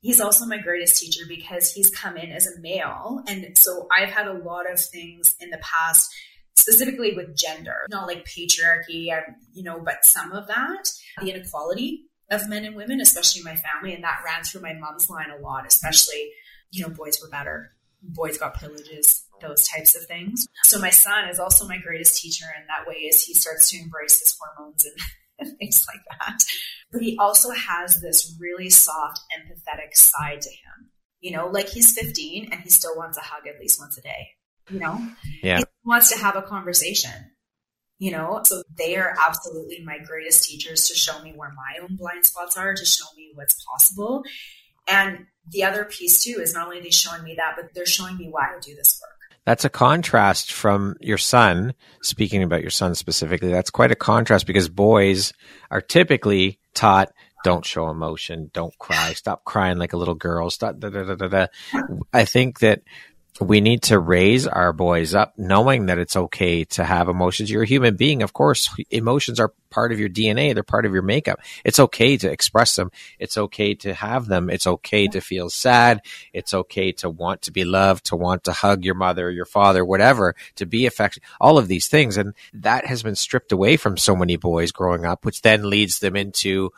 he's 0.00 0.20
also 0.20 0.46
my 0.46 0.58
greatest 0.58 0.96
teacher 0.96 1.24
because 1.28 1.72
he's 1.72 1.90
come 1.90 2.16
in 2.16 2.30
as 2.30 2.46
a 2.46 2.60
male. 2.60 3.22
And 3.28 3.56
so 3.58 3.88
I've 3.90 4.10
had 4.10 4.26
a 4.26 4.34
lot 4.34 4.70
of 4.70 4.78
things 4.78 5.34
in 5.40 5.50
the 5.50 5.58
past, 5.58 6.12
specifically 6.54 7.14
with 7.14 7.36
gender, 7.36 7.86
not 7.90 8.06
like 8.06 8.24
patriarchy, 8.24 9.12
um, 9.12 9.34
you 9.52 9.62
know, 9.62 9.80
but 9.80 10.04
some 10.04 10.32
of 10.32 10.46
that, 10.48 10.88
the 11.20 11.30
inequality 11.30 12.04
of 12.30 12.48
men 12.48 12.64
and 12.64 12.76
women, 12.76 13.00
especially 13.00 13.40
in 13.40 13.44
my 13.44 13.56
family. 13.56 13.94
And 13.94 14.04
that 14.04 14.22
ran 14.24 14.44
through 14.44 14.62
my 14.62 14.72
mom's 14.74 15.10
line 15.10 15.30
a 15.30 15.40
lot, 15.42 15.66
especially, 15.66 16.30
you 16.70 16.82
know, 16.82 16.94
boys 16.94 17.20
were 17.22 17.28
better. 17.28 17.72
Boys 18.02 18.38
got 18.38 18.54
privileges 18.54 19.24
those 19.42 19.66
types 19.68 19.94
of 19.94 20.04
things. 20.06 20.46
So 20.64 20.78
my 20.78 20.90
son 20.90 21.28
is 21.28 21.38
also 21.38 21.66
my 21.66 21.78
greatest 21.78 22.20
teacher 22.20 22.46
in 22.58 22.66
that 22.68 22.88
way 22.88 23.08
as 23.08 23.22
he 23.22 23.34
starts 23.34 23.70
to 23.70 23.78
embrace 23.78 24.18
his 24.18 24.36
hormones 24.40 24.84
and, 24.84 24.94
and 25.48 25.58
things 25.58 25.86
like 25.88 26.02
that. 26.18 26.42
But 26.90 27.02
he 27.02 27.16
also 27.18 27.50
has 27.50 28.00
this 28.00 28.36
really 28.40 28.70
soft, 28.70 29.20
empathetic 29.36 29.94
side 29.94 30.40
to 30.42 30.50
him. 30.50 30.90
You 31.20 31.32
know, 31.32 31.48
like 31.48 31.68
he's 31.68 31.92
15 31.92 32.48
and 32.50 32.60
he 32.62 32.70
still 32.70 32.96
wants 32.96 33.16
a 33.16 33.22
hug 33.22 33.46
at 33.46 33.60
least 33.60 33.78
once 33.78 33.96
a 33.98 34.02
day. 34.02 34.28
You 34.70 34.80
know? 34.80 34.98
Yeah. 35.42 35.58
He 35.58 35.64
wants 35.84 36.10
to 36.12 36.18
have 36.18 36.36
a 36.36 36.42
conversation. 36.42 37.12
You 37.98 38.10
know, 38.10 38.40
so 38.44 38.64
they 38.76 38.96
are 38.96 39.14
absolutely 39.20 39.78
my 39.84 39.98
greatest 40.04 40.42
teachers 40.42 40.88
to 40.88 40.94
show 40.94 41.22
me 41.22 41.34
where 41.36 41.50
my 41.50 41.80
own 41.80 41.94
blind 41.94 42.26
spots 42.26 42.56
are, 42.56 42.74
to 42.74 42.84
show 42.84 43.04
me 43.16 43.30
what's 43.34 43.64
possible. 43.64 44.24
And 44.88 45.26
the 45.48 45.64
other 45.64 45.84
piece 45.84 46.22
too 46.22 46.40
is 46.40 46.54
not 46.54 46.66
only 46.66 46.80
are 46.80 46.82
they 46.82 46.90
showing 46.90 47.22
me 47.22 47.34
that, 47.36 47.54
but 47.56 47.74
they're 47.74 47.86
showing 47.86 48.16
me 48.16 48.28
why 48.30 48.48
I 48.56 48.60
do 48.60 48.74
this 48.74 49.00
work. 49.00 49.11
That's 49.44 49.64
a 49.64 49.70
contrast 49.70 50.52
from 50.52 50.96
your 51.00 51.18
son. 51.18 51.74
Speaking 52.02 52.42
about 52.42 52.62
your 52.62 52.70
son 52.70 52.94
specifically, 52.94 53.50
that's 53.50 53.70
quite 53.70 53.90
a 53.90 53.96
contrast 53.96 54.46
because 54.46 54.68
boys 54.68 55.32
are 55.70 55.80
typically 55.80 56.58
taught 56.74 57.12
don't 57.42 57.64
show 57.64 57.88
emotion, 57.88 58.50
don't 58.52 58.76
cry, 58.78 59.12
stop 59.14 59.44
crying 59.44 59.78
like 59.78 59.92
a 59.92 59.96
little 59.96 60.14
girl, 60.14 60.48
stop. 60.48 60.78
Da, 60.78 60.90
da, 60.90 61.14
da, 61.14 61.26
da, 61.28 61.46
I 62.12 62.24
think 62.24 62.60
that 62.60 62.82
we 63.40 63.60
need 63.60 63.82
to 63.82 63.98
raise 63.98 64.46
our 64.46 64.72
boys 64.72 65.14
up 65.14 65.32
knowing 65.38 65.86
that 65.86 65.98
it's 65.98 66.16
okay 66.16 66.64
to 66.64 66.84
have 66.84 67.08
emotions. 67.08 67.50
You're 67.50 67.62
a 67.62 67.66
human 67.66 67.96
being. 67.96 68.22
Of 68.22 68.32
course, 68.34 68.68
emotions 68.90 69.40
are 69.40 69.54
part 69.70 69.90
of 69.90 69.98
your 69.98 70.10
DNA. 70.10 70.52
They're 70.52 70.62
part 70.62 70.84
of 70.84 70.92
your 70.92 71.02
makeup. 71.02 71.40
It's 71.64 71.80
okay 71.80 72.18
to 72.18 72.30
express 72.30 72.76
them. 72.76 72.90
It's 73.18 73.38
okay 73.38 73.74
to 73.76 73.94
have 73.94 74.26
them. 74.26 74.50
It's 74.50 74.66
okay 74.66 75.08
to 75.08 75.20
feel 75.20 75.48
sad. 75.48 76.02
It's 76.34 76.52
okay 76.52 76.92
to 76.92 77.08
want 77.08 77.42
to 77.42 77.52
be 77.52 77.64
loved, 77.64 78.06
to 78.06 78.16
want 78.16 78.44
to 78.44 78.52
hug 78.52 78.84
your 78.84 78.94
mother, 78.94 79.30
your 79.30 79.46
father, 79.46 79.82
whatever, 79.82 80.34
to 80.56 80.66
be 80.66 80.84
affectionate, 80.84 81.26
all 81.40 81.56
of 81.56 81.68
these 81.68 81.88
things. 81.88 82.18
And 82.18 82.34
that 82.52 82.86
has 82.86 83.02
been 83.02 83.16
stripped 83.16 83.52
away 83.52 83.78
from 83.78 83.96
so 83.96 84.14
many 84.14 84.36
boys 84.36 84.72
growing 84.72 85.06
up, 85.06 85.24
which 85.24 85.40
then 85.40 85.70
leads 85.70 86.00
them 86.00 86.16
into 86.16 86.70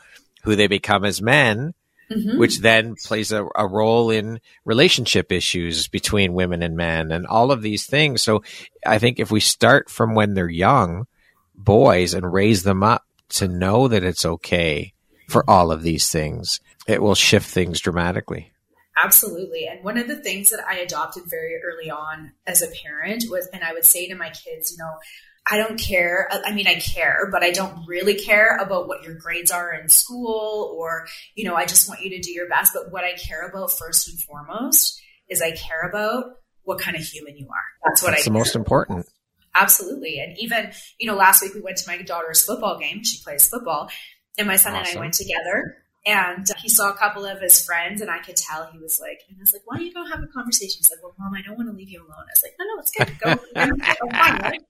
who 0.45 0.55
they 0.55 0.69
become 0.69 1.05
as 1.05 1.21
men 1.21 1.75
Mm-hmm. 2.11 2.39
which 2.39 2.59
then 2.59 2.97
plays 2.97 3.33
a, 3.33 3.49
a, 3.57 3.67
role 3.67 4.11
in 4.11 4.39
relationship 4.67 5.33
issues 5.33 5.89
between 5.89 6.35
women 6.35 6.63
and 6.63 6.77
men 6.77 7.11
and 7.11 7.27
all 7.27 7.51
of 7.51 7.63
these 7.63 7.87
things. 7.87 8.21
So 8.21 8.43
I 8.87 8.99
think 8.99 9.19
if 9.19 9.31
we 9.31 9.41
start 9.41 9.89
from 9.89 10.15
when 10.15 10.35
they're 10.35 10.49
young 10.49 11.07
boys 11.55 12.13
and 12.13 12.31
raise 12.31 12.63
them 12.63 12.83
up 12.83 13.05
to 13.31 13.49
know 13.49 13.89
that 13.89 14.05
it's 14.05 14.27
okay 14.27 14.93
for 15.29 15.49
all 15.49 15.73
of 15.73 15.83
these 15.83 16.11
things, 16.11 16.61
it 16.87 17.01
will 17.01 17.15
shift 17.15 17.49
things 17.49 17.81
dramatically. 17.81 18.53
Absolutely. 18.97 19.67
And 19.67 19.83
one 19.83 19.99
of 19.99 20.07
the 20.07 20.17
things 20.17 20.51
that 20.51 20.65
I 20.69 20.79
adopted 20.79 21.25
very 21.27 21.57
early 21.65 21.91
on 21.91 22.33
as 22.47 22.63
a 22.63 22.69
parent 22.69 23.25
was, 23.29 23.49
and 23.53 23.65
I 23.65 23.73
would 23.73 23.85
say 23.85 24.09
to 24.09 24.15
my 24.15 24.31
kids, 24.31 24.71
you 24.71 24.79
know, 24.79 24.99
I 25.47 25.59
don't 25.59 25.79
care. 25.79 26.29
I 26.45 26.53
mean, 26.53 26.67
I 26.67 26.77
care, 26.77 27.29
but 27.31 27.43
I 27.43 27.51
don't 27.51 27.87
really 27.87 28.15
care 28.15 28.57
about 28.57 28.89
what 28.89 29.03
your 29.03 29.15
grades 29.15 29.51
are 29.51 29.75
in 29.75 29.89
school 29.89 30.75
or, 30.79 31.07
you 31.35 31.45
know, 31.45 31.55
I 31.55 31.67
just 31.67 31.87
want 31.87 32.01
you 32.01 32.11
to 32.11 32.21
do 32.21 32.33
your 32.33 32.49
best. 32.49 32.73
But 32.73 32.91
what 32.91 33.05
I 33.05 33.13
care 33.13 33.47
about 33.47 33.71
first 33.71 34.09
and 34.09 34.19
foremost 34.21 34.99
is 35.29 35.43
I 35.43 35.51
care 35.51 35.83
about 35.83 36.25
what 36.63 36.81
kind 36.81 36.97
of 36.97 37.03
human 37.03 37.37
you 37.37 37.47
are. 37.47 37.65
That's 37.85 38.03
what 38.03 38.13
That's 38.13 38.23
I 38.23 38.31
the 38.31 38.39
most 38.39 38.57
important. 38.57 39.07
Absolutely. 39.55 40.19
And 40.19 40.35
even, 40.39 40.73
you 40.99 41.07
know, 41.07 41.15
last 41.15 41.43
week 41.43 41.55
we 41.55 41.61
went 41.61 41.77
to 41.77 41.91
my 41.91 42.01
daughter's 42.01 42.43
football 42.43 42.79
game. 42.79 43.05
She 43.05 43.23
plays 43.23 43.47
football. 43.47 43.91
And 44.39 44.49
my 44.49 44.57
son 44.57 44.75
awesome. 44.75 44.89
and 44.89 44.99
I 44.99 45.01
went 45.01 45.15
together 45.15 45.77
and 46.07 46.51
uh, 46.51 46.55
he 46.61 46.69
saw 46.69 46.91
a 46.91 46.95
couple 46.95 47.25
of 47.25 47.41
his 47.41 47.65
friends, 47.65 48.03
and 48.03 48.11
I 48.11 48.19
could 48.19 48.37
tell 48.37 48.67
he 48.71 48.79
was 48.79 49.01
like, 49.01 49.21
and 49.29 49.39
I 49.39 49.41
was 49.41 49.53
like, 49.53 49.63
why 49.65 49.77
don't 49.77 49.87
you 49.87 49.95
go 49.95 50.05
have 50.05 50.23
a 50.23 50.27
conversation? 50.27 50.77
He's 50.79 50.91
like, 50.91 51.03
well, 51.03 51.15
mom, 51.19 51.33
I 51.35 51.41
don't 51.41 51.57
want 51.57 51.71
to 51.71 51.75
leave 51.75 51.89
you 51.89 52.01
alone. 52.01 52.27
I 52.29 52.33
was 52.35 52.43
like, 52.43 52.53
no, 52.59 52.65
no, 52.67 52.79
it's 52.79 52.91
good. 52.91 53.19
Go. 53.21 53.35
go 53.35 54.11
fine, 54.11 54.41
right? 54.43 54.63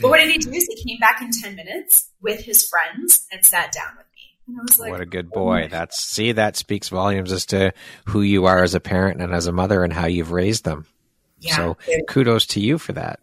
But 0.00 0.10
what 0.10 0.18
did 0.18 0.30
he 0.30 0.38
do 0.38 0.50
is 0.50 0.66
he 0.66 0.82
came 0.88 0.98
back 0.98 1.22
in 1.22 1.30
10 1.30 1.54
minutes 1.54 2.10
with 2.20 2.40
his 2.40 2.68
friends 2.68 3.26
and 3.32 3.44
sat 3.44 3.72
down 3.72 3.96
with 3.96 4.06
me. 4.14 4.22
And 4.46 4.58
I 4.58 4.62
was 4.62 4.78
like, 4.78 4.90
what 4.90 5.00
a 5.00 5.06
good 5.06 5.28
oh 5.32 5.40
boy. 5.40 5.64
Oh 5.64 5.68
That's, 5.68 6.00
see, 6.00 6.32
that 6.32 6.56
speaks 6.56 6.88
volumes 6.88 7.32
as 7.32 7.46
to 7.46 7.72
who 8.06 8.22
you 8.22 8.46
are 8.46 8.62
as 8.62 8.74
a 8.74 8.80
parent 8.80 9.22
and 9.22 9.32
as 9.34 9.46
a 9.46 9.52
mother 9.52 9.84
and 9.84 9.92
how 9.92 10.06
you've 10.06 10.32
raised 10.32 10.64
them. 10.64 10.86
Yeah, 11.38 11.56
so 11.56 11.76
kudos 12.08 12.46
to 12.46 12.60
you 12.60 12.78
for 12.78 12.92
that. 12.94 13.20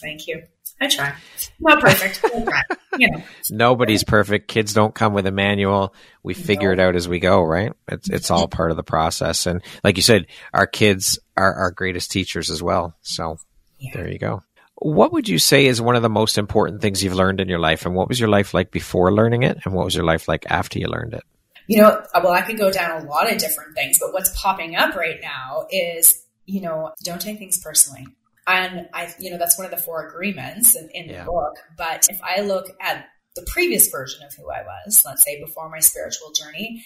Thank 0.00 0.26
you. 0.26 0.44
I 0.80 0.88
try. 0.88 1.14
Not 1.60 1.80
perfect. 1.80 2.20
Try. 2.20 2.62
You 2.96 3.10
know. 3.10 3.24
Nobody's 3.50 4.04
perfect. 4.04 4.46
Kids 4.46 4.72
don't 4.72 4.94
come 4.94 5.14
with 5.14 5.26
a 5.26 5.32
manual. 5.32 5.92
We 6.22 6.32
figure 6.32 6.68
no. 6.68 6.80
it 6.80 6.86
out 6.86 6.94
as 6.94 7.08
we 7.08 7.18
go, 7.18 7.42
right? 7.42 7.72
It's 7.88 8.08
it's 8.08 8.30
all 8.30 8.46
part 8.46 8.70
of 8.70 8.76
the 8.76 8.84
process. 8.84 9.46
And 9.46 9.62
like 9.82 9.96
you 9.96 10.02
said, 10.04 10.26
our 10.52 10.68
kids 10.68 11.18
are 11.36 11.52
our 11.54 11.70
greatest 11.72 12.12
teachers 12.12 12.50
as 12.50 12.62
well. 12.62 12.94
So 13.02 13.38
yeah. 13.80 13.90
there 13.94 14.08
you 14.08 14.20
go. 14.20 14.44
What 14.84 15.12
would 15.14 15.30
you 15.30 15.38
say 15.38 15.64
is 15.64 15.80
one 15.80 15.96
of 15.96 16.02
the 16.02 16.10
most 16.10 16.36
important 16.36 16.82
things 16.82 17.02
you've 17.02 17.14
learned 17.14 17.40
in 17.40 17.48
your 17.48 17.58
life? 17.58 17.86
And 17.86 17.94
what 17.94 18.06
was 18.06 18.20
your 18.20 18.28
life 18.28 18.52
like 18.52 18.70
before 18.70 19.10
learning 19.14 19.42
it? 19.42 19.56
And 19.64 19.72
what 19.72 19.86
was 19.86 19.94
your 19.94 20.04
life 20.04 20.28
like 20.28 20.44
after 20.50 20.78
you 20.78 20.88
learned 20.88 21.14
it? 21.14 21.22
You 21.66 21.80
know, 21.80 21.88
uh, 22.14 22.20
well, 22.22 22.34
I 22.34 22.42
could 22.42 22.58
go 22.58 22.70
down 22.70 23.00
a 23.00 23.08
lot 23.08 23.32
of 23.32 23.38
different 23.38 23.74
things, 23.74 23.98
but 23.98 24.12
what's 24.12 24.38
popping 24.38 24.76
up 24.76 24.94
right 24.94 25.18
now 25.22 25.66
is, 25.70 26.22
you 26.44 26.60
know, 26.60 26.92
don't 27.02 27.18
take 27.18 27.38
things 27.38 27.58
personally. 27.64 28.06
And 28.46 28.86
I, 28.92 29.10
you 29.18 29.30
know, 29.30 29.38
that's 29.38 29.56
one 29.56 29.64
of 29.64 29.70
the 29.70 29.78
four 29.78 30.06
agreements 30.06 30.76
in, 30.76 30.90
in 30.92 31.08
yeah. 31.08 31.24
the 31.24 31.30
book. 31.30 31.54
But 31.78 32.06
if 32.10 32.20
I 32.22 32.42
look 32.42 32.68
at 32.78 33.06
the 33.36 33.46
previous 33.50 33.88
version 33.88 34.22
of 34.22 34.34
who 34.34 34.50
I 34.50 34.64
was, 34.66 35.02
let's 35.06 35.24
say 35.24 35.42
before 35.42 35.70
my 35.70 35.80
spiritual 35.80 36.32
journey, 36.32 36.84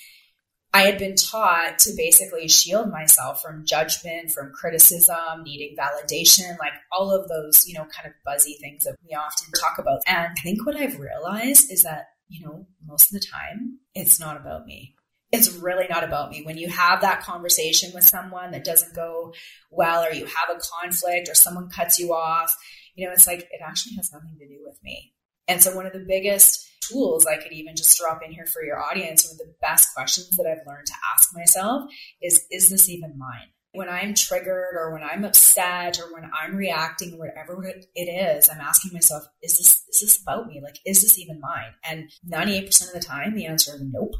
I 0.73 0.83
had 0.83 0.99
been 0.99 1.16
taught 1.16 1.79
to 1.81 1.95
basically 1.97 2.47
shield 2.47 2.91
myself 2.91 3.41
from 3.41 3.64
judgment, 3.64 4.31
from 4.31 4.53
criticism, 4.53 5.43
needing 5.43 5.77
validation, 5.77 6.59
like 6.59 6.75
all 6.93 7.11
of 7.11 7.29
those, 7.29 7.66
you 7.66 7.75
know, 7.75 7.87
kind 7.87 8.07
of 8.07 8.12
buzzy 8.25 8.59
things 8.61 8.85
that 8.85 8.97
we 9.03 9.14
often 9.14 9.49
talk 9.59 9.79
about. 9.79 10.01
And 10.07 10.29
I 10.39 10.41
think 10.43 10.66
what 10.66 10.77
I've 10.77 11.01
realized 11.01 11.73
is 11.73 11.83
that, 11.83 12.09
you 12.29 12.45
know, 12.45 12.66
most 12.87 13.05
of 13.05 13.21
the 13.21 13.27
time, 13.27 13.79
it's 13.95 14.21
not 14.21 14.37
about 14.37 14.66
me. 14.66 14.95
It's 15.33 15.53
really 15.53 15.87
not 15.89 16.05
about 16.05 16.31
me. 16.31 16.43
When 16.45 16.59
you 16.59 16.69
have 16.69 17.01
that 17.01 17.23
conversation 17.23 17.91
with 17.95 18.05
someone 18.05 18.51
that 18.51 18.64
doesn't 18.64 18.95
go 18.95 19.33
well, 19.71 20.05
or 20.05 20.12
you 20.12 20.27
have 20.27 20.55
a 20.55 20.61
conflict, 20.61 21.29
or 21.29 21.35
someone 21.35 21.71
cuts 21.71 21.99
you 21.99 22.14
off, 22.14 22.55
you 22.95 23.07
know, 23.07 23.12
it's 23.12 23.27
like 23.27 23.41
it 23.41 23.61
actually 23.62 23.97
has 23.97 24.12
nothing 24.12 24.37
to 24.39 24.47
do 24.47 24.59
with 24.64 24.79
me. 24.83 25.12
And 25.49 25.62
so, 25.62 25.74
one 25.74 25.86
of 25.86 25.92
the 25.92 26.05
biggest 26.07 26.68
tools 26.80 27.26
I 27.26 27.36
could 27.36 27.53
even 27.53 27.76
just 27.76 27.99
drop 27.99 28.22
in 28.24 28.32
here 28.32 28.46
for 28.46 28.62
your 28.62 28.80
audience, 28.80 29.26
one 29.26 29.34
of 29.34 29.38
the 29.38 29.55
best 29.61 29.94
questions 29.94 30.30
that 30.36 30.46
I've 30.46 30.66
learned 30.66 30.86
to 30.86 30.92
ask 31.14 31.30
myself 31.34 31.90
is 32.22 32.44
Is 32.51 32.68
this 32.68 32.88
even 32.88 33.18
mine? 33.18 33.49
When 33.72 33.88
I'm 33.88 34.14
triggered 34.14 34.74
or 34.74 34.92
when 34.92 35.03
I'm 35.03 35.24
upset 35.24 36.01
or 36.01 36.12
when 36.12 36.30
I'm 36.38 36.57
reacting, 36.57 37.18
whatever 37.18 37.62
it 37.66 37.86
is, 37.94 38.49
I'm 38.49 38.61
asking 38.61 38.92
myself, 38.92 39.24
is 39.42 39.59
this 39.59 39.84
is 39.88 40.01
this 40.01 40.22
about 40.22 40.46
me? 40.46 40.61
Like, 40.62 40.78
is 40.86 41.03
this 41.03 41.18
even 41.18 41.40
mine? 41.40 41.72
And 41.84 42.11
98% 42.30 42.88
of 42.88 42.92
the 42.92 43.01
time, 43.01 43.34
the 43.34 43.46
answer 43.46 43.74
is 43.74 43.82
nope. 43.82 44.14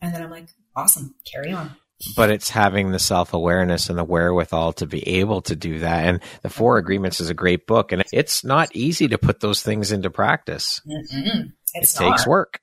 And 0.00 0.14
then 0.14 0.22
I'm 0.22 0.30
like, 0.30 0.48
awesome, 0.76 1.14
carry 1.32 1.52
on 1.52 1.76
but 2.16 2.30
it's 2.30 2.50
having 2.50 2.90
the 2.90 2.98
self 2.98 3.34
awareness 3.34 3.88
and 3.88 3.98
the 3.98 4.04
wherewithal 4.04 4.74
to 4.74 4.86
be 4.86 5.06
able 5.08 5.42
to 5.42 5.56
do 5.56 5.78
that. 5.80 6.04
And 6.04 6.20
the 6.42 6.50
Four 6.50 6.78
Agreements 6.78 7.20
is 7.20 7.30
a 7.30 7.34
great 7.34 7.66
book, 7.66 7.92
and 7.92 8.04
it's 8.12 8.44
not 8.44 8.74
easy 8.74 9.08
to 9.08 9.18
put 9.18 9.40
those 9.40 9.62
things 9.62 9.92
into 9.92 10.10
practice. 10.10 10.80
Mm-mm. 10.86 11.52
It 11.74 11.88
takes 11.96 12.26
work. 12.26 12.60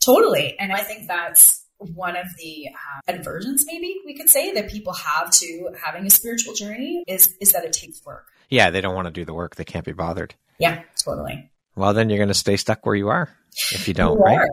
Totally. 0.00 0.56
And 0.58 0.72
I 0.72 0.78
think 0.78 1.06
that's 1.06 1.64
one 1.78 2.16
of 2.16 2.26
the 2.38 2.68
uh, 2.68 3.14
aversions, 3.14 3.64
maybe 3.66 3.96
we 4.04 4.14
could 4.14 4.28
say, 4.28 4.52
that 4.52 4.70
people 4.70 4.92
have 4.92 5.30
to 5.30 5.70
having 5.82 6.06
a 6.06 6.10
spiritual 6.10 6.54
journey 6.54 7.04
is 7.06 7.34
is 7.40 7.52
that 7.52 7.64
it 7.64 7.72
takes 7.72 8.04
work. 8.04 8.26
Yeah, 8.48 8.70
they 8.70 8.80
don't 8.80 8.94
want 8.94 9.06
to 9.06 9.12
do 9.12 9.24
the 9.24 9.34
work; 9.34 9.56
they 9.56 9.64
can't 9.64 9.84
be 9.84 9.92
bothered. 9.92 10.34
Yeah, 10.58 10.82
totally. 11.02 11.50
Well, 11.76 11.94
then 11.94 12.10
you're 12.10 12.18
going 12.18 12.28
to 12.28 12.34
stay 12.34 12.56
stuck 12.56 12.84
where 12.84 12.94
you 12.94 13.08
are 13.08 13.30
if 13.72 13.88
you 13.88 13.94
don't, 13.94 14.18
you 14.18 14.24
right? 14.24 14.48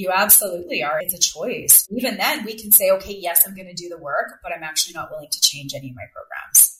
You 0.00 0.10
absolutely 0.14 0.82
are. 0.82 0.98
It's 0.98 1.12
a 1.12 1.18
choice. 1.18 1.86
Even 1.94 2.16
then, 2.16 2.46
we 2.46 2.54
can 2.54 2.72
say, 2.72 2.88
okay, 2.92 3.14
yes, 3.20 3.46
I'm 3.46 3.54
going 3.54 3.68
to 3.68 3.74
do 3.74 3.90
the 3.90 3.98
work, 3.98 4.40
but 4.42 4.50
I'm 4.50 4.62
actually 4.62 4.94
not 4.94 5.10
willing 5.10 5.28
to 5.30 5.40
change 5.42 5.74
any 5.74 5.90
of 5.90 5.94
my 5.94 6.04
programs. 6.14 6.78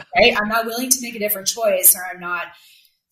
right? 0.16 0.34
I'm 0.40 0.48
not 0.48 0.64
willing 0.64 0.88
to 0.88 0.98
make 1.02 1.14
a 1.14 1.18
different 1.18 1.48
choice, 1.48 1.94
or 1.94 2.00
I'm 2.10 2.18
not. 2.18 2.44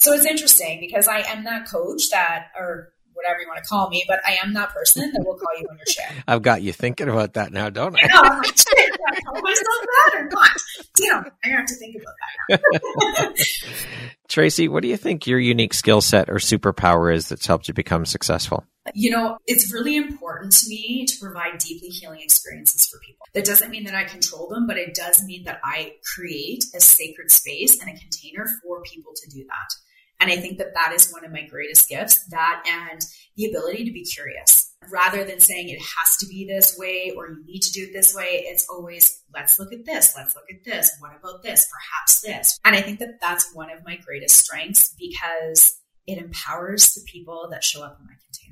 So 0.00 0.14
it's 0.14 0.24
interesting 0.24 0.80
because 0.80 1.06
I 1.08 1.18
am 1.18 1.44
that 1.44 1.68
coach 1.68 2.08
that, 2.08 2.52
or 2.58 2.94
whatever 3.12 3.38
you 3.42 3.46
want 3.46 3.62
to 3.62 3.68
call 3.68 3.90
me, 3.90 4.02
but 4.08 4.20
I 4.26 4.38
am 4.42 4.54
that 4.54 4.70
person 4.70 5.12
that 5.12 5.22
will 5.26 5.34
call 5.34 5.60
you 5.60 5.66
on 5.70 5.76
your 5.76 5.86
shit. 5.86 6.06
I've 6.26 6.40
got 6.40 6.62
you 6.62 6.72
thinking 6.72 7.10
about 7.10 7.34
that 7.34 7.52
now, 7.52 7.68
don't 7.68 7.94
I? 7.96 7.98
I 8.04 8.06
know. 8.14 8.20
I'm 8.22 8.38
like, 8.38 8.56
shit, 8.56 8.66
do 8.66 8.98
I 9.06 9.40
myself 9.42 9.82
that 9.82 10.20
or 10.20 10.28
not? 10.32 10.50
Damn, 10.94 11.32
I 11.44 11.48
have 11.48 11.66
to 11.66 11.74
think 11.74 11.96
about 11.96 12.60
that. 12.62 13.46
Tracy, 14.28 14.68
what 14.68 14.80
do 14.80 14.88
you 14.88 14.96
think 14.96 15.26
your 15.26 15.38
unique 15.38 15.74
skill 15.74 16.00
set 16.00 16.30
or 16.30 16.36
superpower 16.36 17.14
is 17.14 17.28
that's 17.28 17.46
helped 17.46 17.68
you 17.68 17.74
become 17.74 18.06
successful? 18.06 18.64
You 18.92 19.10
know, 19.10 19.38
it's 19.46 19.72
really 19.72 19.96
important 19.96 20.52
to 20.52 20.68
me 20.68 21.06
to 21.06 21.18
provide 21.18 21.58
deeply 21.58 21.88
healing 21.88 22.20
experiences 22.20 22.86
for 22.86 22.98
people. 22.98 23.26
That 23.32 23.46
doesn't 23.46 23.70
mean 23.70 23.84
that 23.84 23.94
I 23.94 24.04
control 24.04 24.48
them, 24.48 24.66
but 24.66 24.76
it 24.76 24.94
does 24.94 25.24
mean 25.24 25.44
that 25.44 25.60
I 25.64 25.94
create 26.14 26.64
a 26.74 26.80
sacred 26.80 27.30
space 27.30 27.80
and 27.80 27.88
a 27.88 27.98
container 27.98 28.46
for 28.62 28.82
people 28.82 29.12
to 29.14 29.30
do 29.30 29.44
that. 29.44 29.74
And 30.20 30.30
I 30.30 30.36
think 30.36 30.58
that 30.58 30.74
that 30.74 30.92
is 30.94 31.10
one 31.10 31.24
of 31.24 31.32
my 31.32 31.46
greatest 31.46 31.88
gifts 31.88 32.24
that 32.28 32.62
and 32.66 33.00
the 33.36 33.46
ability 33.46 33.84
to 33.84 33.92
be 33.92 34.04
curious 34.04 34.72
rather 34.90 35.24
than 35.24 35.40
saying 35.40 35.68
it 35.68 35.80
has 35.80 36.16
to 36.18 36.26
be 36.26 36.46
this 36.46 36.76
way 36.78 37.12
or 37.16 37.28
you 37.28 37.42
need 37.46 37.60
to 37.60 37.72
do 37.72 37.84
it 37.84 37.92
this 37.92 38.14
way. 38.14 38.44
It's 38.46 38.68
always, 38.68 39.22
let's 39.34 39.58
look 39.58 39.72
at 39.72 39.84
this. 39.84 40.14
Let's 40.16 40.34
look 40.34 40.44
at 40.50 40.64
this. 40.64 40.94
What 41.00 41.12
about 41.18 41.42
this? 41.42 41.66
Perhaps 41.70 42.20
this. 42.20 42.58
And 42.64 42.76
I 42.76 42.82
think 42.82 42.98
that 42.98 43.20
that's 43.20 43.54
one 43.54 43.70
of 43.70 43.84
my 43.84 43.96
greatest 43.96 44.36
strengths 44.36 44.94
because 44.98 45.78
it 46.06 46.18
empowers 46.18 46.94
the 46.94 47.02
people 47.10 47.48
that 47.50 47.64
show 47.64 47.82
up 47.82 47.98
in 47.98 48.06
my 48.06 48.12
containers. 48.12 48.43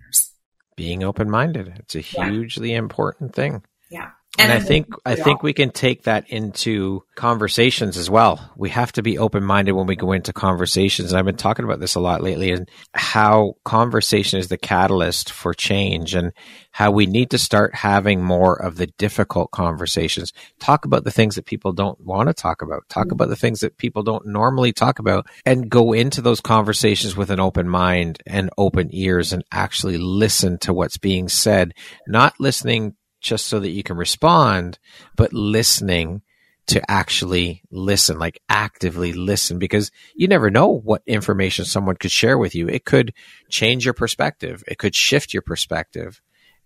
Being 0.76 1.04
open 1.04 1.30
minded. 1.30 1.74
It's 1.78 1.94
a 1.94 2.00
hugely 2.00 2.72
yeah. 2.72 2.78
important 2.78 3.34
thing. 3.34 3.62
Yeah. 3.90 4.10
And, 4.38 4.50
and 4.50 4.62
I 4.62 4.64
think 4.64 4.86
I 5.04 5.14
think 5.14 5.42
we 5.42 5.52
can 5.52 5.70
take 5.70 6.04
that 6.04 6.30
into 6.30 7.04
conversations 7.16 7.98
as 7.98 8.08
well. 8.08 8.52
We 8.56 8.70
have 8.70 8.90
to 8.92 9.02
be 9.02 9.18
open 9.18 9.44
minded 9.44 9.72
when 9.72 9.86
we 9.86 9.94
go 9.94 10.12
into 10.12 10.32
conversations. 10.32 11.12
And 11.12 11.18
I've 11.18 11.26
been 11.26 11.36
talking 11.36 11.66
about 11.66 11.80
this 11.80 11.96
a 11.96 12.00
lot 12.00 12.22
lately 12.22 12.50
and 12.50 12.66
how 12.94 13.56
conversation 13.66 14.38
is 14.38 14.48
the 14.48 14.56
catalyst 14.56 15.30
for 15.30 15.52
change 15.52 16.14
and 16.14 16.32
how 16.70 16.90
we 16.92 17.04
need 17.04 17.30
to 17.32 17.38
start 17.38 17.74
having 17.74 18.24
more 18.24 18.54
of 18.54 18.76
the 18.76 18.86
difficult 18.86 19.50
conversations. 19.50 20.32
Talk 20.58 20.86
about 20.86 21.04
the 21.04 21.10
things 21.10 21.34
that 21.34 21.44
people 21.44 21.74
don't 21.74 22.00
want 22.00 22.30
to 22.30 22.34
talk 22.34 22.62
about. 22.62 22.88
Talk 22.88 23.08
mm-hmm. 23.08 23.12
about 23.12 23.28
the 23.28 23.36
things 23.36 23.60
that 23.60 23.76
people 23.76 24.02
don't 24.02 24.26
normally 24.26 24.72
talk 24.72 24.98
about 24.98 25.26
and 25.44 25.68
go 25.68 25.92
into 25.92 26.22
those 26.22 26.40
conversations 26.40 27.14
with 27.14 27.30
an 27.30 27.40
open 27.40 27.68
mind 27.68 28.22
and 28.26 28.48
open 28.56 28.88
ears 28.92 29.34
and 29.34 29.44
actually 29.52 29.98
listen 29.98 30.56
to 30.60 30.72
what's 30.72 30.96
being 30.96 31.28
said, 31.28 31.74
not 32.06 32.32
listening 32.40 32.96
just 33.22 33.46
so 33.46 33.60
that 33.60 33.70
you 33.70 33.82
can 33.82 33.96
respond, 33.96 34.78
but 35.16 35.32
listening 35.32 36.22
to 36.66 36.90
actually 36.90 37.62
listen, 37.70 38.18
like 38.18 38.40
actively 38.48 39.12
listen, 39.12 39.58
because 39.58 39.90
you 40.14 40.28
never 40.28 40.50
know 40.50 40.68
what 40.68 41.02
information 41.06 41.64
someone 41.64 41.96
could 41.96 42.12
share 42.12 42.38
with 42.38 42.54
you. 42.54 42.68
It 42.68 42.84
could 42.84 43.12
change 43.48 43.84
your 43.84 43.94
perspective. 43.94 44.62
It 44.68 44.78
could 44.78 44.94
shift 44.94 45.32
your 45.32 45.42
perspective. 45.42 46.20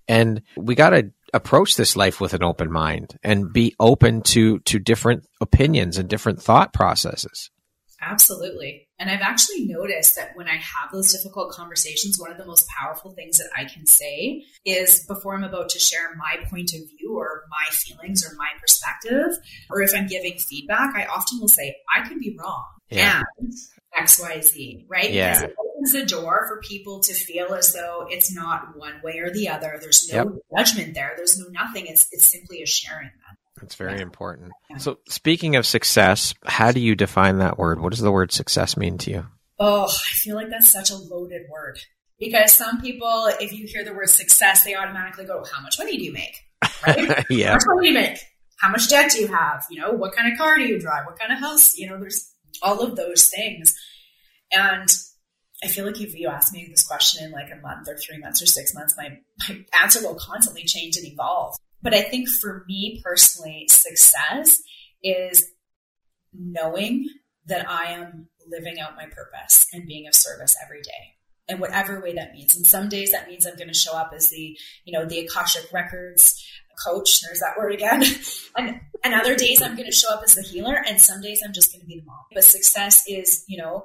And 0.09 0.43
we 0.57 0.75
got 0.75 0.91
to 0.91 1.11
approach 1.35 1.77
this 1.77 1.97
life 1.97 2.21
with 2.21 2.35
an 2.35 2.45
open 2.45 2.71
mind 2.71 3.19
and 3.23 3.53
be 3.53 3.75
open 3.81 4.23
to, 4.23 4.61
to 4.61 4.79
different 4.79 5.27
opinions 5.41 5.99
and 5.99 6.09
different 6.09 6.41
thought 6.41 6.73
processes. 6.73 7.51
Absolutely. 8.01 8.89
And 8.99 9.11
I've 9.11 9.21
actually 9.21 9.67
noticed 9.67 10.17
that 10.17 10.31
when 10.35 10.49
I 10.49 10.57
have 10.57 10.91
those 10.93 11.13
difficult 11.13 11.53
conversations, 11.53 12.19
one 12.19 12.31
of 12.31 12.39
the 12.39 12.47
most 12.47 12.69
powerful 12.69 13.13
things 13.13 13.39
that 13.39 13.51
I 13.57 13.65
can 13.65 13.87
say 13.87 14.45
is 14.65 15.05
before 15.07 15.35
I'm 15.35 15.45
about 15.45 15.71
to 15.71 15.79
share 15.79 16.15
my 16.17 16.45
point 16.49 16.75
of 16.75 16.81
view 16.91 17.17
or 17.19 17.45
my 17.51 17.75
feelings 17.75 18.25
or 18.25 18.35
my 18.37 18.49
perspective, 18.61 19.39
or 19.71 19.81
if 19.81 19.95
I'm 19.95 20.07
giving 20.07 20.39
feedback, 20.39 20.95
I 20.95 21.07
often 21.07 21.41
will 21.41 21.49
say, 21.49 21.77
I 21.95 22.07
could 22.07 22.21
be 22.21 22.37
wrong. 22.39 22.65
Yeah. 22.91 23.23
And 23.39 23.53
XYZ, 23.99 24.85
right? 24.89 25.11
Yeah. 25.11 25.41
Because 25.41 25.43
it 25.43 25.57
opens 25.59 25.93
the 25.93 26.07
door 26.07 26.47
for 26.49 26.61
people 26.61 27.01
to 27.01 27.15
feel 27.15 27.55
as 27.55 27.73
though 27.73 28.07
it's 28.11 28.35
not 28.35 28.77
one 28.77 29.01
way 29.03 29.19
or 29.19 29.31
the 29.31 29.49
other. 29.49 29.79
There's 29.81 30.11
no 30.13 30.17
yep. 30.17 30.27
judgment 30.57 30.95
there. 30.95 31.15
There's 31.17 31.39
no 31.39 31.49
nothing. 31.49 31.87
It's 31.87 32.07
it's 32.13 32.27
simply 32.27 32.63
a 32.63 32.67
sharing 32.67 33.09
then. 33.09 33.37
That's 33.61 33.75
very 33.75 33.97
yeah. 33.97 34.03
important. 34.03 34.53
So, 34.79 34.99
speaking 35.09 35.57
of 35.57 35.67
success, 35.67 36.35
how 36.45 36.73
do 36.73 36.81
you 36.81 36.95
define 36.95 37.39
that 37.39 37.59
word? 37.59 37.81
What 37.81 37.91
does 37.91 38.01
the 38.01 38.13
word 38.13 38.33
success 38.33 38.77
mean 38.77 38.99
to 38.99 39.11
you? 39.11 39.27
Oh, 39.59 39.85
I 39.85 40.15
feel 40.15 40.37
like 40.37 40.51
that's 40.51 40.69
such 40.69 40.91
a 40.91 40.97
loaded 40.97 41.43
word 41.51 41.79
because 42.19 42.53
some 42.53 42.81
people, 42.81 43.29
if 43.41 43.53
you 43.53 43.67
hear 43.67 43.85
the 43.85 43.95
word 43.95 44.11
success, 44.11 44.65
they 44.65 44.75
automatically 44.75 45.25
go, 45.25 45.43
"How 45.51 45.63
much 45.63 45.79
money 45.79 45.97
do 45.97 46.05
you 46.05 46.13
make?" 46.13 46.37
Right? 46.87 47.25
yeah. 47.31 47.49
How 47.49 47.55
much 47.55 47.63
money 47.67 47.89
do 47.89 47.95
you 47.95 47.95
make? 47.95 48.19
How 48.61 48.69
much 48.71 48.89
debt 48.89 49.11
do 49.13 49.21
you 49.21 49.29
have? 49.29 49.65
You 49.71 49.81
know, 49.81 49.93
what 49.93 50.15
kind 50.15 50.31
of 50.31 50.39
car 50.39 50.57
do 50.57 50.65
you 50.65 50.79
drive? 50.79 51.07
What 51.07 51.19
kind 51.19 51.33
of 51.33 51.39
house? 51.39 51.77
You 51.77 51.89
know, 51.89 51.99
there's 51.99 52.31
all 52.63 52.81
of 52.81 52.97
those 52.97 53.29
things, 53.29 53.75
and 54.53 54.89
I 55.65 55.69
feel 55.69 55.87
like 55.87 56.01
if 56.01 56.15
you 56.15 56.29
ask 56.29 56.53
me 56.53 56.67
this 56.69 56.87
question 56.87 57.25
in 57.25 57.33
like 57.33 57.51
a 57.51 57.57
month 57.57 57.89
or 57.89 57.97
three 57.97 58.19
months 58.19 58.43
or 58.43 58.47
six 58.47 58.75
months, 58.75 58.95
my, 58.97 59.19
my 59.49 59.65
answer 59.83 60.03
will 60.03 60.17
constantly 60.17 60.65
change 60.65 60.97
and 60.97 61.07
evolve. 61.07 61.57
But 61.83 61.95
I 61.95 62.03
think 62.03 62.29
for 62.29 62.65
me 62.67 63.01
personally, 63.05 63.67
success 63.69 64.63
is 65.03 65.45
knowing 66.33 67.09
that 67.47 67.69
I 67.69 67.93
am 67.93 68.29
living 68.49 68.81
out 68.81 68.97
my 68.97 69.07
purpose 69.07 69.67
and 69.73 69.87
being 69.87 70.07
of 70.07 70.15
service 70.15 70.57
every 70.65 70.83
day 70.83 71.17
in 71.49 71.59
whatever 71.61 72.01
way 72.01 72.15
that 72.15 72.33
means. 72.33 72.57
And 72.57 72.67
some 72.67 72.89
days 72.89 73.13
that 73.13 73.29
means 73.29 73.47
I'm 73.47 73.57
going 73.57 73.69
to 73.69 73.75
show 73.75 73.93
up 73.93 74.13
as 74.15 74.31
the, 74.31 74.59
you 74.85 74.93
know, 74.93 75.07
the 75.07 75.21
Akashic 75.21 75.73
Records 75.73 76.45
coach. 76.85 77.21
There's 77.21 77.41
that 77.41 77.57
word 77.57 77.73
again. 77.73 78.03
and, 78.57 78.81
and 79.05 79.15
other 79.15 79.37
days 79.37 79.63
I'm 79.63 79.77
going 79.77 79.87
to 79.87 79.97
show 79.97 80.13
up 80.13 80.23
as 80.25 80.35
the 80.35 80.43
healer. 80.43 80.83
And 80.87 81.01
some 81.01 81.21
days 81.21 81.41
I'm 81.45 81.53
just 81.53 81.73
going 81.73 81.81
to 81.81 81.87
be 81.87 82.01
the 82.01 82.07
mom. 82.07 82.19
But 82.35 82.45
success 82.45 83.05
is, 83.09 83.45
you 83.47 83.59
know, 83.59 83.85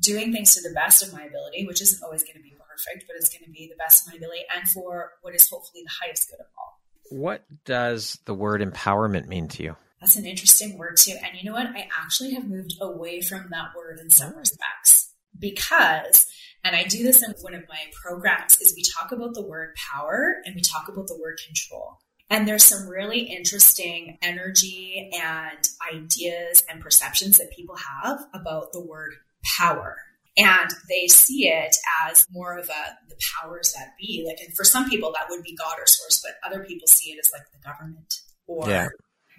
doing 0.00 0.32
things 0.32 0.54
to 0.54 0.68
the 0.68 0.74
best 0.74 1.02
of 1.02 1.12
my 1.12 1.22
ability, 1.24 1.66
which 1.66 1.80
isn't 1.82 2.02
always 2.02 2.22
going 2.22 2.36
to 2.36 2.42
be 2.42 2.54
perfect, 2.58 3.04
but 3.06 3.16
it's 3.16 3.28
going 3.28 3.44
to 3.44 3.50
be 3.50 3.68
the 3.68 3.76
best 3.76 4.06
of 4.06 4.12
my 4.12 4.16
ability 4.16 4.42
and 4.56 4.68
for 4.68 5.12
what 5.22 5.34
is 5.34 5.48
hopefully 5.48 5.82
the 5.84 5.92
highest 6.02 6.28
good 6.30 6.40
of 6.40 6.46
all. 6.58 6.79
What 7.10 7.44
does 7.64 8.18
the 8.24 8.34
word 8.34 8.60
empowerment 8.60 9.26
mean 9.26 9.48
to 9.48 9.62
you? 9.62 9.76
That's 10.00 10.16
an 10.16 10.24
interesting 10.24 10.78
word 10.78 10.96
too. 10.96 11.16
And 11.22 11.36
you 11.36 11.44
know 11.44 11.54
what? 11.56 11.66
I 11.66 11.88
actually 12.00 12.34
have 12.34 12.48
moved 12.48 12.74
away 12.80 13.20
from 13.20 13.48
that 13.50 13.68
word 13.76 14.00
in 14.00 14.10
some 14.10 14.32
oh. 14.34 14.38
respects 14.38 15.12
because, 15.38 16.26
and 16.64 16.74
I 16.74 16.84
do 16.84 17.02
this 17.02 17.22
in 17.22 17.34
one 17.42 17.54
of 17.54 17.64
my 17.68 17.80
programs, 18.02 18.60
is 18.60 18.74
we 18.74 18.82
talk 18.82 19.12
about 19.12 19.34
the 19.34 19.46
word 19.46 19.74
power 19.74 20.36
and 20.44 20.54
we 20.54 20.62
talk 20.62 20.88
about 20.88 21.06
the 21.06 21.18
word 21.20 21.38
control. 21.44 21.98
And 22.30 22.46
there's 22.46 22.64
some 22.64 22.88
really 22.88 23.22
interesting 23.22 24.16
energy 24.22 25.10
and 25.20 25.68
ideas 25.92 26.62
and 26.70 26.80
perceptions 26.80 27.38
that 27.38 27.50
people 27.50 27.76
have 27.76 28.20
about 28.32 28.72
the 28.72 28.80
word 28.80 29.14
power 29.58 29.96
and 30.36 30.70
they 30.88 31.06
see 31.06 31.48
it 31.48 31.76
as 32.06 32.26
more 32.30 32.56
of 32.56 32.68
a 32.68 33.08
the 33.08 33.16
powers 33.40 33.72
that 33.76 33.92
be 33.98 34.24
like 34.26 34.38
and 34.44 34.54
for 34.54 34.64
some 34.64 34.88
people 34.88 35.12
that 35.12 35.26
would 35.28 35.42
be 35.42 35.54
god 35.54 35.74
or 35.78 35.86
source 35.86 36.22
but 36.22 36.34
other 36.48 36.64
people 36.64 36.86
see 36.86 37.10
it 37.10 37.18
as 37.24 37.30
like 37.32 37.42
the 37.52 37.68
government 37.68 38.14
or 38.46 38.68
yeah. 38.68 38.88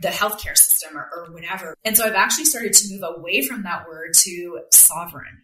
the 0.02 0.10
healthcare 0.10 0.58
system 0.58 0.98
or, 0.98 1.10
or, 1.16 1.34
whatever 1.34 1.76
and 1.84 1.98
so 1.98 2.06
i've 2.06 2.14
actually 2.14 2.46
started 2.46 2.74
to 2.74 2.94
move 2.94 3.04
away 3.04 3.42
from 3.42 3.64
that 3.64 3.88
word 3.88 4.14
to 4.14 4.60
sovereign 4.72 5.44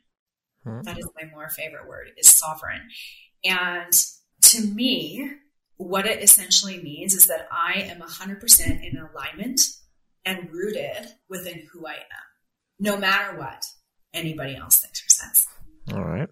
hmm. 0.63 0.81
that 0.81 0.97
is 0.97 1.07
my 1.15 1.29
more 1.29 1.49
favorite 1.49 1.87
word 1.87 2.07
is 2.17 2.27
sovereign 2.27 2.81
and 3.43 3.93
to 4.41 4.61
me 4.61 5.29
what 5.77 6.05
it 6.05 6.21
essentially 6.23 6.81
means 6.81 7.13
is 7.13 7.27
that 7.27 7.47
i 7.51 7.73
am 7.81 8.01
100% 8.01 8.83
in 8.83 8.97
alignment 8.97 9.61
and 10.25 10.51
rooted 10.51 11.07
within 11.29 11.63
who 11.71 11.87
i 11.87 11.93
am 11.93 12.27
no 12.79 12.97
matter 12.97 13.37
what 13.37 13.65
anybody 14.13 14.55
else 14.55 14.79
thinks 14.79 15.06
says. 15.17 15.47
All 15.93 16.03
right. 16.03 16.29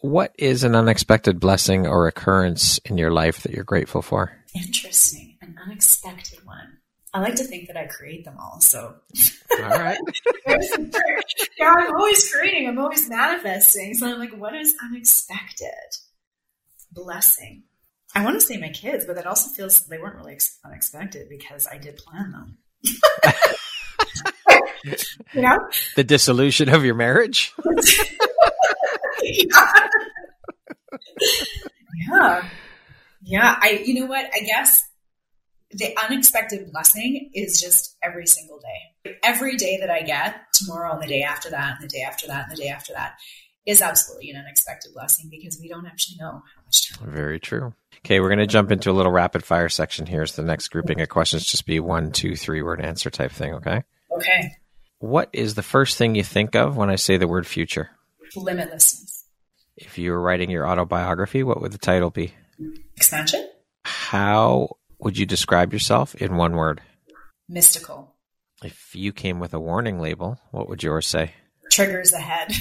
What 0.00 0.32
is 0.38 0.64
an 0.64 0.74
unexpected 0.74 1.40
blessing 1.40 1.86
or 1.86 2.06
occurrence 2.06 2.78
in 2.78 2.96
your 2.96 3.10
life 3.10 3.42
that 3.42 3.52
you're 3.52 3.64
grateful 3.64 4.00
for? 4.00 4.32
Interesting. 4.54 5.36
An 5.42 5.56
unexpected 5.64 6.44
one. 6.46 6.78
I 7.12 7.20
like 7.20 7.34
to 7.36 7.44
think 7.44 7.66
that 7.66 7.76
I 7.76 7.86
create 7.86 8.24
them 8.24 8.36
all. 8.40 8.60
So, 8.60 8.94
all 9.58 9.68
right. 9.68 9.98
yeah, 10.46 11.74
I'm 11.76 11.94
always 11.96 12.32
creating. 12.32 12.68
I'm 12.68 12.78
always 12.78 13.08
manifesting. 13.08 13.94
So 13.94 14.10
I'm 14.10 14.18
like, 14.18 14.36
what 14.36 14.54
is 14.54 14.74
unexpected? 14.82 15.68
Blessing. 16.92 17.64
I 18.14 18.24
want 18.24 18.40
to 18.40 18.46
say 18.46 18.56
my 18.56 18.70
kids, 18.70 19.04
but 19.04 19.16
that 19.16 19.26
also 19.26 19.50
feels 19.50 19.86
they 19.86 19.98
weren't 19.98 20.16
really 20.16 20.38
unexpected 20.64 21.28
because 21.28 21.66
I 21.66 21.78
did 21.78 21.96
plan 21.96 22.32
them. 22.32 22.58
you 25.34 25.42
know? 25.42 25.58
The 25.96 26.04
dissolution 26.04 26.68
of 26.68 26.84
your 26.84 26.94
marriage? 26.94 27.52
yeah. 29.22 29.88
yeah. 32.08 32.48
Yeah. 33.22 33.56
I, 33.60 33.82
you 33.84 34.00
know 34.00 34.06
what? 34.06 34.28
I 34.34 34.40
guess 34.40 34.88
the 35.70 35.96
unexpected 36.02 36.70
blessing 36.72 37.30
is 37.34 37.60
just 37.60 37.96
every 38.02 38.26
single 38.26 38.58
day. 38.58 39.16
Every 39.22 39.56
day 39.56 39.78
that 39.80 39.90
I 39.90 40.02
get, 40.02 40.52
tomorrow 40.52 40.92
and 40.92 41.02
the 41.02 41.06
day 41.06 41.22
after 41.22 41.50
that, 41.50 41.76
and 41.80 41.88
the 41.88 41.92
day 41.92 42.02
after 42.02 42.26
that, 42.26 42.48
and 42.48 42.56
the 42.56 42.62
day 42.62 42.68
after 42.68 42.92
that, 42.92 43.18
is 43.66 43.82
absolutely 43.82 44.30
an 44.30 44.36
unexpected 44.36 44.92
blessing 44.92 45.28
because 45.30 45.58
we 45.60 45.68
don't 45.68 45.86
actually 45.86 46.16
know 46.18 46.30
how 46.32 46.62
much 46.64 46.90
time. 46.90 47.10
Very 47.10 47.38
true. 47.38 47.74
Okay, 48.04 48.20
we're 48.20 48.28
going 48.28 48.38
to 48.38 48.46
jump 48.46 48.70
into 48.72 48.90
a 48.90 48.92
little 48.92 49.12
rapid 49.12 49.44
fire 49.44 49.68
section 49.68 50.06
here. 50.06 50.26
So 50.26 50.42
the 50.42 50.48
next 50.48 50.68
grouping 50.68 51.00
of 51.00 51.08
questions 51.08 51.44
just 51.44 51.66
be 51.66 51.78
one, 51.80 52.12
two, 52.12 52.34
three 52.34 52.62
word 52.62 52.80
answer 52.80 53.10
type 53.10 53.30
thing. 53.30 53.54
Okay. 53.54 53.82
Okay. 54.16 54.56
What 55.00 55.30
is 55.32 55.54
the 55.54 55.62
first 55.62 55.96
thing 55.96 56.14
you 56.14 56.22
think 56.22 56.54
of 56.54 56.76
when 56.76 56.90
I 56.90 56.96
say 56.96 57.16
the 57.16 57.26
word 57.26 57.46
future? 57.46 57.88
Limitlessness. 58.36 59.24
If 59.74 59.96
you 59.96 60.10
were 60.10 60.20
writing 60.20 60.50
your 60.50 60.68
autobiography, 60.68 61.42
what 61.42 61.62
would 61.62 61.72
the 61.72 61.78
title 61.78 62.10
be? 62.10 62.34
Expansion. 62.98 63.48
How 63.82 64.76
would 64.98 65.16
you 65.16 65.24
describe 65.24 65.72
yourself 65.72 66.14
in 66.16 66.36
one 66.36 66.52
word? 66.54 66.82
Mystical. 67.48 68.14
If 68.62 68.94
you 68.94 69.14
came 69.14 69.40
with 69.40 69.54
a 69.54 69.58
warning 69.58 70.00
label, 70.00 70.38
what 70.50 70.68
would 70.68 70.82
yours 70.82 71.06
say? 71.06 71.32
Triggers 71.72 72.12
ahead. 72.12 72.52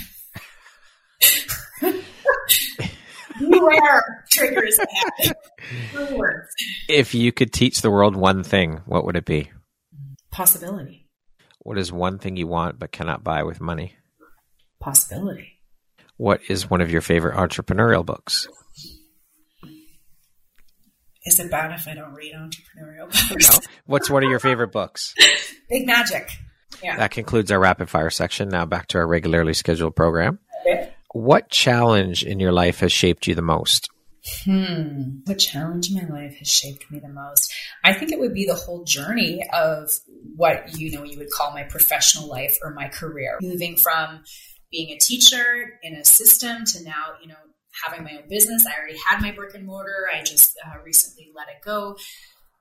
Beware, 3.38 4.26
triggers 4.32 4.80
ahead. 4.80 5.36
If 6.88 7.14
you 7.14 7.34
could 7.34 7.52
teach 7.52 7.82
the 7.82 7.92
world 7.92 8.16
one 8.16 8.46
thing, 8.46 8.82
what 8.86 9.04
would 9.04 9.18
it 9.18 9.26
be? 9.26 9.52
Possibility. 10.32 11.09
What 11.60 11.78
is 11.78 11.92
one 11.92 12.20
thing 12.20 12.36
you 12.38 12.48
want 12.48 12.80
but 12.80 12.92
cannot 12.92 13.24
buy 13.24 13.44
with 13.44 13.60
money? 13.62 13.96
Possibility. 14.80 15.60
What 16.18 16.42
is 16.50 16.70
one 16.70 16.82
of 16.82 16.92
your 16.92 17.02
favorite 17.02 17.36
entrepreneurial 17.36 18.06
books? 18.06 18.48
Is 21.26 21.40
it 21.40 21.52
bad 21.52 21.72
if 21.74 21.88
I 21.88 21.96
don't 21.96 22.14
read 22.14 22.34
entrepreneurial 22.34 23.08
books? 23.30 23.58
No. 23.58 23.66
What's 23.86 24.10
one 24.10 24.24
of 24.24 24.30
your 24.30 24.40
favorite 24.40 24.72
books? 24.72 25.14
Big 25.70 25.86
Magic. 25.86 26.30
Yeah. 26.84 26.98
That 26.98 27.12
concludes 27.12 27.52
our 27.52 27.60
rapid 27.60 27.90
fire 27.90 28.10
section. 28.10 28.50
Now 28.50 28.66
back 28.66 28.88
to 28.88 28.98
our 29.00 29.08
regularly 29.08 29.54
scheduled 29.54 29.96
program. 29.96 30.40
Okay. 30.62 30.94
What 31.14 31.50
challenge 31.50 32.24
in 32.24 32.40
your 32.40 32.52
life 32.52 32.80
has 32.80 32.92
shaped 32.92 33.28
you 33.28 33.36
the 33.36 33.42
most? 33.42 33.90
Hmm. 34.44 35.20
What 35.26 35.40
challenge 35.40 35.90
in 35.90 35.96
my 35.96 36.08
life 36.08 36.36
has 36.38 36.48
shaped 36.48 36.90
me 36.92 37.00
the 37.00 37.10
most? 37.10 37.54
I 37.84 37.94
think 37.94 38.12
it 38.12 38.20
would 38.20 38.34
be 38.34 38.46
the 38.46 38.56
whole 38.56 38.84
journey 38.84 39.48
of 39.54 39.92
what 40.36 40.78
you 40.78 40.92
know 40.92 41.04
you 41.04 41.18
would 41.18 41.30
call 41.30 41.52
my 41.52 41.64
professional 41.64 42.28
life 42.28 42.58
or 42.64 42.74
my 42.74 42.88
career. 42.88 43.38
Moving 43.42 43.76
from 43.76 44.24
being 44.72 44.90
a 44.90 44.98
teacher 44.98 45.80
in 45.84 45.96
a 45.96 46.06
system 46.06 46.66
to 46.66 46.84
now, 46.84 47.14
you 47.22 47.28
know, 47.28 47.36
having 47.86 48.04
my 48.04 48.12
own 48.12 48.28
business. 48.30 48.66
I 48.66 48.78
already 48.78 48.98
had 49.08 49.22
my 49.22 49.32
brick 49.32 49.56
and 49.56 49.66
mortar. 49.66 50.08
I 50.14 50.24
just 50.24 50.58
uh, 50.66 50.80
recently 50.84 51.32
let 51.36 51.48
it 51.48 51.64
go. 51.64 51.96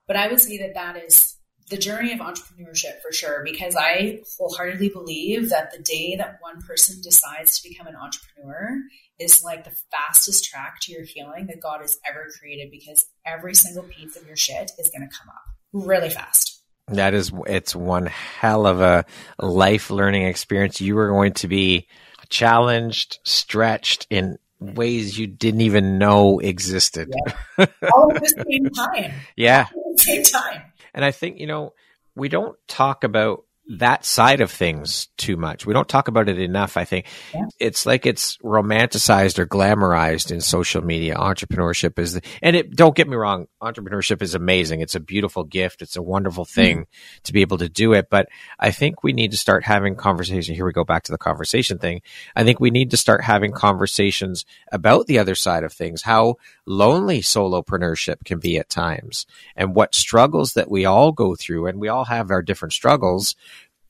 But 0.06 0.16
I 0.16 0.28
would 0.28 0.40
say 0.40 0.58
that 0.58 0.74
that 0.74 0.96
is 0.96 1.36
the 1.70 1.76
journey 1.76 2.12
of 2.12 2.20
entrepreneurship 2.20 3.02
for 3.02 3.12
sure, 3.12 3.42
because 3.44 3.76
I 3.76 4.20
wholeheartedly 4.38 4.88
believe 4.88 5.50
that 5.50 5.70
the 5.70 5.82
day 5.82 6.16
that 6.16 6.38
one 6.40 6.62
person 6.62 7.00
decides 7.02 7.60
to 7.60 7.68
become 7.68 7.86
an 7.86 7.96
entrepreneur 7.96 8.78
is 9.18 9.42
like 9.42 9.64
the 9.64 9.76
fastest 9.90 10.44
track 10.44 10.76
to 10.82 10.92
your 10.92 11.04
healing 11.04 11.46
that 11.46 11.60
God 11.60 11.80
has 11.80 11.98
ever 12.08 12.26
created 12.38 12.70
because 12.70 13.06
every 13.26 13.54
single 13.54 13.84
piece 13.84 14.16
of 14.16 14.26
your 14.26 14.36
shit 14.36 14.70
is 14.78 14.90
going 14.90 15.08
to 15.08 15.16
come 15.16 15.28
up 15.28 15.42
really 15.72 16.10
fast. 16.10 16.62
That 16.88 17.14
is, 17.14 17.32
it's 17.46 17.76
one 17.76 18.06
hell 18.06 18.66
of 18.66 18.80
a 18.80 19.04
life 19.38 19.90
learning 19.90 20.26
experience. 20.26 20.80
You 20.80 20.96
are 20.98 21.08
going 21.08 21.34
to 21.34 21.48
be 21.48 21.86
challenged, 22.30 23.18
stretched 23.24 24.06
in 24.08 24.38
ways 24.60 25.18
you 25.18 25.26
didn't 25.26 25.60
even 25.60 25.98
know 25.98 26.38
existed. 26.38 27.12
Yeah. 27.58 27.66
All 27.94 28.12
at 28.12 28.22
the 28.22 28.44
same 28.48 28.70
time. 28.70 29.12
Yeah. 29.36 29.66
All 29.74 29.92
at 29.92 29.96
the 29.98 30.02
same 30.02 30.22
time. 30.24 30.62
And 30.94 31.04
I 31.04 31.10
think, 31.10 31.38
you 31.38 31.46
know, 31.46 31.74
we 32.14 32.28
don't 32.28 32.56
talk 32.66 33.04
about 33.04 33.44
that 33.68 34.04
side 34.04 34.40
of 34.40 34.50
things 34.50 35.08
too 35.18 35.36
much. 35.36 35.66
We 35.66 35.74
don't 35.74 35.88
talk 35.88 36.08
about 36.08 36.30
it 36.30 36.38
enough, 36.38 36.78
I 36.78 36.84
think. 36.84 37.04
Yeah. 37.34 37.46
It's 37.60 37.84
like 37.84 38.06
it's 38.06 38.38
romanticized 38.38 39.38
or 39.38 39.46
glamorized 39.46 40.30
in 40.30 40.40
social 40.40 40.82
media. 40.82 41.16
Entrepreneurship 41.16 41.98
is, 41.98 42.14
the, 42.14 42.22
and 42.40 42.56
it, 42.56 42.74
don't 42.74 42.96
get 42.96 43.08
me 43.08 43.16
wrong, 43.16 43.46
entrepreneurship 43.62 44.22
is 44.22 44.34
amazing. 44.34 44.80
It's 44.80 44.94
a 44.94 45.00
beautiful 45.00 45.44
gift. 45.44 45.82
It's 45.82 45.96
a 45.96 46.02
wonderful 46.02 46.46
hmm. 46.46 46.60
thing 46.60 46.76
mm-hmm. 46.78 47.22
to 47.24 47.32
be 47.34 47.42
able 47.42 47.58
to 47.58 47.68
do 47.68 47.92
it. 47.92 48.08
But 48.08 48.28
I 48.58 48.70
think 48.70 49.02
we 49.02 49.12
need 49.12 49.32
to 49.32 49.36
start 49.36 49.64
having 49.64 49.96
conversation. 49.96 50.54
Here 50.54 50.64
we 50.64 50.72
go 50.72 50.84
back 50.84 51.02
to 51.04 51.12
the 51.12 51.18
conversation 51.18 51.78
thing. 51.78 52.00
I 52.34 52.44
think 52.44 52.60
we 52.60 52.70
need 52.70 52.92
to 52.92 52.96
start 52.96 53.22
having 53.22 53.52
conversations 53.52 54.46
about 54.72 55.06
the 55.06 55.18
other 55.18 55.34
side 55.34 55.64
of 55.64 55.74
things, 55.74 56.02
how 56.02 56.36
lonely 56.64 57.20
solopreneurship 57.20 58.24
can 58.24 58.38
be 58.38 58.56
at 58.56 58.70
times 58.70 59.26
and 59.56 59.74
what 59.74 59.94
struggles 59.94 60.54
that 60.54 60.70
we 60.70 60.86
all 60.86 61.12
go 61.12 61.34
through. 61.34 61.66
And 61.66 61.78
we 61.78 61.88
all 61.88 62.06
have 62.06 62.30
our 62.30 62.40
different 62.40 62.72
struggles 62.72 63.36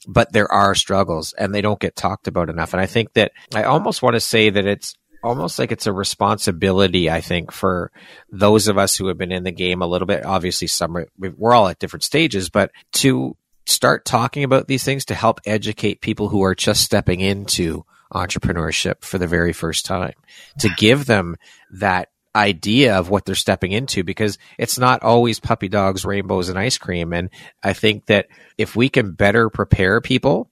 but 0.07 0.33
there 0.33 0.51
are 0.53 0.75
struggles 0.75 1.33
and 1.33 1.55
they 1.55 1.61
don't 1.61 1.81
get 1.81 1.97
talked 1.97 2.29
about 2.29 2.51
enough. 2.51 2.73
And 2.73 2.81
I 2.81 2.87
think 2.87 3.13
that 3.15 3.33
I 3.55 3.65
almost 3.65 4.03
want 4.03 4.15
to 4.15 4.21
say 4.21 4.51
that 4.51 4.67
it's 4.67 4.95
almost 5.23 5.59
like 5.59 5.73
it's 5.73 5.87
a 5.87 5.93
responsibility, 5.93 7.11
I 7.11 7.21
think, 7.21 7.53
for 7.53 7.91
those 8.31 8.69
of 8.69 8.79
us 8.79 8.97
who 8.97 9.09
have 9.09 9.19
been 9.19 9.33
in 9.33 9.45
the 9.45 9.51
game 9.51 9.83
a 9.83 9.87
little 9.87 10.07
bit. 10.07 10.25
Obviously, 10.25 10.67
some 10.67 10.97
are, 10.97 11.09
we're 11.19 11.53
all 11.53 11.69
at 11.69 11.79
different 11.79 12.05
stages, 12.05 12.51
but 12.51 12.71
to 12.95 13.37
start 13.67 14.05
talking 14.05 14.45
about 14.45 14.67
these 14.67 14.85
things 14.85 15.05
to 15.07 15.15
help 15.15 15.41
educate 15.45 16.01
people 16.01 16.29
who 16.29 16.43
are 16.43 16.55
just 16.55 16.83
stepping 16.83 17.21
into 17.21 17.85
entrepreneurship 18.13 19.05
for 19.05 19.19
the 19.19 19.27
very 19.27 19.53
first 19.53 19.85
time, 19.85 20.15
to 20.59 20.71
give 20.79 21.07
them 21.07 21.37
that 21.73 22.09
idea 22.35 22.97
of 22.97 23.11
what 23.11 23.25
they're 23.25 23.35
stepping 23.35 23.73
into 23.73 24.05
because 24.05 24.39
it's 24.59 24.79
not 24.79 25.03
always 25.03 25.41
puppy 25.41 25.69
dogs, 25.69 26.05
rainbows, 26.05 26.49
and 26.49 26.59
ice 26.59 26.79
cream. 26.79 27.13
And 27.13 27.31
I 27.63 27.73
think 27.73 28.07
that 28.07 28.29
if 28.57 28.77
we 28.77 28.89
can 28.89 29.13
better 29.13 29.51
prepare 29.51 30.01
people 30.01 30.51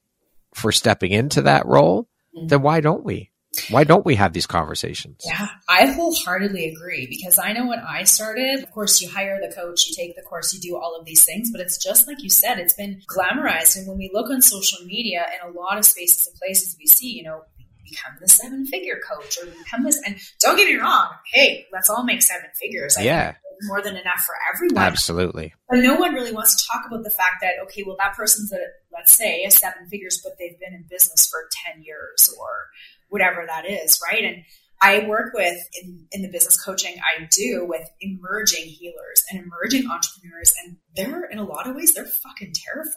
for 0.54 0.72
stepping 0.72 1.12
into 1.12 1.42
that 1.42 1.66
role, 1.66 2.08
mm-hmm. 2.36 2.48
then 2.48 2.62
why 2.62 2.80
don't 2.80 3.04
we? 3.04 3.30
Why 3.70 3.84
don't 3.84 4.04
we 4.04 4.16
have 4.16 4.32
these 4.32 4.46
conversations? 4.46 5.22
Yeah, 5.24 5.48
I 5.68 5.86
wholeheartedly 5.86 6.68
agree 6.68 7.06
because 7.06 7.38
I 7.38 7.52
know 7.52 7.66
when 7.66 7.78
I 7.78 8.04
started, 8.04 8.62
of 8.62 8.70
course, 8.70 9.00
you 9.00 9.08
hire 9.08 9.40
the 9.40 9.54
coach, 9.54 9.86
you 9.86 9.94
take 9.94 10.14
the 10.14 10.22
course, 10.22 10.52
you 10.52 10.60
do 10.60 10.76
all 10.76 10.94
of 10.94 11.06
these 11.06 11.24
things, 11.24 11.50
but 11.50 11.60
it's 11.60 11.82
just 11.82 12.06
like 12.06 12.22
you 12.22 12.30
said, 12.30 12.58
it's 12.58 12.74
been 12.74 13.00
glamorized. 13.08 13.76
And 13.76 13.86
when 13.86 13.98
we 13.98 14.10
look 14.12 14.30
on 14.30 14.42
social 14.42 14.84
media 14.84 15.24
and 15.24 15.54
a 15.54 15.58
lot 15.58 15.78
of 15.78 15.84
spaces 15.84 16.26
and 16.26 16.36
places 16.36 16.76
we 16.78 16.86
see, 16.86 17.12
you 17.12 17.22
know, 17.22 17.44
become 17.88 18.12
the 18.20 18.28
seven 18.28 18.66
figure 18.66 19.00
coach 19.08 19.38
or 19.40 19.46
become 19.46 19.84
this. 19.84 20.00
And 20.06 20.16
don't 20.40 20.56
get 20.56 20.68
me 20.68 20.76
wrong. 20.76 21.08
Hey, 21.32 21.66
let's 21.72 21.90
all 21.90 22.04
make 22.04 22.22
seven 22.22 22.48
figures. 22.60 22.96
I 22.96 23.02
yeah. 23.02 23.34
more 23.62 23.82
than 23.82 23.96
enough 23.96 24.20
for 24.26 24.34
everyone. 24.52 24.82
Absolutely. 24.82 25.54
But 25.68 25.78
no 25.78 25.96
one 25.96 26.14
really 26.14 26.32
wants 26.32 26.56
to 26.56 26.68
talk 26.72 26.84
about 26.86 27.04
the 27.04 27.10
fact 27.10 27.36
that, 27.42 27.54
okay, 27.64 27.82
well, 27.86 27.96
that 27.98 28.14
person's 28.14 28.52
at, 28.52 28.60
let's 28.92 29.16
say, 29.16 29.44
a 29.44 29.50
seven 29.50 29.88
figures, 29.88 30.20
but 30.22 30.32
they've 30.38 30.58
been 30.58 30.74
in 30.74 30.84
business 30.88 31.26
for 31.26 31.48
10 31.72 31.82
years 31.82 32.34
or 32.38 32.66
whatever 33.08 33.44
that 33.46 33.68
is, 33.68 34.00
right? 34.10 34.24
And 34.24 34.44
I 34.80 35.06
work 35.06 35.32
with 35.32 35.56
in, 35.82 36.06
in 36.12 36.22
the 36.22 36.28
business 36.28 36.62
coaching 36.62 36.96
I 36.98 37.28
do 37.30 37.64
with 37.66 37.88
emerging 38.00 38.66
healers 38.66 39.22
and 39.30 39.42
emerging 39.42 39.90
entrepreneurs, 39.90 40.52
and 40.62 40.76
they're 40.94 41.24
in 41.24 41.38
a 41.38 41.44
lot 41.44 41.66
of 41.66 41.76
ways 41.76 41.94
they're 41.94 42.04
fucking 42.04 42.52
terrified. 42.54 42.92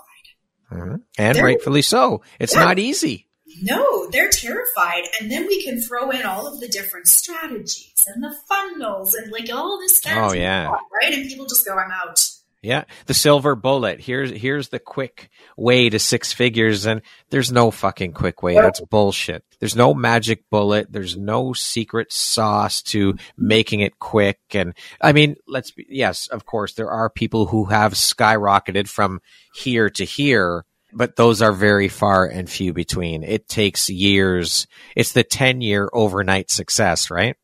Mm-hmm. 0.71 0.95
And 1.17 1.35
they're, 1.35 1.43
rightfully 1.43 1.81
so. 1.81 2.21
It's 2.39 2.55
not 2.55 2.79
easy. 2.79 3.27
No, 3.61 4.09
they're 4.09 4.29
terrified. 4.29 5.03
And 5.19 5.31
then 5.31 5.47
we 5.47 5.63
can 5.63 5.81
throw 5.81 6.09
in 6.11 6.25
all 6.25 6.47
of 6.47 6.59
the 6.59 6.67
different 6.67 7.07
strategies 7.07 8.05
and 8.07 8.23
the 8.23 8.35
funnels 8.47 9.13
and 9.13 9.31
like 9.31 9.49
all 9.51 9.79
this 9.79 9.97
stuff. 9.97 10.31
Oh, 10.31 10.33
yeah. 10.33 10.69
right? 11.01 11.13
And 11.13 11.27
people 11.27 11.45
just 11.45 11.65
go, 11.65 11.77
I'm 11.77 11.91
out. 11.91 12.29
Yeah, 12.61 12.83
the 13.05 13.13
silver 13.13 13.55
bullet. 13.55 14.01
Here's 14.01 14.31
here's 14.31 14.67
the 14.67 14.79
quick 14.79 15.29
way 15.55 15.89
to 15.89 15.97
six 15.97 16.33
figures, 16.33 16.85
and 16.85 17.01
there's 17.29 17.53
no 17.53 17.71
fucking 17.71 18.11
quick 18.11 18.43
way. 18.43 18.55
That's 18.55 18.81
bullshit. 18.81 19.45
There's 19.59 19.77
no 19.77 19.93
magic 19.93 20.43
bullet. 20.49 20.91
There's 20.91 21.15
no 21.15 21.53
secret 21.53 22.11
sauce 22.11 22.81
to 22.83 23.15
making 23.37 23.79
it 23.79 23.97
quick. 23.99 24.39
And 24.51 24.73
I 24.99 25.13
mean, 25.13 25.37
let's 25.47 25.71
be 25.71 25.85
yes, 25.87 26.27
of 26.27 26.45
course, 26.45 26.73
there 26.73 26.91
are 26.91 27.09
people 27.09 27.45
who 27.45 27.65
have 27.65 27.93
skyrocketed 27.93 28.89
from 28.89 29.21
here 29.55 29.89
to 29.91 30.03
here, 30.03 30.65
but 30.93 31.15
those 31.15 31.41
are 31.41 31.51
very 31.51 31.87
far 31.87 32.25
and 32.25 32.49
few 32.49 32.73
between. 32.73 33.23
It 33.23 33.47
takes 33.47 33.89
years. 33.89 34.67
It's 34.95 35.13
the 35.13 35.23
10 35.23 35.61
year 35.61 35.89
overnight 35.93 36.49
success, 36.49 37.11
right? 37.11 37.35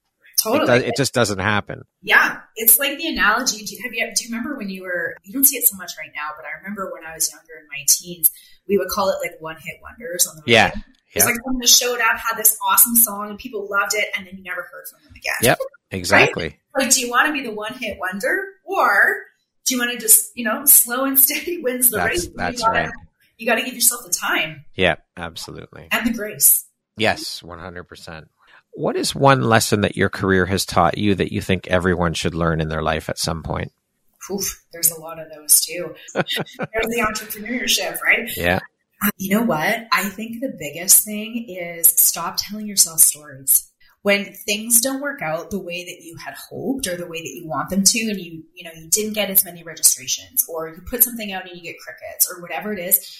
Totally. 0.41 0.63
It, 0.63 0.67
does, 0.67 0.83
it, 0.83 0.93
just 0.97 1.13
doesn't 1.13 1.39
happen. 1.39 1.83
Yeah. 2.01 2.41
It's 2.55 2.77
like 2.77 2.97
the 2.97 3.07
analogy. 3.07 3.63
Do 3.63 3.75
you, 3.75 3.81
have 3.83 3.93
you, 3.93 4.11
do 4.15 4.23
you 4.25 4.29
remember 4.29 4.57
when 4.57 4.69
you 4.69 4.83
were, 4.83 5.15
you 5.23 5.33
don't 5.33 5.45
see 5.45 5.57
it 5.57 5.67
so 5.67 5.75
much 5.77 5.93
right 5.97 6.11
now, 6.15 6.31
but 6.35 6.45
I 6.45 6.57
remember 6.57 6.91
when 6.91 7.05
I 7.05 7.13
was 7.13 7.31
younger 7.31 7.53
in 7.59 7.67
my 7.67 7.83
teens, 7.87 8.29
we 8.67 8.77
would 8.77 8.89
call 8.89 9.09
it 9.09 9.17
like 9.21 9.39
one 9.39 9.55
hit 9.55 9.75
wonders 9.81 10.27
on 10.27 10.35
the 10.35 10.41
radio. 10.41 10.55
Yeah. 10.55 10.81
It's 11.13 11.25
like 11.25 11.35
someone 11.35 11.61
that 11.61 11.69
showed 11.69 12.01
up, 12.01 12.17
had 12.17 12.35
this 12.37 12.57
awesome 12.67 12.95
song, 12.97 13.29
and 13.29 13.39
people 13.39 13.69
loved 13.69 13.93
it, 13.93 14.09
and 14.17 14.27
then 14.27 14.35
you 14.35 14.43
never 14.43 14.63
heard 14.63 14.85
from 14.91 15.01
them 15.05 15.13
again. 15.15 15.33
Yep, 15.43 15.59
exactly. 15.91 16.43
Right? 16.75 16.83
Like, 16.83 16.93
do 16.93 16.99
you 16.99 17.09
want 17.09 17.27
to 17.27 17.31
be 17.31 17.41
the 17.41 17.53
one 17.53 17.73
hit 17.73 17.97
wonder, 17.97 18.37
or 18.65 19.15
do 19.65 19.75
you 19.75 19.79
want 19.79 19.93
to 19.93 19.97
just, 19.97 20.35
you 20.35 20.43
know, 20.43 20.65
slow 20.65 21.05
and 21.05 21.17
steady 21.25 21.61
wins 21.61 21.89
the 21.89 21.99
that's, 21.99 22.25
race? 22.25 22.29
That's 22.35 22.67
right 22.67 22.91
you 23.37 23.45
got 23.45 23.55
to 23.55 23.63
give 23.63 23.73
yourself 23.73 24.03
the 24.05 24.13
time. 24.13 24.65
Yeah, 24.75 24.95
absolutely. 25.17 25.87
And 25.91 26.07
the 26.07 26.13
grace. 26.13 26.65
Yes, 26.97 27.41
100%. 27.41 28.25
What 28.71 28.95
is 28.95 29.15
one 29.15 29.41
lesson 29.41 29.81
that 29.81 29.95
your 29.95 30.09
career 30.09 30.45
has 30.45 30.65
taught 30.65 30.97
you 30.97 31.15
that 31.15 31.31
you 31.31 31.41
think 31.41 31.67
everyone 31.67 32.13
should 32.13 32.35
learn 32.35 32.61
in 32.61 32.69
their 32.69 32.81
life 32.81 33.09
at 33.09 33.17
some 33.17 33.43
point? 33.43 33.71
Oof, 34.31 34.63
there's 34.73 34.91
a 34.91 34.99
lot 34.99 35.19
of 35.19 35.27
those 35.33 35.61
too. 35.61 35.95
there's 36.13 36.25
the 36.57 37.05
entrepreneurship, 37.07 38.01
right? 38.01 38.29
Yeah. 38.35 38.59
You 39.17 39.37
know 39.37 39.43
what? 39.43 39.87
I 39.91 40.03
think 40.09 40.41
the 40.41 40.55
biggest 40.57 41.05
thing 41.05 41.45
is 41.47 41.87
stop 41.87 42.37
telling 42.37 42.67
yourself 42.67 42.99
stories 42.99 43.71
when 44.05 44.23
things 44.23 44.81
don't 44.81 45.01
work 45.01 45.23
out 45.23 45.49
the 45.49 45.57
way 45.57 45.83
that 45.83 46.05
you 46.05 46.15
had 46.23 46.35
hoped 46.35 46.85
or 46.85 46.95
the 46.95 47.07
way 47.07 47.17
that 47.17 47.33
you 47.33 47.47
want 47.47 47.71
them 47.71 47.83
to 47.83 47.99
and 48.01 48.19
you 48.19 48.43
you 48.53 48.63
know 48.63 48.69
you 48.75 48.87
didn't 48.87 49.13
get 49.13 49.31
as 49.31 49.43
many 49.43 49.63
registrations 49.63 50.45
or 50.47 50.69
you 50.69 50.79
put 50.87 51.03
something 51.03 51.31
out 51.31 51.49
and 51.49 51.57
you 51.57 51.63
get 51.63 51.75
crickets 51.79 52.31
or 52.31 52.39
whatever 52.39 52.71
it 52.71 52.77
is 52.77 53.19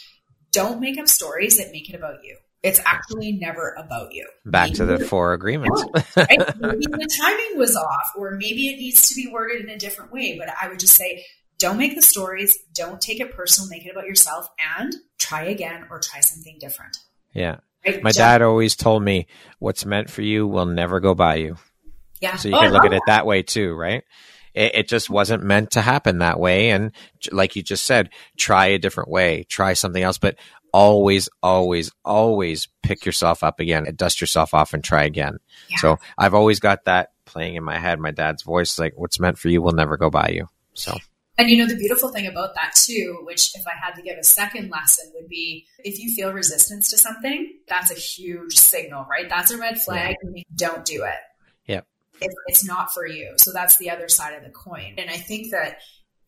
don't 0.52 0.80
make 0.80 1.00
up 1.00 1.08
stories 1.08 1.58
that 1.58 1.72
make 1.72 1.90
it 1.90 1.96
about 1.96 2.24
you. 2.24 2.38
It's 2.62 2.80
actually 2.86 3.32
never 3.32 3.76
about 3.78 4.14
you. 4.14 4.28
Back 4.46 4.68
maybe 4.68 4.76
to 4.76 4.86
the 4.86 5.00
four 5.00 5.34
agreements. 5.34 5.84
Right? 6.16 6.40
maybe 6.60 6.86
the 6.86 7.18
timing 7.20 7.58
was 7.58 7.76
off 7.76 8.12
or 8.16 8.38
maybe 8.38 8.70
it 8.70 8.78
needs 8.78 9.10
to 9.10 9.16
be 9.16 9.28
worded 9.28 9.64
in 9.64 9.70
a 9.72 9.78
different 9.78 10.12
way 10.12 10.38
but 10.38 10.50
i 10.62 10.70
would 10.70 10.80
just 10.80 10.94
say 10.94 11.26
don't 11.58 11.78
make 11.78 11.96
the 11.96 12.02
stories 12.04 12.56
don't 12.76 13.02
take 13.02 13.20
it 13.20 13.36
personal 13.36 13.68
make 13.72 13.86
it 13.88 13.90
about 13.90 14.06
yourself 14.06 14.48
and 14.78 14.94
try 15.18 15.46
again 15.46 15.88
or 15.90 16.00
try 16.00 16.20
something 16.20 16.58
different. 16.60 16.98
Yeah 17.34 17.58
my 18.02 18.12
dad 18.12 18.42
always 18.42 18.76
told 18.76 19.04
me, 19.04 19.28
"What's 19.60 19.86
meant 19.86 20.10
for 20.10 20.22
you 20.22 20.48
will 20.48 20.66
never 20.66 21.00
go 21.00 21.16
by 21.16 21.36
you." 21.36 21.58
Yeah. 22.22 22.38
So 22.38 22.50
you 22.50 22.56
oh, 22.56 22.62
can 22.62 22.74
look 22.74 22.86
at 22.86 22.94
it 22.94 23.04
that 23.08 23.26
way 23.26 23.44
too, 23.44 23.74
right? 23.74 24.04
It, 24.54 24.76
it, 24.76 24.88
just 24.88 25.10
wasn't 25.10 25.44
meant 25.44 25.72
to 25.72 25.82
happen 25.82 26.20
that 26.20 26.40
way, 26.40 26.70
and 26.70 26.92
like 27.32 27.56
you 27.56 27.64
just 27.64 27.84
said, 27.84 28.10
try 28.38 28.68
a 28.68 28.80
different 28.80 29.10
way, 29.10 29.44
try 29.50 29.74
something 29.74 30.02
else, 30.02 30.18
but 30.18 30.38
always, 30.72 31.28
always, 31.44 31.92
always 32.06 32.70
pick 32.82 33.06
yourself 33.06 33.44
up 33.44 33.60
again, 33.60 33.86
dust 33.96 34.22
yourself 34.22 34.54
off, 34.54 34.74
and 34.74 34.84
try 34.84 35.04
again. 35.04 35.40
Yeah. 35.70 35.78
So 35.78 36.00
I've 36.18 36.34
always 36.34 36.62
got 36.62 36.86
that 36.86 37.10
playing 37.26 37.56
in 37.56 37.64
my 37.66 37.80
head. 37.80 38.00
My 38.00 38.12
dad's 38.12 38.44
voice, 38.44 38.80
like, 38.80 38.94
"What's 38.96 39.20
meant 39.20 39.38
for 39.38 39.50
you 39.50 39.62
will 39.62 39.74
never 39.74 39.98
go 39.98 40.10
by 40.10 40.30
you." 40.30 40.48
So 40.74 40.98
and 41.38 41.50
you 41.50 41.58
know, 41.58 41.68
the 41.68 41.76
beautiful 41.76 42.10
thing 42.10 42.28
about 42.28 42.56
that 42.56 42.74
too, 42.76 43.20
which 43.24 43.56
if 43.56 43.68
I 43.68 43.74
had 43.82 43.96
to 43.96 44.02
give 44.02 44.18
a 44.18 44.24
second 44.24 44.70
lesson 44.70 45.12
would 45.16 45.28
be 45.28 45.66
if 45.80 46.00
you 46.00 46.14
feel 46.14 46.32
resistance 46.32 46.90
to 46.90 46.98
something, 46.98 47.54
that's 47.68 47.92
a 47.92 47.96
huge 47.96 48.56
signal, 48.56 49.06
right? 49.10 49.28
That's 49.30 49.52
a 49.52 49.58
red 49.58 49.82
flag. 49.82 50.16
Yeah. 50.24 50.44
Don't 50.56 50.86
do 50.86 51.04
it. 51.04 51.20
Yep. 51.68 51.88
if 52.22 52.32
it's 52.48 52.66
not 52.66 52.94
for 52.94 53.06
you. 53.06 53.34
So 53.38 53.52
that's 53.52 53.78
the 53.78 53.90
other 53.90 54.08
side 54.08 54.36
of 54.38 54.44
the 54.44 54.50
coin. 54.50 54.96
And 54.98 55.10
I 55.10 55.18
think 55.18 55.52
that 55.52 55.80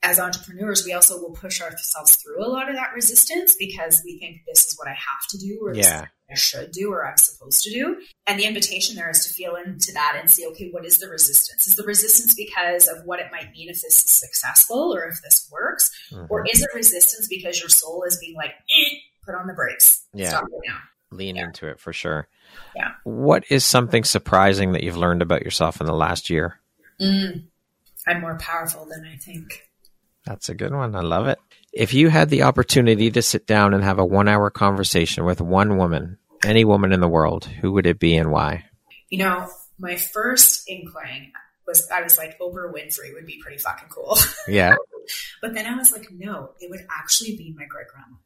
as 0.03 0.20
entrepreneurs, 0.20 0.86
we 0.86 0.93
also 0.93 1.20
will 1.20 1.32
push 1.32 1.62
ourselves 1.62 2.16
through 2.16 2.45
a 2.45 2.49
lot 2.49 2.70
of 2.70 2.76
that 2.76 2.93
resistance 2.93 3.55
because 3.58 4.01
we 4.05 4.18
think 4.20 4.41
this 4.47 4.66
is 4.66 4.78
what 4.78 4.88
I 4.88 4.93
have 4.93 5.28
to 5.30 5.38
do 5.38 5.60
or 5.64 5.74
yeah. 5.74 6.05
I 6.30 6.36
should 6.36 6.71
do 6.71 6.91
or 6.91 7.07
I'm 7.07 7.17
supposed 7.17 7.63
to 7.63 7.71
do. 7.71 8.01
And 8.25 8.38
the 8.38 8.45
invitation 8.45 8.95
there 8.95 9.09
is 9.09 9.25
to 9.25 9.34
feel 9.34 9.55
into 9.55 9.93
that 9.93 10.17
and 10.19 10.30
see, 10.30 10.45
okay, 10.47 10.69
what 10.71 10.86
is 10.86 10.97
the 10.97 11.07
resistance? 11.07 11.67
Is 11.67 11.75
the 11.75 11.84
resistance 11.84 12.34
because 12.34 12.88
of 12.88 13.05
what 13.05 13.19
it 13.19 13.28
might 13.32 13.51
mean 13.51 13.69
if 13.69 13.82
this 13.82 14.03
is 14.03 14.09
successful 14.09 14.93
or 14.93 15.05
if 15.05 15.21
this 15.23 15.49
works? 15.51 15.89
Mm-hmm. 16.11 16.25
Or 16.30 16.45
is 16.45 16.61
it 16.61 16.69
resistance 16.75 17.28
because 17.30 17.59
your 17.59 17.69
soul 17.69 18.03
is 18.05 18.17
being 18.19 18.36
like, 18.36 18.51
eh, 18.51 18.95
put 19.25 19.36
on 19.36 19.47
the 19.47 19.53
brakes? 19.53 20.05
Yeah. 20.13 20.30
Stop 20.30 20.43
it 20.51 20.67
now. 20.67 20.80
Lean 21.11 21.38
yeah. 21.38 21.45
into 21.45 21.67
it 21.67 21.80
for 21.80 21.93
sure. 21.93 22.28
Yeah. 22.75 22.91
What 23.05 23.45
is 23.49 23.63
something 23.63 24.03
surprising 24.03 24.73
that 24.73 24.84
you've 24.84 24.97
learned 24.97 25.21
about 25.21 25.43
yourself 25.43 25.80
in 25.80 25.88
the 25.88 25.93
last 25.93 26.30
year? 26.30 26.59
Mm, 26.99 27.43
I'm 28.05 28.21
more 28.21 28.38
powerful 28.38 28.86
than 28.86 29.05
I 29.05 29.15
think. 29.15 29.69
That's 30.25 30.49
a 30.49 30.55
good 30.55 30.73
one. 30.73 30.93
I 30.93 31.01
love 31.01 31.28
it. 31.28 31.39
If 31.78 31.93
you 31.93 32.09
had 32.09 32.32
the 32.32 32.41
opportunity 32.41 33.11
to 33.11 33.21
sit 33.21 33.45
down 33.45 33.75
and 33.75 33.84
have 33.84 33.99
a 33.99 34.05
one 34.05 34.28
hour 34.28 34.49
conversation 34.49 35.25
with 35.25 35.39
one 35.39 35.78
woman, 35.78 36.17
any 36.43 36.65
woman 36.65 36.91
in 36.91 37.01
the 37.01 37.07
world, 37.07 37.45
who 37.45 37.71
would 37.73 37.86
it 37.86 37.99
be 37.99 38.17
and 38.17 38.32
why? 38.32 38.65
You 39.09 39.19
know, 39.19 39.47
my 39.78 39.95
first 39.95 40.67
inkling 40.67 41.34
was 41.67 41.88
I 41.91 42.01
was 42.01 42.17
like, 42.17 42.39
Oprah 42.39 42.73
Winfrey 42.73 43.13
would 43.13 43.28
be 43.28 43.39
pretty 43.39 43.59
fucking 43.59 43.89
cool. 43.89 44.17
Yeah. 44.47 44.75
but 45.39 45.53
then 45.53 45.67
I 45.67 45.75
was 45.78 45.91
like, 45.91 46.07
no, 46.09 46.51
it 46.59 46.71
would 46.71 46.82
actually 46.89 47.38
be 47.38 47.53
my 47.55 47.65
great 47.65 47.88
grandma. 47.89 48.17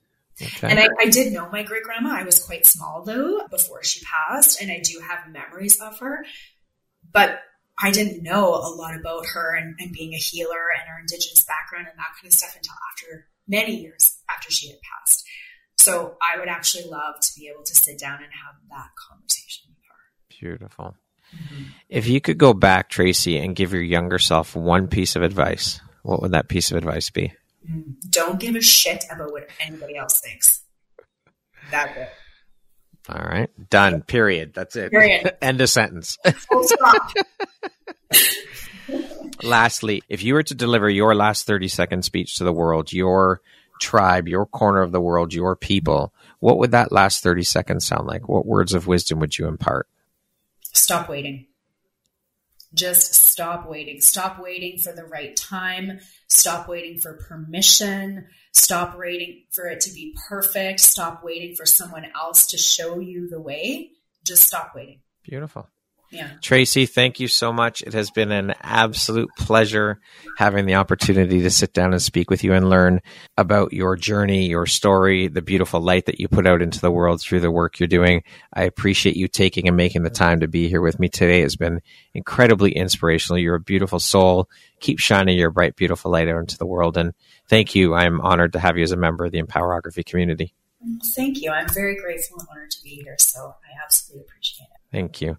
Okay. 0.42 0.70
And 0.70 0.80
I, 0.80 0.88
I, 1.00 1.10
did 1.10 1.34
know 1.34 1.50
my 1.50 1.64
great 1.64 1.84
grandma. 1.84 2.12
I 2.12 2.24
was 2.24 2.42
quite 2.42 2.66
small 2.66 3.04
though 3.04 3.46
before 3.50 3.84
she 3.84 4.06
passed, 4.06 4.62
and 4.62 4.72
I 4.72 4.80
do 4.80 5.00
have 5.00 5.30
memories 5.30 5.82
of 5.82 6.00
her. 6.00 6.26
But 7.12 7.42
I 7.78 7.92
didn't 7.92 8.24
know 8.24 8.56
a 8.56 8.72
lot 8.74 8.96
about 8.96 9.26
her 9.34 9.56
and, 9.56 9.76
and 9.80 9.92
being 9.92 10.14
a 10.14 10.18
healer 10.18 10.70
and 10.80 10.88
her 10.88 11.00
indigenous 11.02 11.44
background 11.44 11.88
and 11.90 12.00
that 12.00 12.16
kind 12.20 12.32
of 12.32 12.34
stuff 12.34 12.56
until 12.56 12.76
after 12.92 13.28
many 13.48 13.76
years 13.76 14.18
after 14.30 14.52
she 14.52 14.70
had 14.70 14.78
passed. 14.82 15.26
So 15.78 16.16
I 16.22 16.40
would 16.40 16.48
actually 16.48 16.90
love 16.90 17.20
to 17.22 17.32
be 17.36 17.50
able 17.54 17.64
to 17.64 17.76
sit 17.76 17.98
down 17.98 18.16
and 18.24 18.32
have 18.32 18.56
that 18.70 18.90
conversation 19.10 19.70
with 19.70 19.80
her. 19.88 19.96
Beautiful. 20.40 20.96
Mm-hmm. 21.36 21.64
If 21.90 22.08
you 22.08 22.22
could 22.22 22.38
go 22.38 22.54
back, 22.54 22.90
Tracy, 22.90 23.38
and 23.38 23.56
give 23.56 23.74
your 23.74 23.82
younger 23.82 24.20
self 24.20 24.56
one 24.56 24.88
piece 24.88 25.16
of 25.16 25.24
advice, 25.24 25.82
what 26.04 26.22
would 26.22 26.32
that 26.32 26.50
piece 26.50 26.72
of 26.72 26.78
advice 26.78 27.10
be? 27.10 27.34
Mm, 27.70 27.96
don't 28.10 28.40
give 28.40 28.56
a 28.56 28.62
shit 28.62 29.06
about 29.12 29.32
what 29.32 29.50
anybody 29.60 29.98
else 29.98 30.20
thinks. 30.20 30.62
That's 31.70 31.98
it. 31.98 32.10
All 33.10 33.24
right. 33.24 33.50
Done. 33.70 34.02
Period. 34.04 34.54
That's 34.54 34.76
it. 34.76 34.92
Period. 34.92 35.36
End 35.42 35.62
of 35.62 35.70
sentence. 35.70 36.18
Lastly, 39.44 40.04
if 40.10 40.24
you 40.24 40.34
were 40.34 40.44
to 40.44 40.56
deliver 40.56 40.90
your 40.90 41.16
last 41.16 41.48
30 41.48 41.68
second 41.68 42.04
speech 42.04 42.38
to 42.38 42.44
the 42.44 42.54
world, 42.54 42.94
your 42.94 43.42
tribe, 43.80 44.28
your 44.28 44.46
corner 44.46 44.82
of 44.82 44.92
the 44.92 45.02
world, 45.02 45.34
your 45.34 45.56
people, 45.56 46.14
what 46.40 46.58
would 46.60 46.72
that 46.72 46.92
last 46.92 47.24
30 47.24 47.44
seconds 47.44 47.86
sound 47.86 48.08
like? 48.08 48.28
What 48.28 48.46
words 48.46 48.74
of 48.74 48.88
wisdom 48.88 49.20
would 49.20 49.38
you 49.38 49.48
impart? 49.48 49.88
Stop 50.62 51.10
waiting. 51.10 51.48
Just 52.74 53.14
stop 53.14 53.68
waiting. 53.68 54.00
Stop 54.00 54.40
waiting 54.40 54.78
for 54.78 54.94
the 54.94 55.04
right 55.04 55.36
time. 55.36 56.00
Stop 56.28 56.70
waiting 56.70 57.00
for 57.00 57.18
permission. 57.18 58.28
Stop 58.54 58.98
waiting 58.98 59.44
for 59.52 59.66
it 59.66 59.82
to 59.82 59.94
be 59.94 60.16
perfect. 60.30 60.80
Stop 60.80 61.22
waiting 61.24 61.56
for 61.56 61.66
someone 61.66 62.06
else 62.16 62.48
to 62.48 62.58
show 62.58 63.00
you 63.00 63.28
the 63.28 63.42
way. 63.42 63.92
Just 64.26 64.44
stop 64.44 64.72
waiting. 64.74 65.02
Beautiful. 65.24 65.68
Yeah. 66.12 66.30
Tracy, 66.42 66.86
thank 66.86 67.22
you 67.22 67.30
so 67.30 67.54
much. 67.54 67.82
It 67.84 67.94
has 67.94 68.12
been 68.12 68.34
an 68.34 68.54
absolute 68.62 69.30
pleasure 69.38 70.02
having 70.38 70.66
the 70.66 70.76
opportunity 70.76 71.42
to 71.42 71.50
sit 71.50 71.72
down 71.72 71.94
and 71.94 72.02
speak 72.02 72.30
with 72.30 72.44
you 72.44 72.52
and 72.52 72.70
learn 72.70 73.00
about 73.38 73.72
your 73.72 73.96
journey, 73.96 74.48
your 74.48 74.66
story, 74.66 75.30
the 75.30 75.42
beautiful 75.42 75.80
light 75.80 76.08
that 76.08 76.20
you 76.20 76.28
put 76.28 76.46
out 76.46 76.62
into 76.62 76.82
the 76.82 76.92
world 76.92 77.22
through 77.22 77.40
the 77.40 77.50
work 77.50 77.80
you're 77.80 77.88
doing. 77.88 78.24
I 78.54 78.64
appreciate 78.64 79.16
you 79.16 79.30
taking 79.30 79.70
and 79.70 79.78
making 79.78 80.04
the 80.04 80.10
time 80.10 80.42
to 80.42 80.50
be 80.50 80.68
here 80.68 80.82
with 80.82 81.00
me 81.00 81.08
today. 81.08 81.44
It's 81.44 81.56
been 81.56 81.82
incredibly 82.14 82.74
inspirational. 82.74 83.40
You're 83.40 83.56
a 83.56 83.62
beautiful 83.62 84.00
soul. 84.00 84.50
Keep 84.82 85.00
shining 85.00 85.38
your 85.38 85.52
bright, 85.52 85.78
beautiful 85.78 86.12
light 86.12 86.28
out 86.28 86.40
into 86.40 86.58
the 86.58 86.66
world. 86.66 86.98
And 86.98 87.14
thank 87.48 87.74
you. 87.74 87.94
I'm 87.94 88.20
honored 88.20 88.54
to 88.54 88.60
have 88.60 88.76
you 88.78 88.84
as 88.84 88.92
a 88.92 88.98
member 88.98 89.24
of 89.24 89.32
the 89.32 89.42
Empowerography 89.42 90.06
community. 90.06 90.54
Thank 91.16 91.42
you. 91.42 91.52
I'm 91.52 91.70
very 91.70 91.96
grateful 91.96 92.40
and 92.40 92.48
honored 92.52 92.72
to 92.72 92.84
be 92.84 93.02
here. 93.02 93.16
So 93.18 93.56
I 93.64 93.82
absolutely 93.86 94.26
appreciate 94.28 94.66
it. 94.66 94.81
Thank 94.92 95.22
you. 95.22 95.38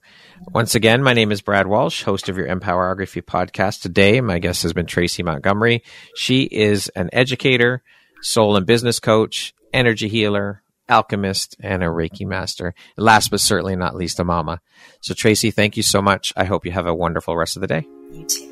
Once 0.53 0.74
again, 0.74 1.03
my 1.03 1.12
name 1.12 1.30
is 1.30 1.42
Brad 1.42 1.66
Walsh, 1.66 2.05
host 2.05 2.28
of 2.28 2.38
your 2.38 2.48
Empowerography 2.48 3.22
podcast. 3.22 3.82
Today, 3.82 4.20
my 4.22 4.38
guest 4.38 4.62
has 4.62 4.72
been 4.72 4.86
Tracy 4.86 5.22
Montgomery. 5.22 5.82
She 6.16 6.44
is 6.44 6.88
an 6.96 7.11
educator, 7.12 7.82
soul 8.22 8.57
and 8.57 8.66
business 8.66 8.98
coach, 8.98 9.55
energy 9.74 10.09
healer, 10.09 10.62
alchemist, 10.88 11.57
and 11.61 11.82
a 11.82 11.86
Reiki 11.86 12.26
master. 12.26 12.74
Last 12.96 13.30
but 13.30 13.40
certainly 13.40 13.76
not 13.76 13.94
least, 13.94 14.20
a 14.20 14.24
mama. 14.24 14.62
So, 15.03 15.12
Tracy, 15.12 15.50
thank 15.50 15.76
you 15.76 15.82
so 15.82 16.00
much. 16.00 16.32
I 16.34 16.44
hope 16.44 16.64
you 16.64 16.72
have 16.72 16.86
a 16.86 16.94
wonderful 16.94 17.36
rest 17.36 17.57
of 17.57 17.61
the 17.61 17.66
day. 17.66 17.86
You 18.11 18.24
too. 18.24 18.51